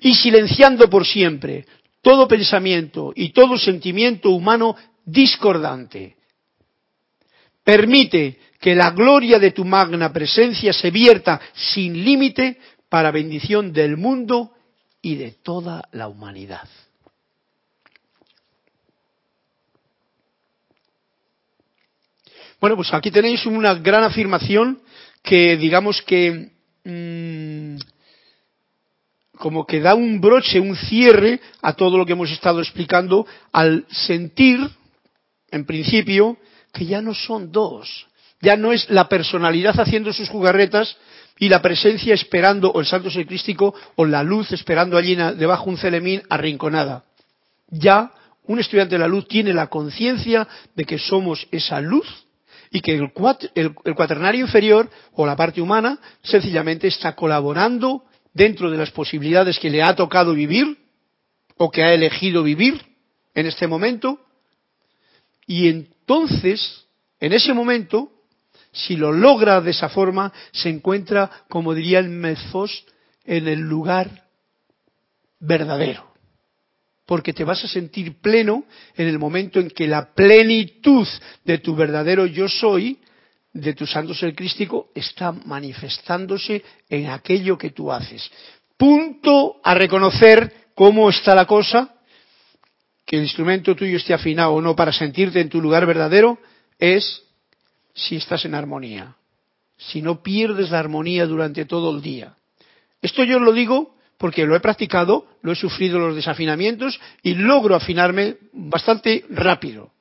y 0.01 0.14
silenciando 0.14 0.89
por 0.89 1.07
siempre 1.07 1.66
todo 2.01 2.27
pensamiento 2.27 3.12
y 3.14 3.31
todo 3.31 3.59
sentimiento 3.59 4.31
humano 4.31 4.74
discordante. 5.05 6.16
Permite 7.62 8.39
que 8.61 8.74
la 8.74 8.90
gloria 8.90 9.38
de 9.38 9.50
tu 9.50 9.64
magna 9.64 10.12
presencia 10.12 10.72
se 10.72 10.90
vierta 10.90 11.40
sin 11.54 12.04
límite 12.04 12.59
para 12.88 13.11
bendición 13.11 13.72
del 13.72 13.96
mundo 13.96 14.52
y 15.02 15.16
de 15.16 15.32
toda 15.32 15.88
la 15.92 16.09
humanidad. 16.09 16.68
Bueno, 22.61 22.76
pues 22.76 22.92
aquí 22.94 23.11
tenéis 23.11 23.44
una 23.46 23.74
gran 23.74 24.02
afirmación 24.04 24.80
que 25.22 25.57
digamos 25.57 26.00
que 26.02 26.50
mmm, 26.84 27.76
como 29.36 29.66
que 29.66 29.80
da 29.80 29.94
un 29.94 30.20
broche, 30.20 30.59
un 30.59 30.74
cierre 30.76 31.40
a 31.62 31.74
todo 31.74 31.98
lo 31.98 32.07
que 32.07 32.12
hemos 32.12 32.30
estado 32.30 32.61
explicando 32.61 33.26
al 33.52 33.86
sentir, 33.90 34.59
en 35.50 35.66
principio, 35.66 36.38
que 36.72 36.86
ya 36.86 37.00
no 37.02 37.14
son 37.14 37.52
dos, 37.52 38.07
ya 38.41 38.57
no 38.57 38.72
es 38.72 38.89
la 38.91 39.09
personalidad 39.09 39.78
haciendo 39.78 40.12
sus 40.12 40.28
jugarretas 40.28 40.97
y 41.39 41.49
la 41.49 41.61
presencia 41.61 42.14
esperando, 42.14 42.70
o 42.70 42.80
el 42.80 42.87
santo 42.87 43.11
secrístico, 43.11 43.74
o 43.97 44.05
la 44.05 44.22
luz 44.22 44.53
esperando 44.53 44.97
allí 44.97 45.14
debajo 45.14 45.68
un 45.68 45.76
celemín 45.76 46.22
arrinconada. 46.28 47.05
Ya 47.68 48.12
un 48.45 48.59
estudiante 48.59 48.95
de 48.95 49.01
la 49.01 49.09
luz 49.09 49.26
tiene 49.28 49.53
la 49.53 49.66
conciencia 49.66 50.47
de 50.74 50.84
que 50.84 50.99
somos 50.99 51.47
esa 51.51 51.80
luz 51.80 52.07
y 52.70 52.80
que 52.80 52.95
el, 52.95 53.12
cuaternario 53.95 54.43
inferior 54.43 54.91
o 55.12 55.26
la 55.26 55.37
parte 55.37 55.61
humana 55.61 55.99
sencillamente 56.22 56.89
está 56.89 57.14
colaborando 57.14 58.05
dentro 58.32 58.70
de 58.70 58.78
las 58.78 58.91
posibilidades 58.91 59.59
que 59.59 59.70
le 59.70 59.82
ha 59.82 59.95
tocado 59.95 60.32
vivir 60.34 60.78
o 61.57 61.70
que 61.70 61.82
ha 61.82 61.93
elegido 61.95 62.43
vivir 62.43 62.80
en 63.34 63.47
este 63.47 63.66
momento 63.66 64.20
y 65.47 65.68
entonces 65.68 66.87
en 67.20 67.32
ese 67.32 67.53
momento 67.53 68.11
si 68.73 68.97
lo 68.97 69.12
logra 69.12 69.61
de 69.61 69.71
esa 69.71 69.89
forma 69.89 70.33
se 70.53 70.69
encuentra 70.69 71.31
como 71.49 71.75
diría 71.75 71.99
el 71.99 72.09
Mezfos 72.09 72.85
en 73.25 73.49
el 73.49 73.61
lugar 73.61 74.25
verdadero 75.41 76.17
porque 77.07 77.33
te 77.33 77.45
vas 77.45 77.64
a 77.64 77.69
sentir 77.69 78.21
pleno 78.21 78.64
en 78.97 79.07
el 79.07 79.19
momento 79.19 79.61
en 79.61 79.71
que 79.71 79.87
la 79.87 80.12
plenitud 80.12 81.07
de 81.45 81.59
tu 81.59 81.75
verdadero 81.77 82.27
yo 82.27 82.49
soy, 82.49 82.99
de 83.53 83.73
tu 83.75 83.87
santo 83.87 84.12
ser 84.12 84.35
crístico, 84.35 84.91
está 84.95 85.31
manifestándose 85.33 86.62
en 86.91 87.09
aquello 87.09 87.57
que 87.57 87.71
tú 87.71 87.93
haces. 87.93 88.29
Punto 88.77 89.61
a 89.62 89.75
reconocer 89.75 90.53
cómo 90.75 91.09
está 91.09 91.35
la 91.35 91.47
cosa, 91.47 91.95
que 93.07 93.17
el 93.17 93.23
instrumento 93.23 93.77
tuyo 93.77 93.97
esté 93.97 94.12
afinado 94.12 94.53
o 94.55 94.61
no 94.61 94.75
para 94.75 94.93
sentirte 94.93 95.41
en 95.41 95.49
tu 95.49 95.61
lugar 95.61 95.87
verdadero, 95.87 96.39
es 96.79 97.23
si 97.97 98.16
estás 98.16 98.44
en 98.44 98.55
armonía, 98.55 99.16
si 99.76 100.03
no 100.03 100.22
pierdes 100.22 100.70
la 100.70 100.78
armonía 100.78 101.26
durante 101.26 101.64
todo 101.64 101.97
el 101.97 102.03
día. 102.03 102.36
Esto 103.03 103.24
yo 103.24 103.40
lo 103.40 103.53
digo 103.53 103.97
porque 104.18 104.47
lo 104.47 104.55
he 104.55 104.61
practicado, 104.61 105.26
lo 105.42 105.53
he 105.53 105.57
sufrido 105.57 105.99
los 105.99 106.14
desafinamientos 106.14 107.01
y 107.22 107.34
logro 107.34 107.74
afinarme 107.74 108.36
bastante 108.53 109.24
rápido. 109.30 109.92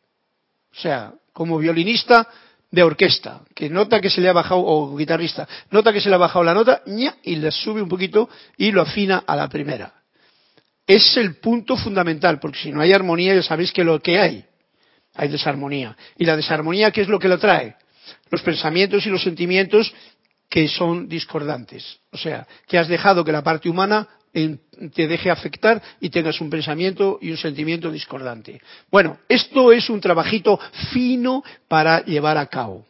O 0.71 0.79
sea, 0.79 1.13
como 1.33 1.57
violinista 1.57 2.27
de 2.69 2.83
orquesta, 2.83 3.41
que 3.53 3.69
nota 3.69 4.01
que 4.01 4.09
se 4.09 4.21
le 4.21 4.29
ha 4.29 4.33
bajado, 4.33 4.61
o 4.61 4.95
guitarrista, 4.97 5.47
nota 5.71 5.93
que 5.93 6.01
se 6.01 6.09
le 6.09 6.15
ha 6.15 6.19
bajado 6.19 6.43
la 6.43 6.53
nota, 6.53 6.81
y 7.23 7.35
le 7.37 7.51
sube 7.51 7.81
un 7.81 7.89
poquito 7.89 8.29
y 8.57 8.71
lo 8.71 8.81
afina 8.81 9.23
a 9.25 9.35
la 9.35 9.47
primera. 9.47 9.93
Es 10.85 11.15
el 11.17 11.37
punto 11.37 11.77
fundamental, 11.77 12.39
porque 12.39 12.59
si 12.59 12.71
no 12.71 12.81
hay 12.81 12.91
armonía 12.91 13.33
ya 13.33 13.43
sabéis 13.43 13.71
que 13.71 13.83
lo 13.83 14.01
que 14.01 14.19
hay, 14.19 14.45
hay 15.13 15.29
desarmonía. 15.29 15.95
¿Y 16.17 16.25
la 16.25 16.35
desarmonía 16.35 16.91
qué 16.91 17.01
es 17.01 17.07
lo 17.07 17.19
que 17.19 17.29
lo 17.29 17.39
trae? 17.39 17.75
Los 18.29 18.41
pensamientos 18.41 19.05
y 19.05 19.09
los 19.09 19.23
sentimientos 19.23 19.93
que 20.49 20.67
son 20.67 21.07
discordantes. 21.07 21.99
O 22.11 22.17
sea, 22.17 22.47
que 22.67 22.77
has 22.77 22.87
dejado 22.87 23.23
que 23.23 23.31
la 23.31 23.43
parte 23.43 23.69
humana 23.69 24.07
te 24.93 25.07
deje 25.07 25.31
afectar 25.31 25.81
y 26.01 26.09
tengas 26.09 26.41
un 26.41 26.49
pensamiento 26.49 27.17
y 27.21 27.31
un 27.31 27.37
sentimiento 27.37 27.89
discordante. 27.89 28.61
Bueno, 28.91 29.17
esto 29.29 29.71
es 29.71 29.89
un 29.89 30.01
trabajito 30.01 30.59
fino 30.91 31.43
para 31.67 32.03
llevar 32.03 32.37
a 32.37 32.47
cabo. 32.47 32.85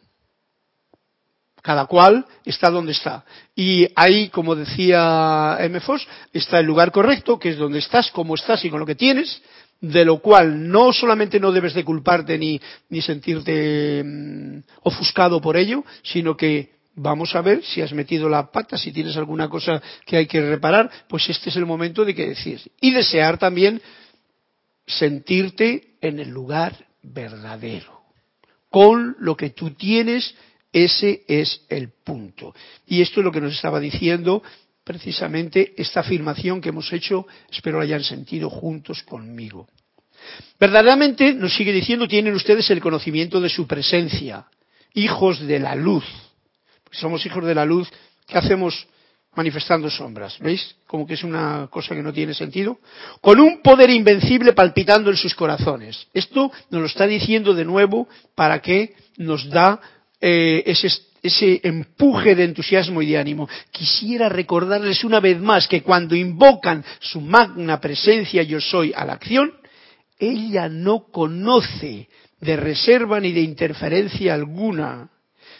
Cada 1.62 1.86
cual 1.86 2.24
está 2.44 2.70
donde 2.70 2.92
está. 2.92 3.24
Y 3.54 3.88
ahí, 3.96 4.28
como 4.28 4.54
decía 4.54 5.56
M. 5.60 5.80
Foss, 5.80 6.06
está 6.32 6.60
el 6.60 6.66
lugar 6.66 6.92
correcto, 6.92 7.38
que 7.38 7.50
es 7.50 7.58
donde 7.58 7.80
estás, 7.80 8.10
cómo 8.10 8.34
estás 8.34 8.64
y 8.64 8.70
con 8.70 8.80
lo 8.80 8.86
que 8.86 8.94
tienes, 8.94 9.42
de 9.80 10.04
lo 10.04 10.18
cual 10.18 10.70
no 10.70 10.92
solamente 10.92 11.38
no 11.38 11.52
debes 11.52 11.74
de 11.74 11.84
culparte 11.84 12.38
ni, 12.38 12.60
ni 12.88 13.02
sentirte 13.02 14.02
mm, 14.04 14.58
ofuscado 14.82 15.40
por 15.40 15.56
ello, 15.56 15.84
sino 16.02 16.36
que 16.36 16.76
vamos 16.94 17.34
a 17.34 17.42
ver 17.42 17.62
si 17.62 17.82
has 17.82 17.92
metido 17.92 18.28
la 18.28 18.50
pata, 18.50 18.78
si 18.78 18.90
tienes 18.90 19.16
alguna 19.16 19.48
cosa 19.48 19.82
que 20.04 20.16
hay 20.16 20.26
que 20.26 20.40
reparar, 20.40 20.90
pues 21.08 21.28
este 21.28 21.50
es 21.50 21.56
el 21.56 21.66
momento 21.66 22.04
de 22.04 22.14
que 22.14 22.28
decides. 22.28 22.68
Y 22.80 22.90
desear 22.90 23.38
también 23.38 23.80
sentirte 24.86 25.96
en 26.00 26.18
el 26.18 26.30
lugar 26.30 26.86
verdadero. 27.02 28.00
Con 28.70 29.16
lo 29.20 29.36
que 29.36 29.50
tú 29.50 29.70
tienes, 29.72 30.34
ese 30.72 31.22
es 31.28 31.62
el 31.68 31.90
punto. 32.04 32.54
Y 32.86 33.02
esto 33.02 33.20
es 33.20 33.24
lo 33.24 33.32
que 33.32 33.40
nos 33.40 33.54
estaba 33.54 33.80
diciendo 33.80 34.42
precisamente 34.86 35.74
esta 35.76 36.00
afirmación 36.00 36.62
que 36.62 36.70
hemos 36.70 36.90
hecho, 36.92 37.26
espero 37.50 37.78
la 37.78 37.84
hayan 37.84 38.04
sentido 38.04 38.48
juntos 38.48 39.02
conmigo. 39.02 39.68
Verdaderamente, 40.58 41.34
nos 41.34 41.54
sigue 41.54 41.72
diciendo, 41.72 42.08
tienen 42.08 42.34
ustedes 42.34 42.70
el 42.70 42.80
conocimiento 42.80 43.40
de 43.40 43.50
su 43.50 43.66
presencia, 43.66 44.46
hijos 44.94 45.40
de 45.40 45.58
la 45.58 45.74
luz 45.74 46.04
somos 46.96 47.24
hijos 47.26 47.44
de 47.44 47.54
la 47.54 47.64
luz, 47.64 47.88
¿qué 48.26 48.38
hacemos 48.38 48.86
manifestando 49.34 49.90
sombras? 49.90 50.38
¿Veis? 50.38 50.76
Como 50.86 51.06
que 51.06 51.14
es 51.14 51.22
una 51.22 51.68
cosa 51.70 51.94
que 51.94 52.02
no 52.02 52.12
tiene 52.12 52.34
sentido. 52.34 52.78
Con 53.20 53.38
un 53.40 53.60
poder 53.60 53.90
invencible 53.90 54.52
palpitando 54.52 55.10
en 55.10 55.16
sus 55.16 55.34
corazones. 55.34 56.06
Esto 56.14 56.50
nos 56.70 56.80
lo 56.80 56.86
está 56.86 57.06
diciendo 57.06 57.54
de 57.54 57.64
nuevo 57.64 58.08
para 58.34 58.60
que 58.60 58.94
nos 59.18 59.48
da 59.50 59.80
eh, 60.20 60.62
ese, 60.66 60.88
ese 61.26 61.60
empuje 61.62 62.34
de 62.34 62.44
entusiasmo 62.44 63.02
y 63.02 63.10
de 63.10 63.18
ánimo. 63.18 63.48
Quisiera 63.70 64.28
recordarles 64.28 65.04
una 65.04 65.20
vez 65.20 65.40
más 65.40 65.68
que 65.68 65.82
cuando 65.82 66.14
invocan 66.14 66.84
su 67.00 67.20
magna 67.20 67.80
presencia 67.80 68.42
yo 68.42 68.60
soy 68.60 68.92
a 68.94 69.04
la 69.04 69.14
acción, 69.14 69.52
ella 70.18 70.68
no 70.68 71.06
conoce 71.10 72.08
de 72.40 72.56
reserva 72.56 73.20
ni 73.20 73.32
de 73.32 73.40
interferencia 73.40 74.34
alguna 74.34 75.10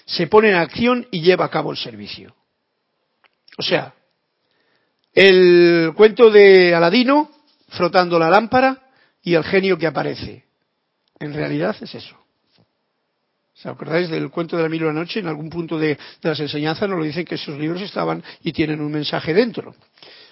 se 0.06 0.28
pone 0.28 0.50
en 0.50 0.54
acción 0.54 1.06
y 1.10 1.20
lleva 1.20 1.44
a 1.44 1.50
cabo 1.50 1.72
el 1.72 1.76
servicio. 1.76 2.34
O 3.58 3.62
sea, 3.62 3.94
el 5.12 5.92
cuento 5.96 6.30
de 6.30 6.74
Aladino 6.74 7.30
frotando 7.68 8.18
la 8.18 8.30
lámpara 8.30 8.90
y 9.22 9.34
el 9.34 9.42
genio 9.44 9.76
que 9.76 9.86
aparece. 9.86 10.44
En 11.18 11.34
realidad 11.34 11.76
es 11.80 11.94
eso. 11.94 12.25
¿Se 13.56 13.70
acordáis 13.70 14.10
del 14.10 14.30
cuento 14.30 14.56
de 14.56 14.62
la 14.62 14.68
mil 14.68 14.84
la 14.84 14.92
noche? 14.92 15.20
En 15.20 15.28
algún 15.28 15.48
punto 15.48 15.78
de, 15.78 15.98
las 16.22 16.38
enseñanzas 16.40 16.88
nos 16.88 16.98
lo 16.98 17.04
dicen 17.04 17.24
que 17.24 17.36
esos 17.36 17.58
libros 17.58 17.80
estaban 17.80 18.22
y 18.42 18.52
tienen 18.52 18.80
un 18.80 18.92
mensaje 18.92 19.32
dentro. 19.32 19.74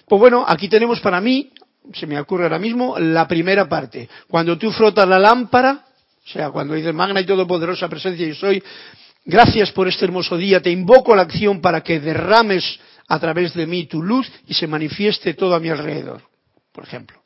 Pues 0.07 0.19
bueno, 0.19 0.45
aquí 0.47 0.69
tenemos 0.69 0.99
para 0.99 1.19
mí, 1.19 1.51
se 1.93 2.05
me 2.05 2.19
ocurre 2.19 2.43
ahora 2.43 2.59
mismo, 2.59 2.99
la 2.99 3.27
primera 3.27 3.67
parte. 3.67 4.07
Cuando 4.27 4.57
tú 4.57 4.71
frotas 4.71 5.07
la 5.07 5.17
lámpara, 5.17 5.85
o 6.23 6.29
sea, 6.29 6.51
cuando 6.51 6.75
dices 6.75 6.93
magna 6.93 7.19
y 7.19 7.25
todopoderosa 7.25 7.89
presencia 7.89 8.27
yo 8.27 8.35
soy, 8.35 8.63
Gracias 9.27 9.71
por 9.71 9.87
este 9.87 10.05
hermoso 10.05 10.37
día. 10.37 10.61
Te 10.61 10.69
invoco 10.69 11.13
a 11.13 11.15
la 11.15 11.23
acción 11.23 11.59
para 11.59 11.81
que 11.81 11.99
derrames 11.99 12.79
a 13.07 13.19
través 13.19 13.55
de 13.55 13.65
mí 13.65 13.87
tu 13.87 14.03
luz 14.03 14.31
y 14.47 14.53
se 14.53 14.67
manifieste 14.67 15.33
todo 15.33 15.55
a 15.55 15.59
mi 15.59 15.69
alrededor. 15.69 16.21
Por 16.71 16.83
ejemplo. 16.83 17.19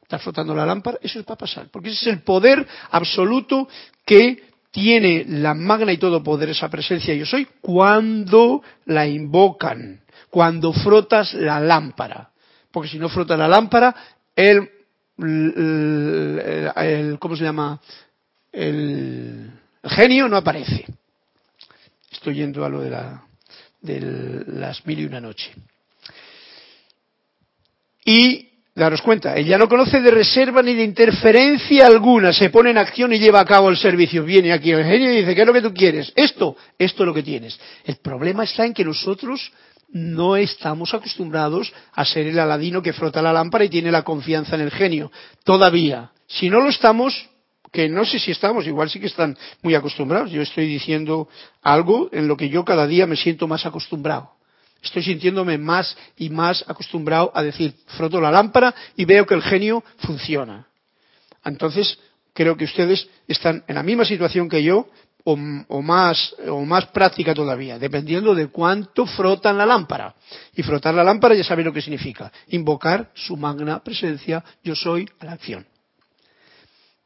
Estás 0.00 0.22
frotando 0.22 0.54
la 0.54 0.64
lámpara, 0.64 0.98
eso 1.02 1.18
es 1.18 1.24
para 1.24 1.38
pasar. 1.38 1.66
Porque 1.72 1.88
ese 1.88 2.02
es 2.02 2.16
el 2.16 2.22
poder 2.22 2.64
absoluto 2.92 3.68
que 4.04 4.44
tiene 4.76 5.24
la 5.26 5.54
magna 5.54 5.90
y 5.90 5.96
todopoderosa 5.96 6.68
presencia 6.68 7.14
yo 7.14 7.24
soy 7.24 7.48
cuando 7.62 8.62
la 8.84 9.06
invocan, 9.06 10.02
cuando 10.28 10.70
frotas 10.74 11.32
la 11.32 11.58
lámpara. 11.58 12.28
Porque 12.70 12.90
si 12.90 12.98
no 12.98 13.08
frotas 13.08 13.38
la 13.38 13.48
lámpara, 13.48 13.96
el, 14.36 14.70
el, 15.16 16.72
el 16.76 17.18
¿cómo 17.18 17.36
se 17.36 17.44
llama? 17.44 17.80
El, 18.52 19.50
el 19.82 19.90
genio 19.90 20.28
no 20.28 20.36
aparece. 20.36 20.84
Estoy 22.12 22.34
yendo 22.34 22.62
a 22.62 22.68
lo 22.68 22.82
de, 22.82 22.90
la, 22.90 23.24
de 23.80 24.44
las 24.46 24.84
mil 24.84 25.00
y 25.00 25.06
una 25.06 25.22
noche. 25.22 25.54
Y 28.04 28.55
Daros 28.76 29.00
cuenta, 29.00 29.34
ella 29.34 29.56
no 29.56 29.70
conoce 29.70 30.02
de 30.02 30.10
reserva 30.10 30.62
ni 30.62 30.74
de 30.74 30.84
interferencia 30.84 31.86
alguna, 31.86 32.34
se 32.34 32.50
pone 32.50 32.72
en 32.72 32.76
acción 32.76 33.10
y 33.10 33.18
lleva 33.18 33.40
a 33.40 33.44
cabo 33.46 33.70
el 33.70 33.78
servicio. 33.78 34.22
Viene 34.22 34.52
aquí 34.52 34.70
el 34.70 34.84
genio 34.84 35.10
y 35.10 35.16
dice, 35.20 35.34
¿qué 35.34 35.40
es 35.40 35.46
lo 35.46 35.54
que 35.54 35.62
tú 35.62 35.72
quieres? 35.72 36.12
Esto, 36.14 36.58
esto 36.78 37.02
es 37.02 37.06
lo 37.06 37.14
que 37.14 37.22
tienes. 37.22 37.58
El 37.86 37.96
problema 37.96 38.44
está 38.44 38.66
en 38.66 38.74
que 38.74 38.84
nosotros 38.84 39.50
no 39.88 40.36
estamos 40.36 40.92
acostumbrados 40.92 41.72
a 41.94 42.04
ser 42.04 42.26
el 42.26 42.38
aladino 42.38 42.82
que 42.82 42.92
frota 42.92 43.22
la 43.22 43.32
lámpara 43.32 43.64
y 43.64 43.70
tiene 43.70 43.90
la 43.90 44.02
confianza 44.02 44.56
en 44.56 44.60
el 44.60 44.70
genio. 44.70 45.10
Todavía. 45.42 46.10
Si 46.26 46.50
no 46.50 46.60
lo 46.60 46.68
estamos, 46.68 47.30
que 47.72 47.88
no 47.88 48.04
sé 48.04 48.18
si 48.18 48.32
estamos, 48.32 48.66
igual 48.66 48.90
sí 48.90 49.00
que 49.00 49.06
están 49.06 49.38
muy 49.62 49.74
acostumbrados. 49.74 50.30
Yo 50.30 50.42
estoy 50.42 50.66
diciendo 50.66 51.30
algo 51.62 52.10
en 52.12 52.28
lo 52.28 52.36
que 52.36 52.50
yo 52.50 52.62
cada 52.62 52.86
día 52.86 53.06
me 53.06 53.16
siento 53.16 53.48
más 53.48 53.64
acostumbrado. 53.64 54.35
Estoy 54.82 55.02
sintiéndome 55.02 55.58
más 55.58 55.96
y 56.16 56.30
más 56.30 56.64
acostumbrado 56.68 57.32
a 57.34 57.42
decir, 57.42 57.74
froto 57.86 58.20
la 58.20 58.30
lámpara 58.30 58.74
y 58.96 59.04
veo 59.04 59.26
que 59.26 59.34
el 59.34 59.42
genio 59.42 59.82
funciona. 59.98 60.66
Entonces, 61.44 61.98
creo 62.32 62.56
que 62.56 62.64
ustedes 62.64 63.08
están 63.26 63.64
en 63.66 63.74
la 63.74 63.82
misma 63.82 64.04
situación 64.04 64.48
que 64.48 64.62
yo, 64.62 64.88
o, 65.28 65.82
más, 65.82 66.36
o 66.46 66.64
más 66.64 66.86
práctica 66.86 67.34
todavía, 67.34 67.80
dependiendo 67.80 68.32
de 68.32 68.46
cuánto 68.46 69.06
frotan 69.06 69.58
la 69.58 69.66
lámpara. 69.66 70.14
Y 70.54 70.62
frotar 70.62 70.94
la 70.94 71.02
lámpara 71.02 71.34
ya 71.34 71.42
saben 71.42 71.64
lo 71.64 71.72
que 71.72 71.82
significa, 71.82 72.30
invocar 72.48 73.10
su 73.12 73.36
magna 73.36 73.82
presencia, 73.82 74.44
yo 74.62 74.76
soy 74.76 75.08
a 75.18 75.24
la 75.24 75.32
acción. 75.32 75.66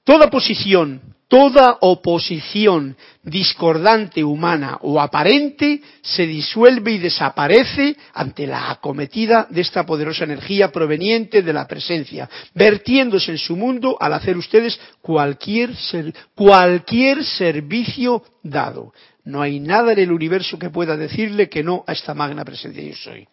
Toda 0.05 0.29
posición, 0.29 1.01
toda 1.31 1.79
oposición 1.81 2.97
discordante 3.23 4.25
humana 4.25 4.79
o 4.83 5.01
aparente 5.01 5.81
se 6.03 6.27
disuelve 6.27 6.91
y 6.91 6.99
desaparece 6.99 7.97
ante 8.13 8.49
la 8.49 8.73
acometida 8.73 9.47
de 9.49 9.61
esta 9.61 9.87
poderosa 9.87 10.25
energía 10.25 10.73
proveniente 10.73 11.43
de 11.43 11.53
la 11.53 11.69
presencia, 11.69 12.29
vertiéndose 12.53 13.31
en 13.31 13.39
su 13.39 13.55
mundo 13.55 13.97
al 14.01 14.15
hacer 14.15 14.37
ustedes 14.37 14.81
cualquier, 15.01 15.77
servicio 17.25 18.25
dado. 18.43 18.93
No 19.25 19.43
hay 19.43 19.61
nada 19.61 19.93
en 19.93 19.99
el 19.99 20.13
universo 20.13 20.59
que 20.59 20.71
pueda 20.71 20.97
decirle 20.97 21.49
que 21.49 21.63
no 21.63 21.85
a 21.87 21.93
esta 21.93 22.15
magna 22.15 22.45
presencia 22.45 22.83
yo 22.83 22.95
soy. 22.95 23.29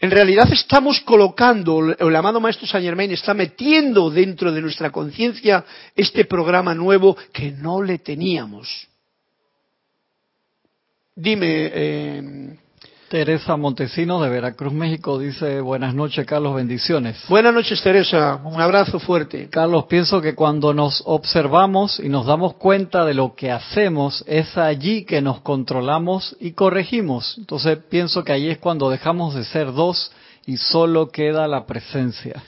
En 0.00 0.10
realidad 0.10 0.50
estamos 0.52 1.00
colocando, 1.00 1.94
el 1.98 2.16
amado 2.16 2.40
Maestro 2.40 2.66
Saint 2.66 2.84
Germain 2.84 3.10
está 3.10 3.34
metiendo 3.34 4.10
dentro 4.10 4.52
de 4.52 4.62
nuestra 4.62 4.90
conciencia 4.90 5.64
este 5.96 6.24
programa 6.24 6.74
nuevo 6.74 7.16
que 7.32 7.50
no 7.50 7.82
le 7.82 7.98
teníamos. 7.98 8.88
Dime, 11.16 11.70
eh, 11.72 12.56
Teresa 13.08 13.56
Montesinos 13.56 14.22
de 14.22 14.28
Veracruz, 14.28 14.72
México, 14.72 15.18
dice 15.18 15.60
buenas 15.60 15.94
noches, 15.94 16.26
Carlos, 16.26 16.54
bendiciones. 16.54 17.22
Buenas 17.28 17.52
noches, 17.52 17.82
Teresa, 17.82 18.40
un 18.42 18.60
abrazo 18.60 18.98
fuerte. 18.98 19.48
Carlos, 19.50 19.84
pienso 19.84 20.20
que 20.20 20.34
cuando 20.34 20.72
nos 20.72 21.02
observamos 21.04 22.00
y 22.00 22.08
nos 22.08 22.26
damos 22.26 22.54
cuenta 22.54 23.04
de 23.04 23.14
lo 23.14 23.34
que 23.34 23.50
hacemos, 23.50 24.24
es 24.26 24.56
allí 24.56 25.04
que 25.04 25.20
nos 25.20 25.40
controlamos 25.42 26.34
y 26.40 26.52
corregimos. 26.52 27.36
Entonces 27.38 27.78
pienso 27.88 28.24
que 28.24 28.32
ahí 28.32 28.48
es 28.48 28.58
cuando 28.58 28.88
dejamos 28.88 29.34
de 29.34 29.44
ser 29.44 29.72
dos 29.72 30.10
y 30.46 30.56
solo 30.56 31.08
queda 31.08 31.46
la 31.46 31.66
presencia. 31.66 32.42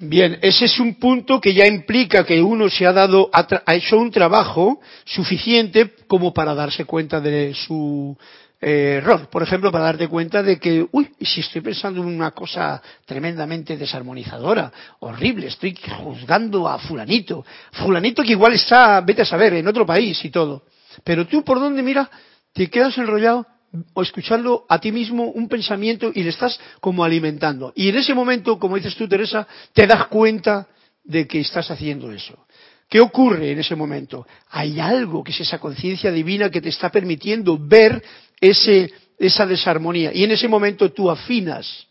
Bien, 0.00 0.38
ese 0.42 0.66
es 0.66 0.78
un 0.78 0.94
punto 0.94 1.40
que 1.40 1.52
ya 1.52 1.66
implica 1.66 2.24
que 2.24 2.40
uno 2.40 2.70
se 2.70 2.86
ha 2.86 2.92
dado, 2.92 3.30
ha 3.32 3.74
hecho 3.74 3.98
un 3.98 4.12
trabajo 4.12 4.80
suficiente 5.04 5.92
como 6.06 6.32
para 6.32 6.54
darse 6.54 6.84
cuenta 6.84 7.20
de 7.20 7.52
su 7.52 8.16
eh. 8.60 9.02
Por 9.30 9.42
ejemplo, 9.42 9.70
para 9.70 9.84
darte 9.84 10.08
cuenta 10.08 10.42
de 10.42 10.58
que, 10.58 10.86
uy, 10.90 11.10
si 11.20 11.40
estoy 11.40 11.60
pensando 11.60 12.00
en 12.00 12.08
una 12.08 12.32
cosa 12.32 12.82
tremendamente 13.04 13.76
desarmonizadora, 13.76 14.72
horrible, 15.00 15.46
estoy 15.46 15.76
juzgando 16.02 16.68
a 16.68 16.78
fulanito, 16.78 17.44
fulanito 17.72 18.22
que 18.22 18.32
igual 18.32 18.54
está, 18.54 19.00
vete 19.00 19.22
a 19.22 19.26
saber, 19.26 19.54
en 19.54 19.68
otro 19.68 19.86
país 19.86 20.24
y 20.24 20.30
todo. 20.30 20.64
Pero 21.04 21.26
tú 21.26 21.44
por 21.44 21.60
dónde 21.60 21.82
mira, 21.82 22.10
te 22.52 22.68
quedas 22.68 22.96
enrollado 22.98 23.46
o 23.94 24.02
escuchando 24.02 24.64
a 24.68 24.80
ti 24.80 24.92
mismo 24.92 25.30
un 25.30 25.48
pensamiento 25.48 26.10
y 26.14 26.22
le 26.22 26.30
estás 26.30 26.58
como 26.80 27.04
alimentando. 27.04 27.72
Y 27.76 27.88
en 27.90 27.96
ese 27.96 28.14
momento, 28.14 28.58
como 28.58 28.76
dices 28.76 28.96
tú, 28.96 29.06
Teresa, 29.06 29.46
te 29.72 29.86
das 29.86 30.06
cuenta 30.06 30.66
de 31.04 31.26
que 31.26 31.40
estás 31.40 31.70
haciendo 31.70 32.10
eso. 32.12 32.46
¿Qué 32.88 33.00
ocurre 33.00 33.52
en 33.52 33.58
ese 33.58 33.76
momento? 33.76 34.26
Hay 34.50 34.80
algo 34.80 35.22
que 35.22 35.32
es 35.32 35.40
esa 35.40 35.58
conciencia 35.58 36.10
divina 36.10 36.50
que 36.50 36.62
te 36.62 36.70
está 36.70 36.90
permitiendo 36.90 37.58
ver 37.60 38.02
ese, 38.40 38.92
esa 39.18 39.46
desarmonía. 39.46 40.12
Y 40.12 40.24
en 40.24 40.32
ese 40.32 40.48
momento 40.48 40.92
tú 40.92 41.10
afinas, 41.10 41.86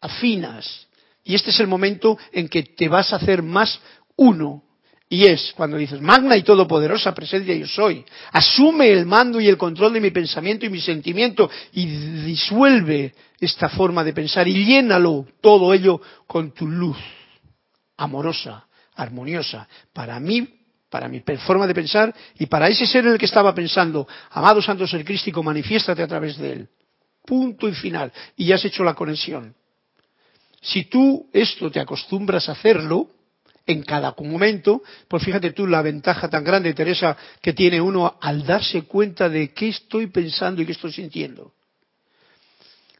afinas. 0.00 0.86
Y 1.24 1.34
este 1.34 1.50
es 1.50 1.60
el 1.60 1.66
momento 1.66 2.18
en 2.32 2.48
que 2.48 2.62
te 2.62 2.88
vas 2.88 3.12
a 3.12 3.16
hacer 3.16 3.42
más 3.42 3.80
uno. 4.16 4.64
Y 5.08 5.26
es 5.26 5.52
cuando 5.54 5.76
dices, 5.76 6.00
magna 6.00 6.36
y 6.36 6.42
todopoderosa 6.42 7.14
presencia 7.14 7.54
yo 7.54 7.66
soy. 7.66 8.04
Asume 8.32 8.90
el 8.90 9.04
mando 9.04 9.40
y 9.40 9.46
el 9.46 9.58
control 9.58 9.92
de 9.92 10.00
mi 10.00 10.10
pensamiento 10.10 10.64
y 10.64 10.70
mi 10.70 10.80
sentimiento 10.80 11.50
y 11.72 11.86
disuelve 12.24 13.14
esta 13.38 13.68
forma 13.68 14.04
de 14.04 14.14
pensar 14.14 14.48
y 14.48 14.64
llénalo 14.64 15.26
todo 15.42 15.74
ello 15.74 16.00
con 16.26 16.52
tu 16.52 16.66
luz 16.66 16.96
amorosa, 18.02 18.66
armoniosa. 18.94 19.68
Para 19.92 20.18
mí, 20.18 20.48
para 20.92 21.08
mi 21.08 21.20
forma 21.46 21.66
de 21.66 21.74
pensar 21.74 22.14
y 22.38 22.44
para 22.44 22.68
ese 22.68 22.86
ser 22.86 23.06
en 23.06 23.12
el 23.12 23.18
que 23.18 23.24
estaba 23.24 23.54
pensando, 23.54 24.06
amado 24.30 24.60
Santo 24.60 24.86
Ser 24.86 25.02
Crístico, 25.06 25.42
manifiéstate 25.42 26.02
a 26.02 26.06
través 26.06 26.36
de 26.36 26.52
él. 26.52 26.68
Punto 27.24 27.66
y 27.66 27.72
final. 27.72 28.12
Y 28.36 28.44
ya 28.44 28.56
has 28.56 28.64
hecho 28.66 28.84
la 28.84 28.92
conexión. 28.92 29.54
Si 30.60 30.84
tú 30.84 31.30
esto 31.32 31.70
te 31.70 31.80
acostumbras 31.80 32.46
a 32.50 32.52
hacerlo, 32.52 33.08
en 33.66 33.82
cada 33.84 34.14
momento, 34.18 34.82
pues 35.08 35.24
fíjate 35.24 35.52
tú 35.52 35.66
la 35.66 35.80
ventaja 35.80 36.28
tan 36.28 36.44
grande, 36.44 36.74
Teresa, 36.74 37.16
que 37.40 37.54
tiene 37.54 37.80
uno 37.80 38.18
al 38.20 38.44
darse 38.44 38.82
cuenta 38.82 39.30
de 39.30 39.54
qué 39.54 39.68
estoy 39.68 40.08
pensando 40.08 40.60
y 40.60 40.66
qué 40.66 40.72
estoy 40.72 40.92
sintiendo. 40.92 41.54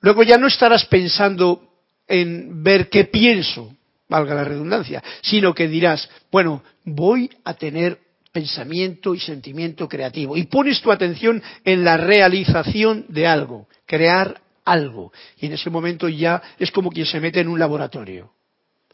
Luego 0.00 0.22
ya 0.22 0.38
no 0.38 0.46
estarás 0.46 0.86
pensando 0.86 1.68
en 2.08 2.62
ver 2.62 2.88
qué 2.88 3.04
pienso, 3.04 3.76
valga 4.08 4.34
la 4.34 4.44
redundancia, 4.44 5.02
sino 5.20 5.54
que 5.54 5.68
dirás, 5.68 6.08
bueno, 6.30 6.62
voy 6.84 7.30
a 7.44 7.54
tener 7.54 7.98
pensamiento 8.32 9.14
y 9.14 9.20
sentimiento 9.20 9.88
creativo. 9.88 10.36
Y 10.36 10.44
pones 10.44 10.80
tu 10.80 10.90
atención 10.90 11.42
en 11.64 11.84
la 11.84 11.96
realización 11.96 13.04
de 13.08 13.26
algo, 13.26 13.68
crear 13.86 14.40
algo. 14.64 15.12
Y 15.38 15.46
en 15.46 15.52
ese 15.52 15.70
momento 15.70 16.08
ya 16.08 16.42
es 16.58 16.70
como 16.70 16.90
quien 16.90 17.06
se 17.06 17.20
mete 17.20 17.40
en 17.40 17.48
un 17.48 17.58
laboratorio. 17.58 18.32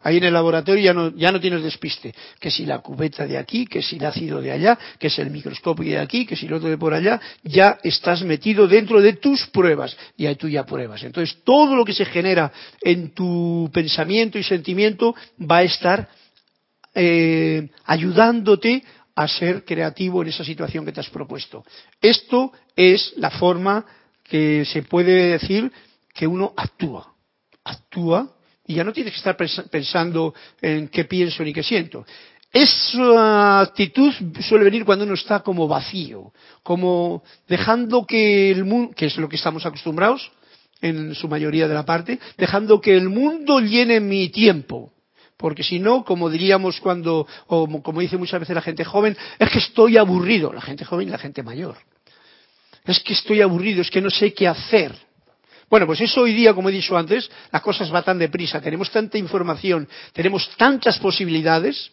Ahí 0.01 0.18
en 0.18 0.24
el 0.24 0.32
laboratorio 0.32 0.82
ya 0.82 0.95
no, 0.95 1.14
ya 1.16 1.32
no 1.32 1.41
tienes 1.41 1.62
despiste. 1.62 2.14
Que 2.39 2.51
si 2.51 2.64
la 2.64 2.78
cubeta 2.78 3.26
de 3.26 3.36
aquí, 3.36 3.66
que 3.66 3.82
si 3.82 3.97
el 3.97 4.07
ácido 4.07 4.41
de 4.41 4.53
allá, 4.53 4.78
que 4.99 5.11
si 5.11 5.20
el 5.20 5.30
microscopio 5.30 5.91
de 5.91 5.99
aquí, 5.99 6.24
que 6.24 6.36
si 6.36 6.47
el 6.47 6.53
otro 6.53 6.68
de 6.68 6.78
por 6.78 6.95
allá, 6.95 7.20
ya 7.43 7.78
estás 7.82 8.22
metido 8.22 8.68
dentro 8.68 9.01
de 9.01 9.14
tus 9.14 9.47
pruebas. 9.49 9.97
Y 10.16 10.26
ahí 10.26 10.36
tú 10.36 10.49
ya 10.49 10.64
pruebas. 10.64 11.03
Entonces 11.03 11.39
todo 11.45 11.74
lo 11.74 11.84
que 11.84 11.93
se 11.93 12.05
genera 12.05 12.53
en 12.80 13.11
tu 13.11 13.68
pensamiento 13.72 14.39
y 14.39 14.45
sentimiento 14.45 15.16
va 15.39 15.59
a 15.59 15.62
estar 15.64 16.09
eh, 17.01 17.70
ayudándote 17.84 18.82
a 19.14 19.28
ser 19.28 19.64
creativo 19.64 20.20
en 20.20 20.28
esa 20.28 20.42
situación 20.42 20.84
que 20.84 20.90
te 20.90 20.99
has 20.99 21.11
propuesto. 21.11 21.64
Esto 22.01 22.53
es 22.74 23.14
la 23.16 23.30
forma 23.30 23.86
que 24.24 24.64
se 24.64 24.82
puede 24.82 25.38
decir 25.38 25.70
que 26.12 26.26
uno 26.26 26.53
actúa. 26.57 27.14
Actúa 27.62 28.34
y 28.66 28.74
ya 28.74 28.82
no 28.82 28.92
tienes 28.92 29.12
que 29.12 29.18
estar 29.18 29.36
pensando 29.36 30.34
en 30.61 30.88
qué 30.88 31.05
pienso 31.05 31.44
ni 31.44 31.53
qué 31.53 31.62
siento. 31.62 32.05
Esa 32.53 33.61
actitud 33.61 34.12
suele 34.40 34.64
venir 34.64 34.84
cuando 34.84 35.05
uno 35.05 35.14
está 35.14 35.40
como 35.40 35.68
vacío, 35.68 36.32
como 36.64 37.22
dejando 37.46 38.07
que 38.07 38.51
el 38.51 38.64
mundo, 38.64 38.92
que 38.96 39.07
es 39.07 39.16
lo 39.18 39.28
que 39.28 39.36
estamos 39.36 39.64
acostumbrados 39.64 40.32
en 40.80 41.14
su 41.14 41.28
mayoría 41.28 41.68
de 41.68 41.74
la 41.74 41.84
parte, 41.84 42.18
dejando 42.36 42.80
que 42.80 42.96
el 42.96 43.09
mundo 43.09 43.61
llene 43.61 44.01
mi 44.01 44.30
tiempo. 44.30 44.92
Porque 45.39 45.62
si 45.62 45.78
no, 45.78 46.05
como 46.05 46.28
diríamos 46.28 46.80
cuando, 46.80 47.26
o 47.47 47.82
como 47.82 48.01
dice 48.01 48.18
muchas 48.18 48.41
veces 48.41 48.57
la 48.57 48.61
gente 48.61 48.84
joven, 48.84 49.16
es 49.39 49.49
que 49.49 49.61
estoy 49.61 49.97
aburrido, 49.97 50.53
la 50.53 50.61
gente 50.61 50.84
joven 50.84 51.09
y 51.09 51.11
la 51.12 51.18
gente 51.18 51.45
mayor. 51.45 51.76
Es 52.84 52.99
que 53.01 53.12
estoy 53.12 53.41
aburrido, 53.41 53.80
es 53.80 53.91
que 53.91 54.01
no 54.01 54.11
sé 54.11 54.34
qué 54.34 54.49
hacer. 54.49 54.93
Bueno, 55.70 55.86
pues 55.86 56.01
eso 56.01 56.22
hoy 56.22 56.34
día, 56.34 56.55
como 56.55 56.70
he 56.70 56.72
dicho 56.72 56.99
antes, 56.99 57.30
las 57.53 57.62
cosas 57.62 57.89
van 57.91 58.03
tan 58.03 58.18
deprisa, 58.18 58.61
tenemos 58.61 58.91
tanta 58.91 59.16
información, 59.16 59.89
tenemos 60.12 60.51
tantas 60.57 60.99
posibilidades 60.99 61.93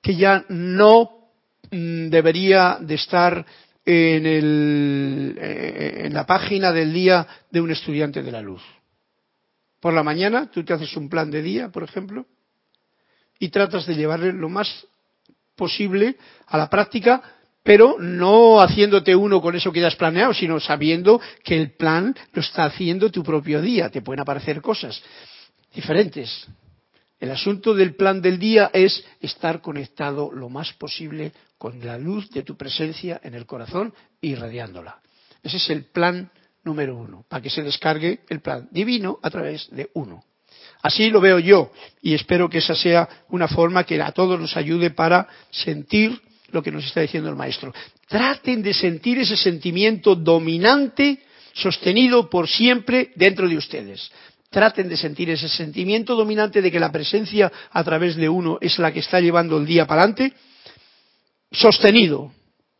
que 0.00 0.14
ya 0.14 0.44
no 0.48 1.30
mm, 1.72 2.10
debería 2.10 2.78
de 2.80 2.94
estar 2.94 3.44
en, 3.84 4.24
eh, 4.24 6.02
en 6.04 6.14
la 6.14 6.26
página 6.26 6.70
del 6.70 6.92
día 6.92 7.26
de 7.50 7.60
un 7.60 7.72
estudiante 7.72 8.22
de 8.22 8.30
la 8.30 8.40
luz. 8.40 8.62
Por 9.80 9.94
la 9.94 10.04
mañana 10.04 10.48
tú 10.48 10.62
te 10.62 10.74
haces 10.74 10.96
un 10.96 11.08
plan 11.08 11.28
de 11.28 11.42
día, 11.42 11.70
por 11.70 11.82
ejemplo, 11.82 12.26
y 13.38 13.48
tratas 13.48 13.86
de 13.86 13.94
llevarle 13.94 14.32
lo 14.32 14.48
más 14.48 14.86
posible 15.56 16.16
a 16.46 16.58
la 16.58 16.68
práctica 16.68 17.22
pero 17.68 17.96
no 17.98 18.62
haciéndote 18.62 19.14
uno 19.14 19.42
con 19.42 19.54
eso 19.54 19.70
que 19.70 19.80
ya 19.80 19.88
has 19.88 19.96
planeado, 19.96 20.32
sino 20.32 20.58
sabiendo 20.58 21.20
que 21.44 21.54
el 21.60 21.72
plan 21.72 22.16
lo 22.32 22.40
está 22.40 22.64
haciendo 22.64 23.10
tu 23.10 23.22
propio 23.22 23.60
día. 23.60 23.90
Te 23.90 24.00
pueden 24.00 24.20
aparecer 24.20 24.62
cosas 24.62 25.02
diferentes. 25.74 26.46
El 27.20 27.30
asunto 27.30 27.74
del 27.74 27.94
plan 27.94 28.22
del 28.22 28.38
día 28.38 28.70
es 28.72 29.04
estar 29.20 29.60
conectado 29.60 30.32
lo 30.32 30.48
más 30.48 30.72
posible 30.72 31.32
con 31.58 31.84
la 31.84 31.98
luz 31.98 32.30
de 32.30 32.42
tu 32.42 32.56
presencia 32.56 33.20
en 33.22 33.34
el 33.34 33.44
corazón, 33.44 33.92
irradiándola. 34.22 35.00
Ese 35.42 35.58
es 35.58 35.68
el 35.68 35.84
plan 35.84 36.30
número 36.64 36.96
uno, 36.96 37.26
para 37.28 37.42
que 37.42 37.50
se 37.50 37.62
descargue 37.62 38.20
el 38.30 38.40
plan 38.40 38.68
divino 38.70 39.18
a 39.22 39.28
través 39.28 39.68
de 39.70 39.90
uno. 39.92 40.24
Así 40.82 41.10
lo 41.10 41.20
veo 41.20 41.38
yo 41.38 41.72
y 42.02 42.14
espero 42.14 42.48
que 42.48 42.58
esa 42.58 42.74
sea 42.74 43.08
una 43.30 43.48
forma 43.48 43.84
que 43.84 44.00
a 44.00 44.12
todos 44.12 44.38
nos 44.38 44.56
ayude 44.56 44.90
para 44.90 45.26
sentir 45.50 46.20
lo 46.50 46.62
que 46.62 46.70
nos 46.70 46.84
está 46.84 47.00
diciendo 47.00 47.28
el 47.28 47.36
maestro. 47.36 47.74
Traten 48.08 48.62
de 48.62 48.72
sentir 48.72 49.18
ese 49.18 49.36
sentimiento 49.36 50.14
dominante 50.14 51.20
sostenido 51.52 52.30
por 52.30 52.48
siempre 52.48 53.10
dentro 53.16 53.48
de 53.48 53.56
ustedes. 53.56 54.10
Traten 54.50 54.88
de 54.88 54.96
sentir 54.96 55.28
ese 55.30 55.48
sentimiento 55.48 56.14
dominante 56.14 56.62
de 56.62 56.70
que 56.70 56.80
la 56.80 56.92
presencia 56.92 57.52
a 57.70 57.84
través 57.84 58.16
de 58.16 58.28
uno 58.28 58.58
es 58.60 58.78
la 58.78 58.92
que 58.92 59.00
está 59.00 59.20
llevando 59.20 59.58
el 59.58 59.66
día 59.66 59.86
para 59.86 60.02
adelante. 60.02 60.32
Sostenido. 61.50 62.32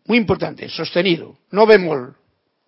Muy 0.07 0.17
importante, 0.17 0.69
sostenido. 0.71 1.37
No 1.51 1.67
bemol. 1.67 2.18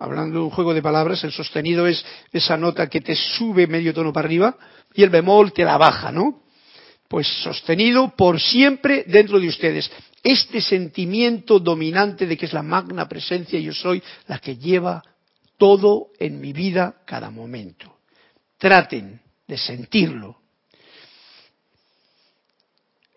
Hablando 0.00 0.38
de 0.38 0.44
un 0.46 0.50
juego 0.50 0.72
de 0.72 0.80
palabras, 0.80 1.22
el 1.24 1.32
sostenido 1.32 1.86
es 1.86 2.02
esa 2.32 2.56
nota 2.56 2.88
que 2.88 3.02
te 3.02 3.14
sube 3.14 3.66
medio 3.66 3.92
tono 3.92 4.14
para 4.14 4.24
arriba 4.26 4.56
y 4.94 5.02
el 5.02 5.10
bemol 5.10 5.52
te 5.52 5.62
la 5.62 5.76
baja, 5.76 6.10
¿no? 6.10 6.42
Pues 7.06 7.26
sostenido 7.42 8.14
por 8.16 8.40
siempre 8.40 9.04
dentro 9.06 9.38
de 9.38 9.48
ustedes. 9.48 9.92
Este 10.22 10.62
sentimiento 10.62 11.58
dominante 11.58 12.26
de 12.26 12.38
que 12.38 12.46
es 12.46 12.54
la 12.54 12.62
magna 12.62 13.06
presencia 13.06 13.60
yo 13.60 13.74
soy 13.74 14.02
la 14.26 14.38
que 14.38 14.56
lleva 14.56 15.02
todo 15.58 16.06
en 16.18 16.40
mi 16.40 16.54
vida 16.54 17.02
cada 17.04 17.30
momento. 17.30 17.98
Traten 18.56 19.20
de 19.46 19.58
sentirlo. 19.58 20.40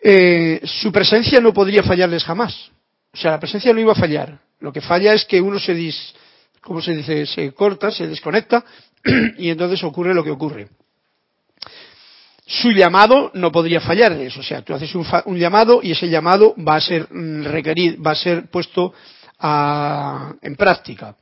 Eh, 0.01 0.59
su 0.65 0.91
presencia 0.91 1.39
no 1.39 1.53
podría 1.53 1.81
fallarles 1.81 2.25
jamás. 2.25 2.53
O 3.13 3.15
sea, 3.17 3.31
la 3.31 3.39
presencia 3.39 3.71
no 3.71 3.79
iba 3.79 3.93
a 3.93 3.95
fallar. 3.95 4.37
Lo 4.59 4.73
que 4.73 4.81
falla 4.81 5.13
es 5.13 5.23
que 5.23 5.39
uno 5.39 5.59
se 5.59 5.73
dis, 5.73 6.13
¿cómo 6.63 6.81
se 6.81 6.95
dice? 6.95 7.25
Se 7.25 7.51
corta, 7.53 7.91
se 7.91 8.07
desconecta 8.07 8.63
y 9.37 9.49
entonces 9.49 9.83
ocurre 9.83 10.13
lo 10.13 10.23
que 10.23 10.31
ocurre. 10.31 10.69
Su 12.45 12.71
llamado 12.71 13.31
no 13.33 13.51
podría 13.51 13.79
fallar 13.79 14.15
de 14.15 14.27
eso. 14.27 14.41
O 14.41 14.43
sea, 14.43 14.61
tú 14.61 14.73
haces 14.73 14.93
un, 14.95 15.37
llamado 15.37 15.79
y 15.81 15.91
ese 15.91 16.09
llamado 16.09 16.55
va 16.57 16.75
a 16.75 16.81
ser 16.81 17.07
mm, 17.09 17.45
requerido, 17.45 18.01
va 18.01 18.11
a 18.11 18.15
ser 18.15 18.49
puesto 18.49 18.93
a, 19.39 20.33
en 20.41 20.55
práctica. 20.55 21.15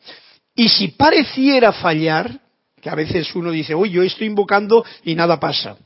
Y 0.55 0.69
si 0.69 0.89
pareciera 0.89 1.71
fallar, 1.73 2.39
que 2.81 2.89
a 2.89 2.95
veces 2.95 3.33
uno 3.35 3.51
dice, 3.51 3.75
uy, 3.75 3.91
yo 3.91 4.01
estoy 4.01 4.27
invocando 4.27 4.83
y 5.03 5.13
nada 5.13 5.39
pasa, 5.39 5.77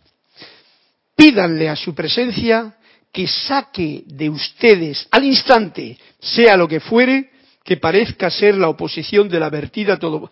pídanle 1.16 1.70
a 1.70 1.76
su 1.76 1.93
presencia 1.93 2.76
que 3.12 3.28
saque 3.28 4.03
de 4.08 4.30
ustedes 4.30 5.08
al 5.12 5.24
instante, 5.26 5.97
sea 6.20 6.58
lo 6.58 6.68
que 6.68 6.80
fuere, 6.80 7.32
que 7.66 7.78
parezca 7.78 8.30
ser 8.30 8.55
la 8.55 8.70
oposición 8.70 9.28
de 9.28 9.39
la 9.39 9.49
vertida 9.49 9.97
todo, 9.97 10.30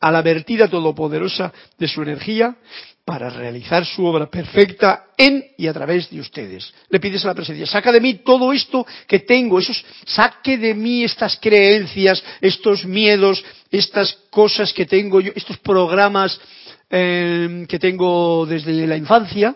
a 0.00 0.10
la 0.10 0.22
vertida 0.22 0.66
todopoderosa 0.66 1.52
de 1.78 1.86
su 1.86 2.00
energía 2.00 2.56
para 3.04 3.28
realizar 3.28 3.84
su 3.84 4.04
obra 4.04 4.30
perfecta 4.30 5.08
en 5.16 5.44
y 5.58 5.66
a 5.66 5.74
través 5.74 6.08
de 6.08 6.20
ustedes. 6.20 6.72
Le 6.88 6.98
pides 6.98 7.22
a 7.24 7.28
la 7.28 7.34
presencia, 7.34 7.66
saca 7.66 7.92
de 7.92 8.00
mí 8.00 8.14
todo 8.24 8.50
esto 8.52 8.86
que 9.06 9.20
tengo, 9.20 9.58
esos, 9.58 9.84
saque 10.06 10.56
de 10.56 10.74
mí 10.74 11.04
estas 11.04 11.38
creencias, 11.38 12.24
estos 12.40 12.86
miedos, 12.86 13.44
estas 13.70 14.14
cosas 14.30 14.72
que 14.72 14.86
tengo 14.86 15.20
yo, 15.20 15.32
estos 15.34 15.58
programas 15.58 16.40
eh, 16.88 17.66
que 17.68 17.78
tengo 17.78 18.46
desde 18.46 18.86
la 18.86 18.96
infancia, 18.96 19.54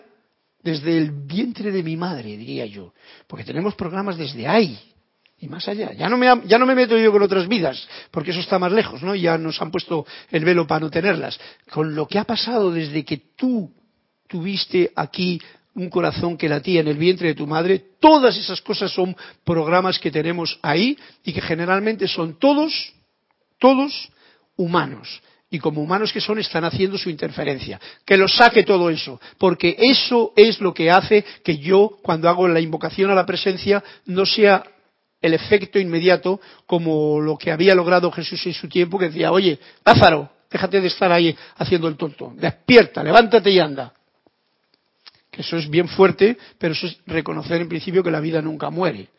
desde 0.61 0.95
el 0.95 1.11
vientre 1.11 1.71
de 1.71 1.81
mi 1.81 1.97
madre, 1.97 2.37
diría 2.37 2.67
yo, 2.67 2.93
porque 3.25 3.45
tenemos 3.45 3.73
programas 3.73 4.15
desde 4.15 4.47
ahí, 4.47 4.77
y 5.39 5.47
más 5.47 5.67
allá. 5.67 5.93
Ya 5.93 6.09
no, 6.09 6.17
me, 6.17 6.27
ya 6.45 6.57
no 6.57 6.65
me 6.65 6.75
meto 6.75 6.97
yo 6.97 7.11
con 7.11 7.21
otras 7.21 7.47
vidas, 7.47 7.87
porque 8.11 8.31
eso 8.31 8.39
está 8.39 8.57
más 8.57 8.71
lejos, 8.71 9.03
¿no? 9.03 9.15
Ya 9.15 9.37
nos 9.37 9.61
han 9.61 9.71
puesto 9.71 10.05
el 10.31 10.45
velo 10.45 10.65
para 10.65 10.81
no 10.81 10.89
tenerlas. 10.89 11.39
Con 11.69 11.93
lo 11.95 12.07
que 12.07 12.19
ha 12.19 12.23
pasado 12.23 12.71
desde 12.71 13.03
que 13.03 13.17
tú 13.35 13.71
tuviste 14.27 14.91
aquí 14.95 15.41
un 15.75 15.89
corazón 15.89 16.37
que 16.37 16.47
latía 16.47 16.79
en 16.79 16.87
el 16.87 16.97
vientre 16.97 17.29
de 17.29 17.35
tu 17.35 17.45
madre, 17.47 17.83
todas 17.99 18.37
esas 18.37 18.61
cosas 18.61 18.91
son 18.91 19.15
programas 19.43 19.99
que 19.99 20.09
tenemos 20.09 20.57
ahí 20.61 20.97
y 21.23 21.33
que 21.33 21.41
generalmente 21.41 22.07
son 22.07 22.39
todos, 22.39 22.93
todos 23.59 24.09
humanos. 24.55 25.21
Y 25.49 25.59
como 25.59 25.81
humanos 25.81 26.11
que 26.11 26.21
son, 26.21 26.39
están 26.39 26.63
haciendo 26.63 26.97
su 26.97 27.09
interferencia. 27.09 27.79
Que 28.05 28.17
los 28.17 28.35
saque 28.35 28.63
todo 28.63 28.89
eso. 28.89 29.21
Porque 29.37 29.75
eso 29.77 30.33
es 30.35 30.59
lo 30.59 30.73
que 30.73 30.89
hace 30.89 31.23
que 31.43 31.57
yo, 31.57 31.97
cuando 32.01 32.29
hago 32.29 32.47
la 32.47 32.59
invocación 32.59 33.11
a 33.11 33.15
la 33.15 33.25
presencia, 33.25 33.83
no 34.05 34.25
sea 34.25 34.63
el 35.25 35.33
efecto 35.33 35.79
inmediato 35.79 36.39
como 36.65 37.19
lo 37.19 37.37
que 37.37 37.51
había 37.51 37.75
logrado 37.75 38.11
Jesús 38.11 38.45
en 38.45 38.53
su 38.53 38.67
tiempo, 38.67 38.97
que 38.97 39.07
decía, 39.07 39.31
oye, 39.31 39.59
Lázaro, 39.83 40.29
déjate 40.49 40.81
de 40.81 40.87
estar 40.87 41.11
ahí 41.11 41.35
haciendo 41.57 41.87
el 41.87 41.97
tonto, 41.97 42.33
despierta, 42.35 43.03
levántate 43.03 43.51
y 43.51 43.59
anda. 43.59 43.93
Que 45.31 45.41
eso 45.41 45.57
es 45.57 45.69
bien 45.69 45.87
fuerte, 45.87 46.37
pero 46.57 46.73
eso 46.73 46.87
es 46.87 46.97
reconocer 47.05 47.61
en 47.61 47.67
principio 47.67 48.03
que 48.03 48.11
la 48.11 48.21
vida 48.21 48.41
nunca 48.41 48.69
muere. 48.69 49.09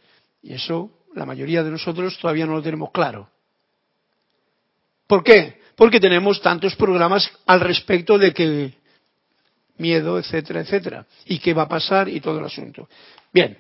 Y 0.43 0.55
eso 0.55 0.91
la 1.15 1.27
mayoría 1.27 1.63
de 1.63 1.71
nosotros 1.71 2.19
todavía 2.19 2.47
no 2.47 2.55
lo 2.55 2.63
tenemos 2.63 2.91
claro. 2.91 3.29
¿Por 5.07 5.23
qué? 5.23 5.61
Porque 5.77 6.01
tenemos 6.01 6.41
tantos 6.41 6.75
programas 6.75 7.31
al 7.47 7.61
respecto 7.61 8.19
de 8.19 8.33
que 8.33 8.75
miedo, 9.79 10.19
etcétera, 10.19 10.61
etcétera, 10.61 11.07
y 11.27 11.39
qué 11.39 11.53
va 11.53 11.63
a 11.63 11.69
pasar 11.69 12.09
y 12.09 12.21
todo 12.21 12.39
el 12.39 12.47
asunto. 12.47 12.89
Bien, 13.33 13.59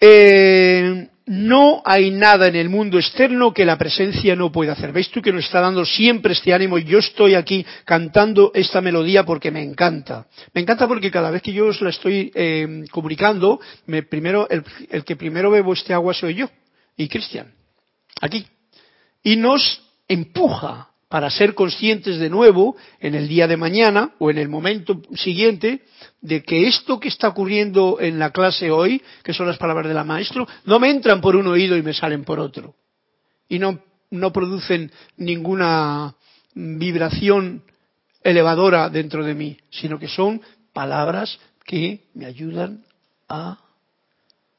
eh, 0.00 1.08
no 1.28 1.82
hay 1.84 2.10
nada 2.10 2.48
en 2.48 2.56
el 2.56 2.70
mundo 2.70 2.98
externo 2.98 3.52
que 3.52 3.66
la 3.66 3.76
presencia 3.76 4.34
no 4.34 4.50
pueda 4.50 4.72
hacer. 4.72 4.92
¿Veis 4.92 5.10
tú 5.10 5.20
que 5.20 5.32
nos 5.32 5.44
está 5.44 5.60
dando 5.60 5.84
siempre 5.84 6.32
este 6.32 6.54
ánimo? 6.54 6.78
Yo 6.78 6.98
estoy 6.98 7.34
aquí 7.34 7.64
cantando 7.84 8.50
esta 8.54 8.80
melodía 8.80 9.24
porque 9.24 9.50
me 9.50 9.62
encanta. 9.62 10.26
Me 10.54 10.62
encanta 10.62 10.88
porque 10.88 11.10
cada 11.10 11.30
vez 11.30 11.42
que 11.42 11.52
yo 11.52 11.66
os 11.66 11.80
la 11.82 11.90
estoy 11.90 12.32
eh, 12.34 12.84
comunicando, 12.90 13.60
me, 13.86 14.02
primero, 14.02 14.48
el, 14.48 14.64
el, 14.90 15.04
que 15.04 15.16
primero 15.16 15.50
bebo 15.50 15.74
este 15.74 15.92
agua 15.92 16.14
soy 16.14 16.34
yo 16.34 16.48
y 16.96 17.08
Cristian. 17.08 17.52
Aquí. 18.22 18.46
Y 19.22 19.36
nos 19.36 19.82
empuja 20.08 20.88
para 21.08 21.30
ser 21.30 21.54
conscientes 21.54 22.18
de 22.18 22.28
nuevo 22.28 22.76
en 23.00 23.14
el 23.14 23.28
día 23.28 23.46
de 23.46 23.56
mañana 23.56 24.12
o 24.18 24.30
en 24.30 24.38
el 24.38 24.48
momento 24.48 25.00
siguiente 25.14 25.82
de 26.20 26.42
que 26.42 26.68
esto 26.68 27.00
que 27.00 27.08
está 27.08 27.28
ocurriendo 27.28 27.98
en 28.00 28.18
la 28.18 28.30
clase 28.30 28.70
hoy, 28.70 29.02
que 29.22 29.32
son 29.32 29.46
las 29.46 29.56
palabras 29.56 29.88
de 29.88 29.94
la 29.94 30.04
maestro, 30.04 30.46
no 30.64 30.78
me 30.78 30.90
entran 30.90 31.20
por 31.20 31.34
un 31.34 31.46
oído 31.46 31.76
y 31.76 31.82
me 31.82 31.94
salen 31.94 32.24
por 32.24 32.38
otro. 32.38 32.74
Y 33.48 33.58
no, 33.58 33.80
no 34.10 34.32
producen 34.32 34.92
ninguna 35.16 36.14
vibración 36.54 37.62
elevadora 38.22 38.90
dentro 38.90 39.24
de 39.24 39.34
mí, 39.34 39.56
sino 39.70 39.98
que 39.98 40.08
son 40.08 40.42
palabras 40.72 41.38
que 41.64 42.04
me 42.14 42.26
ayudan 42.26 42.84
a... 43.28 43.58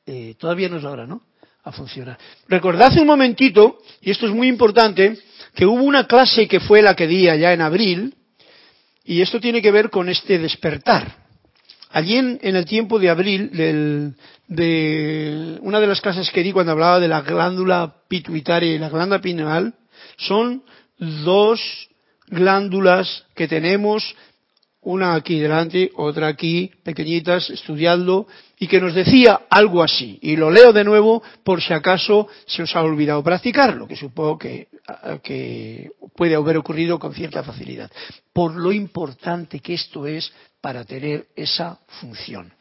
Eh, 0.06 0.36
todavía 0.40 0.70
no 0.70 0.78
es 0.78 0.84
la 0.84 0.92
hora, 0.92 1.06
¿no? 1.06 1.22
A 1.64 1.72
funcionar. 1.72 2.18
Recordad 2.48 2.98
un 2.98 3.06
momentito, 3.06 3.80
y 4.02 4.10
esto 4.10 4.26
es 4.26 4.34
muy 4.34 4.48
importante, 4.48 5.20
que 5.56 5.66
hubo 5.66 5.84
una 5.84 6.08
clase 6.08 6.48
que 6.48 6.60
fue 6.60 6.82
la 6.82 6.96
que 6.96 7.08
di 7.08 7.28
allá 7.28 7.54
en 7.54 7.62
abril, 7.62 8.16
y 9.04 9.22
esto 9.22 9.40
tiene 9.40 9.62
que 9.62 9.72
ver 9.72 9.90
con 9.90 10.10
este 10.10 10.38
despertar. 10.38 11.16
Allí 11.92 12.18
en, 12.18 12.40
en 12.44 12.56
el 12.56 12.66
tiempo 12.66 13.00
de 13.00 13.10
abril, 13.10 13.50
de 14.48 15.58
una 15.62 15.80
de 15.80 15.88
las 15.88 16.02
clases 16.02 16.30
que 16.32 16.44
di 16.44 16.52
cuando 16.52 16.74
hablaba 16.74 17.00
de 17.00 17.08
la 17.08 17.22
glándula 17.22 17.96
pituitaria 18.08 18.76
y 18.76 18.80
la 18.80 18.90
glándula 18.90 19.22
pineal, 19.22 19.74
son 20.18 20.64
dos 20.98 21.60
glándulas 22.28 23.26
que 23.36 23.48
tenemos, 23.48 24.16
una 24.82 25.14
aquí 25.14 25.40
delante, 25.40 25.92
otra 25.96 26.28
aquí, 26.28 26.72
pequeñitas, 26.84 27.50
estudiando, 27.50 28.28
y 28.58 28.68
que 28.68 28.80
nos 28.80 28.94
decía 28.94 29.42
algo 29.50 29.84
así. 29.84 30.18
Y 30.22 30.36
lo 30.36 30.50
leo 30.50 30.72
de 30.72 30.84
nuevo 30.84 31.22
por 31.44 31.62
si 31.62 31.74
acaso 31.74 32.28
se 32.46 32.64
os 32.64 32.76
ha 32.76 32.84
olvidado 32.84 33.24
practicarlo, 33.24 33.88
que 33.88 33.96
supongo 33.96 34.38
que, 34.38 34.68
que 35.22 35.92
puede 36.16 36.36
haber 36.36 36.58
ocurrido 36.58 36.98
con 36.98 37.14
cierta 37.14 37.44
facilidad. 37.44 37.92
Por 38.32 38.56
lo 38.56 38.72
importante 38.72 39.60
que 39.60 39.74
esto 39.74 40.08
es 40.08 40.32
para 40.62 40.86
tener 40.86 41.28
esa 41.36 41.80
función. 42.00 42.54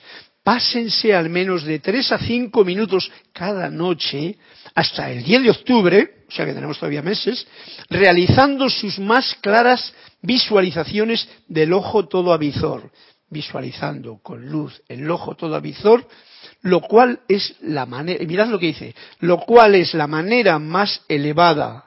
Pásense 0.43 1.15
al 1.15 1.29
menos 1.29 1.65
de 1.65 1.79
tres 1.79 2.11
a 2.11 2.19
cinco 2.19 2.65
minutos 2.65 3.11
cada 3.33 3.69
noche 3.71 4.39
hasta 4.75 5.11
el 5.11 5.23
10 5.23 5.43
de 5.43 5.51
octubre, 5.51 6.18
o 6.29 6.33
sea 6.33 6.45
que 6.45 6.53
tenemos 6.53 6.79
todavía 6.79 7.03
meses, 7.03 7.47
realizando 7.89 8.69
sus 8.69 8.99
más 8.99 9.35
claras 9.41 9.95
visualizaciones 10.21 11.27
del 11.49 11.73
ojo 11.73 12.07
todo 12.07 12.33
avizor, 12.33 12.91
visualizando 13.31 14.19
con 14.23 14.47
luz 14.47 14.83
el 14.89 15.11
ojo 15.11 15.35
todo 15.35 15.55
avizor, 15.55 16.07
lo 16.63 16.81
cual 16.81 17.21
es 17.29 17.57
la 17.63 17.87
manera, 17.87 18.25
mirad 18.27 18.49
lo 18.49 18.59
que 18.59 18.67
dice, 18.67 18.95
lo 19.21 19.39
cual 19.39 19.75
es 19.75 19.95
la 19.95 20.07
manera 20.07 20.59
más 20.59 21.03
elevada, 21.09 21.85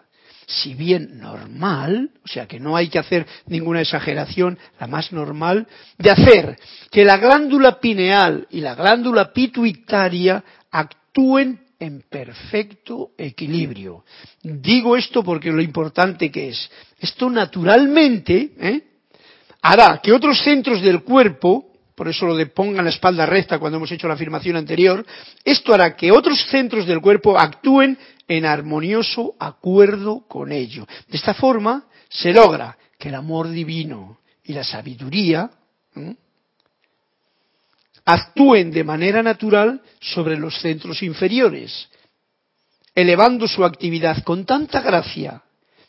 si 0.47 0.73
bien 0.73 1.19
normal, 1.19 2.09
o 2.25 2.27
sea 2.27 2.47
que 2.47 2.59
no 2.59 2.75
hay 2.75 2.89
que 2.89 2.99
hacer 2.99 3.27
ninguna 3.45 3.81
exageración, 3.81 4.57
la 4.79 4.87
más 4.87 5.11
normal, 5.11 5.67
de 5.97 6.11
hacer 6.11 6.57
que 6.89 7.05
la 7.05 7.17
glándula 7.17 7.79
pineal 7.79 8.47
y 8.49 8.61
la 8.61 8.75
glándula 8.75 9.31
pituitaria 9.31 10.43
actúen 10.71 11.59
en 11.81 12.03
perfecto 12.07 13.11
equilibrio. 13.17 14.05
Digo 14.43 14.95
esto 14.95 15.23
porque 15.23 15.51
lo 15.51 15.61
importante 15.61 16.31
que 16.31 16.49
es. 16.49 16.69
Esto 16.99 17.29
naturalmente 17.29 18.51
¿eh? 18.59 18.83
hará 19.63 19.99
que 20.01 20.13
otros 20.13 20.41
centros 20.43 20.81
del 20.81 21.03
cuerpo 21.03 21.71
por 21.95 22.07
eso 22.07 22.25
lo 22.25 22.35
de 22.35 22.47
pongan 22.47 22.85
la 22.85 22.89
espalda 22.89 23.27
recta 23.27 23.59
cuando 23.59 23.77
hemos 23.77 23.91
hecho 23.91 24.07
la 24.07 24.15
afirmación 24.15 24.55
anterior, 24.55 25.05
esto 25.43 25.71
hará 25.71 25.95
que 25.95 26.11
otros 26.11 26.47
centros 26.49 26.87
del 26.87 26.99
cuerpo 26.99 27.37
actúen 27.37 27.95
en 28.27 28.45
armonioso 28.45 29.35
acuerdo 29.39 30.25
con 30.27 30.51
ello. 30.51 30.87
De 31.07 31.17
esta 31.17 31.35
forma 31.35 31.85
se 32.09 32.33
logra 32.33 32.75
que 32.97 33.09
el 33.09 33.15
amor 33.15 33.49
divino 33.49 34.19
y 34.43 34.53
la 34.53 34.63
sabiduría 34.63 35.51
actúen 38.05 38.71
de 38.71 38.83
manera 38.83 39.23
natural 39.23 39.81
sobre 39.99 40.37
los 40.37 40.59
centros 40.59 41.03
inferiores, 41.03 41.89
elevando 42.95 43.47
su 43.47 43.63
actividad 43.63 44.23
con 44.23 44.45
tanta 44.45 44.81
gracia 44.81 45.43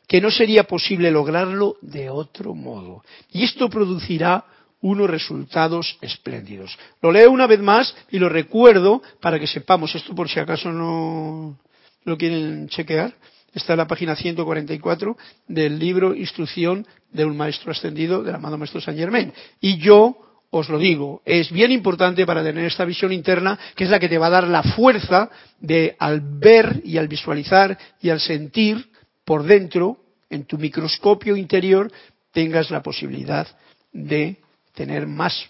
que 0.06 0.20
no 0.20 0.30
sería 0.30 0.64
posible 0.64 1.10
lograrlo 1.10 1.76
de 1.80 2.10
otro 2.10 2.54
modo. 2.54 3.02
Y 3.30 3.44
esto 3.44 3.70
producirá 3.70 4.44
unos 4.82 5.08
resultados 5.08 5.96
espléndidos. 6.00 6.76
Lo 7.00 7.12
leo 7.12 7.30
una 7.30 7.46
vez 7.46 7.60
más 7.60 7.94
y 8.10 8.18
lo 8.18 8.28
recuerdo 8.28 9.00
para 9.20 9.38
que 9.38 9.46
sepamos 9.46 9.94
esto 9.94 10.14
por 10.14 10.28
si 10.28 10.40
acaso 10.40 10.72
no 10.72 11.58
lo 12.04 12.18
quieren 12.18 12.68
chequear. 12.68 13.14
Está 13.54 13.74
en 13.74 13.78
la 13.78 13.86
página 13.86 14.16
144 14.16 15.16
del 15.46 15.78
libro 15.78 16.14
Instrucción 16.14 16.86
de 17.10 17.24
un 17.24 17.36
Maestro 17.36 17.70
Ascendido 17.70 18.22
del 18.22 18.34
amado 18.34 18.58
Maestro 18.58 18.80
Saint 18.80 18.98
Germain. 18.98 19.32
Y 19.60 19.78
yo 19.78 20.31
os 20.54 20.68
lo 20.68 20.78
digo, 20.78 21.22
es 21.24 21.50
bien 21.50 21.72
importante 21.72 22.26
para 22.26 22.44
tener 22.44 22.66
esta 22.66 22.84
visión 22.84 23.10
interna, 23.10 23.58
que 23.74 23.84
es 23.84 23.90
la 23.90 23.98
que 23.98 24.08
te 24.08 24.18
va 24.18 24.26
a 24.26 24.36
dar 24.36 24.46
la 24.46 24.62
fuerza 24.62 25.30
de 25.58 25.96
al 25.98 26.20
ver 26.20 26.82
y 26.84 26.98
al 26.98 27.08
visualizar 27.08 27.78
y 28.02 28.10
al 28.10 28.20
sentir 28.20 28.90
por 29.24 29.44
dentro, 29.44 29.96
en 30.28 30.44
tu 30.44 30.58
microscopio 30.58 31.36
interior, 31.36 31.90
tengas 32.32 32.70
la 32.70 32.82
posibilidad 32.82 33.46
de 33.92 34.36
tener 34.74 35.06
más 35.06 35.48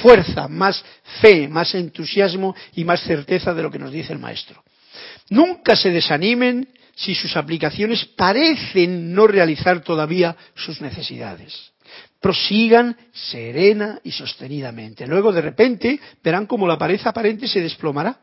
fuerza, 0.00 0.48
más 0.48 0.82
fe, 1.20 1.46
más 1.46 1.74
entusiasmo 1.74 2.54
y 2.74 2.84
más 2.84 3.02
certeza 3.02 3.52
de 3.52 3.62
lo 3.62 3.70
que 3.70 3.78
nos 3.78 3.92
dice 3.92 4.14
el 4.14 4.18
maestro. 4.18 4.64
Nunca 5.28 5.76
se 5.76 5.90
desanimen 5.90 6.68
si 6.96 7.14
sus 7.14 7.36
aplicaciones 7.36 8.06
parecen 8.16 9.12
no 9.12 9.26
realizar 9.26 9.82
todavía 9.82 10.34
sus 10.54 10.80
necesidades. 10.80 11.73
Prosigan 12.24 12.96
serena 13.12 14.00
y 14.02 14.10
sostenidamente. 14.10 15.06
Luego, 15.06 15.30
de 15.30 15.42
repente, 15.42 16.00
verán 16.22 16.46
como 16.46 16.66
la 16.66 16.78
pared 16.78 16.98
aparente 17.04 17.46
se 17.46 17.60
desplomará 17.60 18.18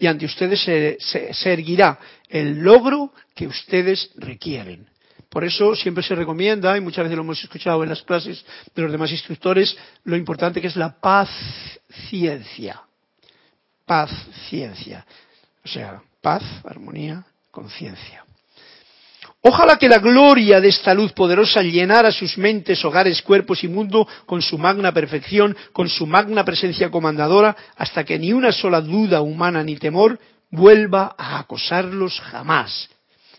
y 0.00 0.08
ante 0.08 0.26
ustedes 0.26 0.60
se, 0.64 0.98
se 0.98 1.52
erguirá 1.52 1.96
el 2.28 2.58
logro 2.58 3.12
que 3.36 3.46
ustedes 3.46 4.10
requieren. 4.16 4.88
Por 5.28 5.44
eso 5.44 5.76
siempre 5.76 6.02
se 6.02 6.16
recomienda, 6.16 6.76
y 6.76 6.80
muchas 6.80 7.04
veces 7.04 7.16
lo 7.16 7.22
hemos 7.22 7.40
escuchado 7.40 7.84
en 7.84 7.90
las 7.90 8.02
clases 8.02 8.44
de 8.74 8.82
los 8.82 8.90
demás 8.90 9.12
instructores, 9.12 9.76
lo 10.02 10.16
importante 10.16 10.60
que 10.60 10.66
es 10.66 10.74
la 10.74 10.98
paciencia. 10.98 12.82
Paciencia. 13.84 15.06
O 15.64 15.68
sea, 15.68 16.02
paz, 16.20 16.42
armonía, 16.64 17.24
conciencia. 17.52 18.25
Ojalá 19.48 19.78
que 19.78 19.88
la 19.88 19.98
gloria 19.98 20.60
de 20.60 20.70
esta 20.70 20.92
luz 20.92 21.12
poderosa 21.12 21.62
llenara 21.62 22.10
sus 22.10 22.36
mentes, 22.36 22.84
hogares, 22.84 23.22
cuerpos 23.22 23.62
y 23.62 23.68
mundo 23.68 24.08
con 24.26 24.42
su 24.42 24.58
magna 24.58 24.90
perfección, 24.92 25.56
con 25.72 25.88
su 25.88 26.04
magna 26.04 26.44
presencia 26.44 26.90
comandadora, 26.90 27.56
hasta 27.76 28.02
que 28.02 28.18
ni 28.18 28.32
una 28.32 28.50
sola 28.50 28.80
duda 28.80 29.20
humana 29.20 29.62
ni 29.62 29.76
temor 29.76 30.18
vuelva 30.50 31.14
a 31.16 31.38
acosarlos 31.38 32.18
jamás 32.20 32.88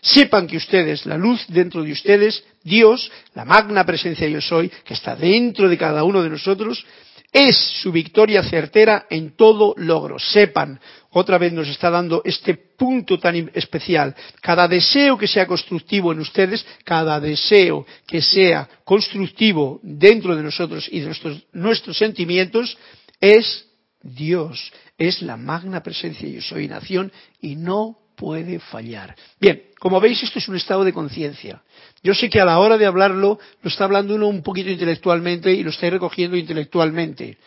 Sepan 0.00 0.46
que 0.46 0.56
ustedes, 0.56 1.04
la 1.04 1.18
luz 1.18 1.44
dentro 1.48 1.82
de 1.82 1.92
ustedes, 1.92 2.42
Dios, 2.62 3.10
la 3.34 3.44
magna 3.44 3.84
presencia 3.84 4.28
yo 4.28 4.40
soy, 4.40 4.70
que 4.84 4.94
está 4.94 5.14
dentro 5.14 5.68
de 5.68 5.76
cada 5.76 6.04
uno 6.04 6.22
de 6.22 6.30
nosotros, 6.30 6.86
es 7.32 7.56
su 7.82 7.92
victoria 7.92 8.42
certera 8.42 9.06
en 9.10 9.36
todo 9.36 9.74
logro. 9.76 10.18
Sepan, 10.18 10.80
otra 11.10 11.38
vez 11.38 11.52
nos 11.52 11.68
está 11.68 11.90
dando 11.90 12.22
este 12.24 12.54
punto 12.54 13.18
tan 13.18 13.50
especial. 13.54 14.14
Cada 14.40 14.68
deseo 14.68 15.16
que 15.16 15.26
sea 15.26 15.46
constructivo 15.46 16.12
en 16.12 16.20
ustedes, 16.20 16.66
cada 16.84 17.18
deseo 17.20 17.86
que 18.06 18.20
sea 18.20 18.68
constructivo 18.84 19.80
dentro 19.82 20.36
de 20.36 20.42
nosotros 20.42 20.88
y 20.90 21.00
de 21.00 21.14
nuestros, 21.52 21.96
sentimientos, 21.96 22.76
es 23.20 23.66
Dios, 24.02 24.72
es 24.96 25.22
la 25.22 25.36
magna 25.36 25.82
presencia 25.82 26.28
yo 26.28 26.40
soy 26.40 26.68
nación 26.68 27.10
y 27.40 27.56
no 27.56 27.98
puede 28.16 28.58
fallar. 28.58 29.14
Bien, 29.40 29.62
como 29.78 30.00
veis, 30.00 30.22
esto 30.22 30.38
es 30.38 30.48
un 30.48 30.56
estado 30.56 30.84
de 30.84 30.92
conciencia. 30.92 31.62
Yo 32.02 32.14
sé 32.14 32.28
que 32.28 32.40
a 32.40 32.44
la 32.44 32.58
hora 32.58 32.76
de 32.76 32.86
hablarlo, 32.86 33.38
lo 33.62 33.68
está 33.68 33.84
hablando 33.84 34.14
uno 34.14 34.28
un 34.28 34.42
poquito 34.42 34.70
intelectualmente 34.70 35.52
y 35.52 35.62
lo 35.62 35.70
está 35.70 35.88
recogiendo 35.88 36.36
intelectualmente. 36.36 37.38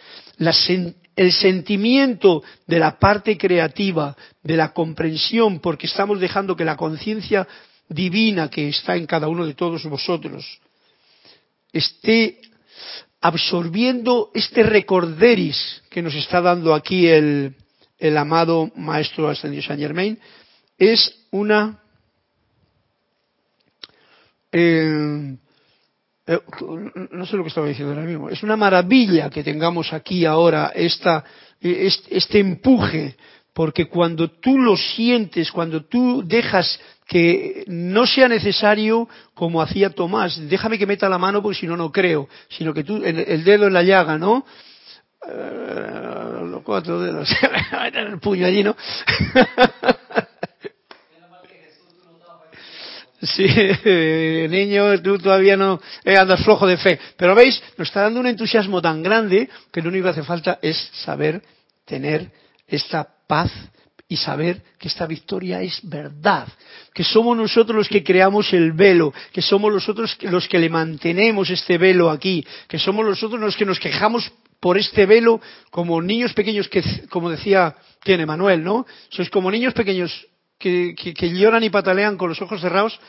El 1.15 1.31
sentimiento 1.31 2.43
de 2.67 2.79
la 2.79 2.97
parte 2.99 3.37
creativa, 3.37 4.15
de 4.43 4.57
la 4.57 4.73
comprensión, 4.73 5.59
porque 5.59 5.87
estamos 5.87 6.19
dejando 6.19 6.55
que 6.55 6.65
la 6.65 6.77
conciencia 6.77 7.47
divina 7.89 8.49
que 8.49 8.69
está 8.69 8.95
en 8.95 9.05
cada 9.05 9.27
uno 9.27 9.45
de 9.45 9.53
todos 9.53 9.83
vosotros 9.83 10.61
esté 11.73 12.39
absorbiendo 13.19 14.31
este 14.33 14.63
recorderis 14.63 15.83
que 15.89 16.01
nos 16.01 16.15
está 16.15 16.41
dando 16.41 16.73
aquí 16.73 17.07
el, 17.07 17.55
amado 18.17 18.71
Maestro 18.75 19.29
Ascendido 19.29 19.63
Saint 19.63 19.81
Germain, 19.81 20.19
es 20.77 21.27
una 21.31 21.79
eh, 24.51 25.37
no 27.11 27.25
sé 27.25 27.37
lo 27.37 27.43
que 27.43 27.49
estaba 27.49 27.67
diciendo 27.67 27.93
ahora 27.93 28.05
mismo, 28.05 28.29
es 28.29 28.43
una 28.43 28.55
maravilla 28.55 29.29
que 29.29 29.43
tengamos 29.43 29.93
aquí 29.93 30.25
ahora 30.25 30.71
esta, 30.75 31.23
este 31.59 32.39
empuje, 32.39 33.15
porque 33.53 33.87
cuando 33.87 34.29
tú 34.29 34.57
lo 34.57 34.77
sientes, 34.77 35.51
cuando 35.51 35.85
tú 35.85 36.23
dejas 36.25 36.79
que 37.07 37.65
no 37.67 38.05
sea 38.07 38.27
necesario 38.27 39.09
como 39.33 39.61
hacía 39.61 39.89
Tomás, 39.89 40.39
déjame 40.49 40.77
que 40.77 40.87
meta 40.87 41.09
la 41.09 41.17
mano 41.17 41.41
porque 41.41 41.59
si 41.59 41.67
no, 41.67 41.75
no 41.75 41.91
creo, 41.91 42.29
sino 42.49 42.73
que 42.73 42.83
tú, 42.83 43.03
el 43.03 43.43
dedo 43.43 43.67
en 43.67 43.73
la 43.73 43.83
llaga, 43.83 44.17
¿no? 44.17 44.45
Eh, 45.27 46.45
los 46.49 46.63
cuatro 46.63 46.99
dedos, 46.99 47.29
el 47.93 48.19
puño 48.19 48.47
allí, 48.47 48.63
¿no? 48.63 48.75
Sí, 53.21 53.45
niño, 54.49 54.99
tú 55.01 55.19
todavía 55.19 55.55
no 55.55 55.79
eh, 56.03 56.17
andas 56.17 56.43
flojo 56.43 56.65
de 56.65 56.77
fe. 56.77 56.99
Pero 57.17 57.35
veis, 57.35 57.61
nos 57.77 57.87
está 57.87 58.01
dando 58.01 58.19
un 58.19 58.27
entusiasmo 58.27 58.81
tan 58.81 59.03
grande 59.03 59.47
que 59.71 59.81
lo 59.81 59.89
único 59.89 60.05
que 60.05 60.09
hace 60.09 60.23
falta 60.23 60.57
es 60.61 60.89
saber 60.93 61.41
tener 61.85 62.31
esta 62.67 63.07
paz 63.27 63.51
y 64.07 64.17
saber 64.17 64.61
que 64.77 64.87
esta 64.87 65.05
victoria 65.05 65.61
es 65.61 65.79
verdad, 65.83 66.47
que 66.93 67.03
somos 67.03 67.37
nosotros 67.37 67.77
los 67.77 67.87
que 67.87 68.03
creamos 68.03 68.51
el 68.53 68.73
velo, 68.73 69.13
que 69.31 69.41
somos 69.41 69.71
nosotros 69.71 70.17
los 70.21 70.49
que 70.49 70.59
le 70.59 70.69
mantenemos 70.69 71.49
este 71.49 71.77
velo 71.77 72.09
aquí, 72.09 72.45
que 72.67 72.77
somos 72.77 73.05
nosotros 73.05 73.39
los 73.39 73.55
que 73.55 73.65
nos 73.65 73.79
quejamos 73.79 74.29
por 74.59 74.77
este 74.77 75.05
velo 75.05 75.39
como 75.69 76.01
niños 76.01 76.33
pequeños 76.33 76.67
que, 76.67 76.83
como 77.09 77.29
decía 77.29 77.75
tiene 78.03 78.25
Manuel, 78.25 78.63
¿no? 78.63 78.85
Sois 79.09 79.29
como 79.29 79.49
niños 79.49 79.73
pequeños 79.73 80.11
que, 80.61 81.33
lloran 81.33 81.63
y 81.63 81.69
patalean 81.69 82.17
con 82.17 82.29
los 82.29 82.41
ojos 82.41 82.61
cerrados 82.61 82.99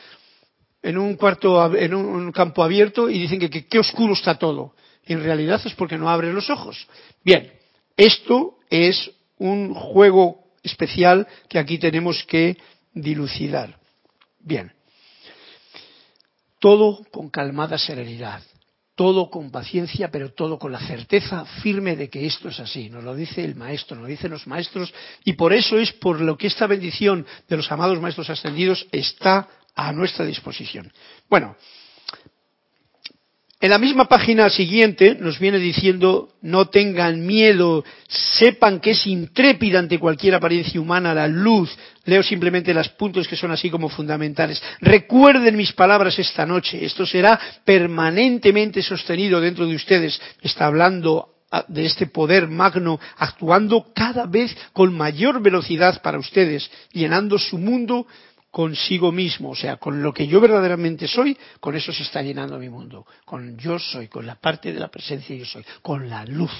en 0.81 0.97
un 0.97 1.15
cuarto, 1.15 1.73
en 1.75 1.93
un 1.93 2.31
campo 2.31 2.63
abierto 2.63 3.09
y 3.09 3.19
dicen 3.19 3.39
que 3.39 3.67
qué 3.67 3.79
oscuro 3.79 4.13
está 4.13 4.37
todo. 4.37 4.75
Y 5.05 5.13
en 5.13 5.23
realidad 5.23 5.61
es 5.63 5.73
porque 5.75 5.97
no 5.97 6.09
abren 6.09 6.35
los 6.35 6.49
ojos. 6.49 6.87
Bien, 7.23 7.53
esto 7.95 8.57
es 8.69 9.11
un 9.37 9.73
juego 9.73 10.43
especial 10.63 11.27
que 11.47 11.59
aquí 11.59 11.77
tenemos 11.77 12.23
que 12.25 12.57
dilucidar. 12.93 13.77
Bien, 14.39 14.73
todo 16.59 17.05
con 17.11 17.29
calmada 17.29 17.77
serenidad 17.77 18.41
todo 18.95 19.29
con 19.29 19.49
paciencia, 19.49 20.09
pero 20.11 20.33
todo 20.33 20.59
con 20.59 20.71
la 20.71 20.79
certeza 20.79 21.45
firme 21.45 21.95
de 21.95 22.09
que 22.09 22.25
esto 22.25 22.49
es 22.49 22.59
así. 22.59 22.89
Nos 22.89 23.03
lo 23.03 23.15
dice 23.15 23.43
el 23.43 23.55
maestro, 23.55 23.95
nos 23.95 24.03
lo 24.03 24.09
dicen 24.09 24.31
los 24.31 24.45
maestros, 24.47 24.93
y 25.23 25.33
por 25.33 25.53
eso 25.53 25.79
es 25.79 25.91
por 25.93 26.21
lo 26.21 26.37
que 26.37 26.47
esta 26.47 26.67
bendición 26.67 27.25
de 27.47 27.57
los 27.57 27.71
amados 27.71 27.99
maestros 27.99 28.29
ascendidos 28.29 28.87
está 28.91 29.47
a 29.75 29.91
nuestra 29.91 30.25
disposición. 30.25 30.91
Bueno, 31.29 31.55
En 33.63 33.69
la 33.69 33.77
misma 33.77 34.09
página 34.09 34.49
siguiente 34.49 35.15
nos 35.17 35.39
viene 35.39 35.57
diciendo, 35.57 36.27
no 36.41 36.67
tengan 36.67 37.25
miedo, 37.25 37.85
sepan 38.09 38.81
que 38.81 38.91
es 38.91 39.07
intrépida 39.07 39.79
ante 39.79 39.99
cualquier 39.99 40.35
apariencia 40.35 40.81
humana 40.81 41.13
la 41.13 41.29
luz. 41.29 41.73
Leo 42.03 42.21
simplemente 42.23 42.73
los 42.73 42.89
puntos 42.89 43.25
que 43.25 43.37
son 43.37 43.51
así 43.51 43.69
como 43.69 43.87
fundamentales. 43.87 44.61
Recuerden 44.81 45.55
mis 45.55 45.71
palabras 45.71 46.19
esta 46.19 46.45
noche. 46.45 46.83
Esto 46.83 47.05
será 47.05 47.39
permanentemente 47.63 48.81
sostenido 48.81 49.39
dentro 49.39 49.65
de 49.65 49.75
ustedes. 49.77 50.21
Está 50.41 50.65
hablando 50.65 51.29
de 51.69 51.85
este 51.85 52.07
poder 52.07 52.49
magno 52.49 52.99
actuando 53.15 53.93
cada 53.95 54.25
vez 54.25 54.53
con 54.73 54.93
mayor 54.93 55.41
velocidad 55.41 56.01
para 56.01 56.19
ustedes, 56.19 56.69
llenando 56.91 57.39
su 57.39 57.57
mundo 57.57 58.07
consigo 58.53 59.11
mismo, 59.11 59.49
o 59.49 59.55
sea, 59.55 59.77
con 59.77 60.03
lo 60.03 60.13
que 60.13 60.27
yo 60.27 60.39
verdaderamente 60.39 61.07
soy, 61.07 61.35
con 61.59 61.75
eso 61.75 61.91
se 61.91 62.03
está 62.03 62.21
llenando 62.21 62.59
mi 62.59 62.69
mundo, 62.69 63.03
con 63.25 63.57
yo 63.57 63.79
soy, 63.79 64.07
con 64.07 64.27
la 64.27 64.35
parte 64.35 64.71
de 64.71 64.79
la 64.79 64.89
presencia 64.89 65.35
yo 65.35 65.43
soy, 65.43 65.65
con 65.81 66.07
la 66.07 66.23
luz, 66.23 66.51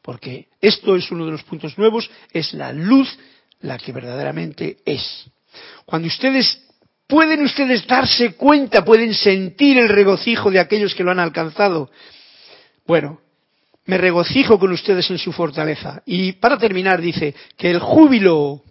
porque 0.00 0.48
esto 0.62 0.96
es 0.96 1.10
uno 1.10 1.26
de 1.26 1.32
los 1.32 1.42
puntos 1.42 1.76
nuevos, 1.76 2.10
es 2.32 2.54
la 2.54 2.72
luz 2.72 3.18
la 3.60 3.76
que 3.76 3.92
verdaderamente 3.92 4.78
es. 4.86 5.30
Cuando 5.84 6.08
ustedes 6.08 6.58
pueden 7.06 7.42
ustedes 7.42 7.86
darse 7.86 8.32
cuenta, 8.32 8.82
pueden 8.82 9.12
sentir 9.12 9.76
el 9.76 9.90
regocijo 9.90 10.50
de 10.50 10.58
aquellos 10.58 10.94
que 10.94 11.04
lo 11.04 11.10
han 11.10 11.20
alcanzado. 11.20 11.90
Bueno, 12.86 13.20
me 13.84 13.98
regocijo 13.98 14.58
con 14.58 14.72
ustedes 14.72 15.10
en 15.10 15.18
su 15.18 15.32
fortaleza. 15.32 16.02
Y 16.06 16.32
para 16.32 16.56
terminar 16.56 17.02
dice 17.02 17.34
que 17.58 17.70
el 17.70 17.78
júbilo 17.78 18.62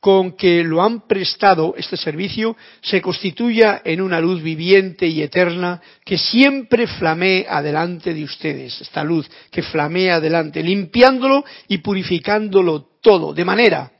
con 0.00 0.36
que 0.36 0.62
lo 0.62 0.82
han 0.82 1.06
prestado 1.08 1.74
este 1.76 1.96
servicio 1.96 2.56
se 2.82 3.02
constituya 3.02 3.82
en 3.84 4.00
una 4.00 4.20
luz 4.20 4.42
viviente 4.42 5.06
y 5.06 5.22
eterna 5.22 5.80
que 6.04 6.16
siempre 6.16 6.86
flamee 6.86 7.46
adelante 7.48 8.14
de 8.14 8.22
ustedes, 8.22 8.80
esta 8.80 9.02
luz 9.02 9.28
que 9.50 9.62
flamea 9.62 10.16
adelante, 10.16 10.62
limpiándolo 10.62 11.44
y 11.66 11.78
purificándolo 11.78 12.86
todo, 13.00 13.34
de 13.34 13.44
manera 13.44 13.92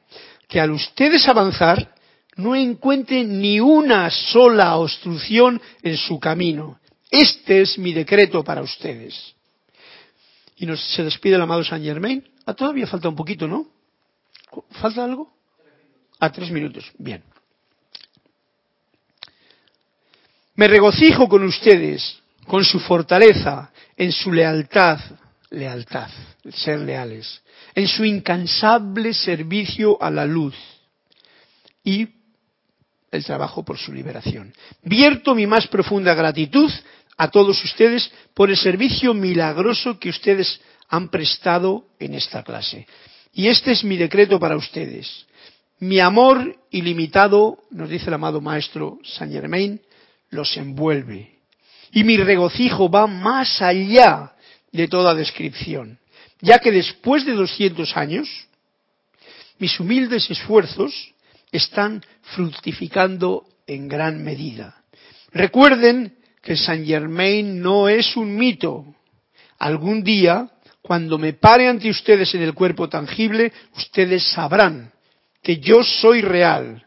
que 0.49 0.61
al 0.61 0.70
ustedes 0.70 1.26
avanzar 1.28 1.94
no 2.36 2.55
encuentren 2.55 3.40
ni 3.40 3.59
una 3.59 4.09
sola 4.11 4.76
obstrucción 4.76 5.61
en 5.82 5.96
su 5.96 6.20
camino. 6.20 6.78
Este 7.11 7.62
es 7.62 7.76
mi 7.78 7.92
decreto 7.92 8.44
para 8.44 8.62
ustedes. 8.62 9.34
Y 10.57 10.66
nos, 10.66 10.80
se 10.94 11.03
despide 11.03 11.34
el 11.34 11.42
amado 11.42 11.64
Saint 11.64 11.84
Germain. 11.84 12.24
Ah, 12.46 12.55
todavía 12.55 12.86
falta 12.86 13.09
un 13.09 13.16
poquito, 13.16 13.49
¿no? 13.49 13.66
¿Falta 14.80 15.05
algo? 15.05 15.38
A 16.21 16.31
tres 16.31 16.51
minutos. 16.51 16.91
Bien. 16.99 17.23
Me 20.55 20.66
regocijo 20.66 21.29
con 21.29 21.45
ustedes, 21.45 22.21
con 22.47 22.64
su 22.64 22.81
fortaleza, 22.81 23.71
en 23.97 24.11
su 24.11 24.33
lealtad, 24.33 24.99
lealtad, 25.51 26.11
ser 26.51 26.81
leales, 26.81 27.43
en 27.75 27.87
su 27.87 28.05
incansable 28.05 29.14
servicio 29.14 30.03
a 30.03 30.11
la 30.11 30.27
luz 30.27 30.57
y 31.85 32.09
el 33.11 33.25
trabajo 33.25 33.64
por 33.64 33.79
su 33.79 33.93
liberación. 33.93 34.53
Vierto 34.83 35.35
mi 35.35 35.47
más 35.47 35.66
profunda 35.69 36.14
gratitud 36.14 36.71
a 37.16 37.31
todos 37.31 37.62
ustedes 37.64 38.11
por 38.35 38.51
el 38.51 38.57
servicio 38.57 39.14
milagroso 39.14 39.99
que 39.99 40.11
ustedes 40.11 40.61
han 40.89 41.09
prestado 41.09 41.87
en 41.99 42.14
esta 42.14 42.43
clase. 42.43 42.87
Y 43.33 43.49
este 43.49 43.73
es 43.73 43.85
mi 43.85 43.97
decreto 43.97 44.39
para 44.39 44.57
ustedes. 44.57 45.27
Mi 45.81 46.01
amor 46.01 46.57
ilimitado, 46.70 47.59
nos 47.70 47.89
dice 47.89 48.07
el 48.09 48.14
amado 48.14 48.41
maestro 48.41 48.99
Saint 49.05 49.33
Germain, 49.33 49.81
los 50.31 50.57
envuelve. 50.57 51.39
Y 51.93 52.03
mi 52.03 52.16
regocijo 52.16 52.91
va 52.91 53.07
más 53.07 53.62
allá 53.62 54.33
de 54.72 54.89
toda 54.89 55.14
descripción, 55.14 55.99
ya 56.41 56.59
que 56.59 56.72
después 56.72 57.24
de 57.24 57.33
200 57.33 57.97
años, 57.97 58.29
mis 59.59 59.79
humildes 59.79 60.29
esfuerzos 60.31 61.14
están 61.53 62.03
fructificando 62.35 63.47
en 63.66 63.89
gran 63.89 64.22
medida. 64.24 64.83
Recuerden 65.33 66.16
que 66.43 66.57
Saint 66.57 66.87
Germain 66.87 67.61
no 67.61 67.89
es 67.89 68.16
un 68.16 68.35
mito. 68.35 68.85
Algún 69.59 70.03
día, 70.03 70.51
cuando 70.83 71.18
me 71.18 71.35
pare 71.35 71.68
ante 71.68 71.89
ustedes 71.89 72.35
en 72.35 72.43
el 72.43 72.55
cuerpo 72.55 72.89
tangible, 72.89 73.53
ustedes 73.76 74.24
sabrán 74.33 74.93
que 75.43 75.59
yo 75.59 75.82
soy 75.82 76.20
real. 76.22 76.84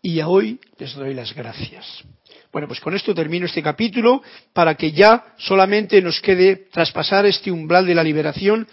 Y 0.00 0.20
hoy 0.20 0.60
les 0.78 0.94
doy 0.94 1.12
las 1.12 1.34
gracias. 1.34 2.04
Bueno, 2.52 2.68
pues 2.68 2.80
con 2.80 2.94
esto 2.94 3.14
termino 3.14 3.46
este 3.46 3.62
capítulo 3.62 4.22
para 4.52 4.74
que 4.74 4.92
ya 4.92 5.34
solamente 5.38 6.00
nos 6.00 6.20
quede 6.20 6.68
traspasar 6.70 7.26
este 7.26 7.50
umbral 7.50 7.86
de 7.86 7.94
la 7.94 8.04
liberación 8.04 8.66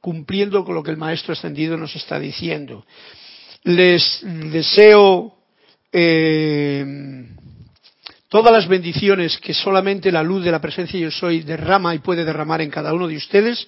cumpliendo 0.00 0.64
con 0.64 0.74
lo 0.74 0.82
que 0.82 0.90
el 0.90 0.96
Maestro 0.96 1.32
Ascendido 1.32 1.76
nos 1.76 1.94
está 1.94 2.18
diciendo. 2.18 2.86
Les 3.64 4.20
deseo 4.22 5.34
eh, 5.92 7.26
todas 8.28 8.52
las 8.52 8.68
bendiciones 8.68 9.38
que 9.38 9.52
solamente 9.52 10.12
la 10.12 10.22
luz 10.22 10.44
de 10.44 10.52
la 10.52 10.60
presencia 10.60 10.98
yo 10.98 11.10
soy 11.10 11.40
derrama 11.40 11.94
y 11.94 11.98
puede 11.98 12.24
derramar 12.24 12.60
en 12.60 12.70
cada 12.70 12.94
uno 12.94 13.08
de 13.08 13.16
ustedes. 13.16 13.66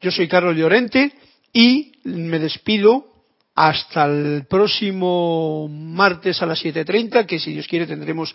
Yo 0.00 0.10
soy 0.10 0.28
Carlos 0.28 0.56
Llorente 0.56 1.12
y 1.52 1.92
me 2.04 2.38
despido 2.38 3.17
hasta 3.60 4.04
el 4.04 4.46
próximo 4.48 5.68
martes 5.68 6.40
a 6.40 6.46
las 6.46 6.64
7.30, 6.64 7.26
que 7.26 7.40
si 7.40 7.52
Dios 7.52 7.66
quiere 7.66 7.88
tendremos 7.88 8.32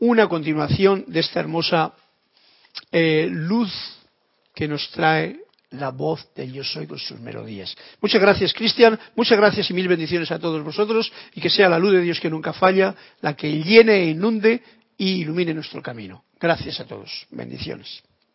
una 0.00 0.28
continuación 0.28 1.06
de 1.06 1.20
esta 1.20 1.40
hermosa 1.40 1.94
eh, 2.92 3.26
luz 3.30 3.72
que 4.54 4.68
nos 4.68 4.90
trae 4.90 5.40
la 5.70 5.88
voz 5.92 6.28
del 6.34 6.52
Yo 6.52 6.62
Soy 6.62 6.86
con 6.86 6.98
sus 6.98 7.18
melodías. 7.20 7.74
Muchas 8.02 8.20
gracias, 8.20 8.52
Cristian. 8.52 9.00
Muchas 9.14 9.38
gracias 9.38 9.70
y 9.70 9.72
mil 9.72 9.88
bendiciones 9.88 10.30
a 10.30 10.38
todos 10.38 10.62
vosotros 10.62 11.10
y 11.34 11.40
que 11.40 11.48
sea 11.48 11.70
la 11.70 11.78
luz 11.78 11.92
de 11.92 12.02
Dios 12.02 12.20
que 12.20 12.28
nunca 12.28 12.52
falla, 12.52 12.94
la 13.22 13.34
que 13.34 13.50
llene 13.62 13.94
e 13.94 14.10
inunde 14.10 14.62
y 14.98 15.22
ilumine 15.22 15.54
nuestro 15.54 15.80
camino. 15.80 16.24
Gracias 16.38 16.80
a 16.80 16.84
todos. 16.84 17.26
Bendiciones. 17.30 18.02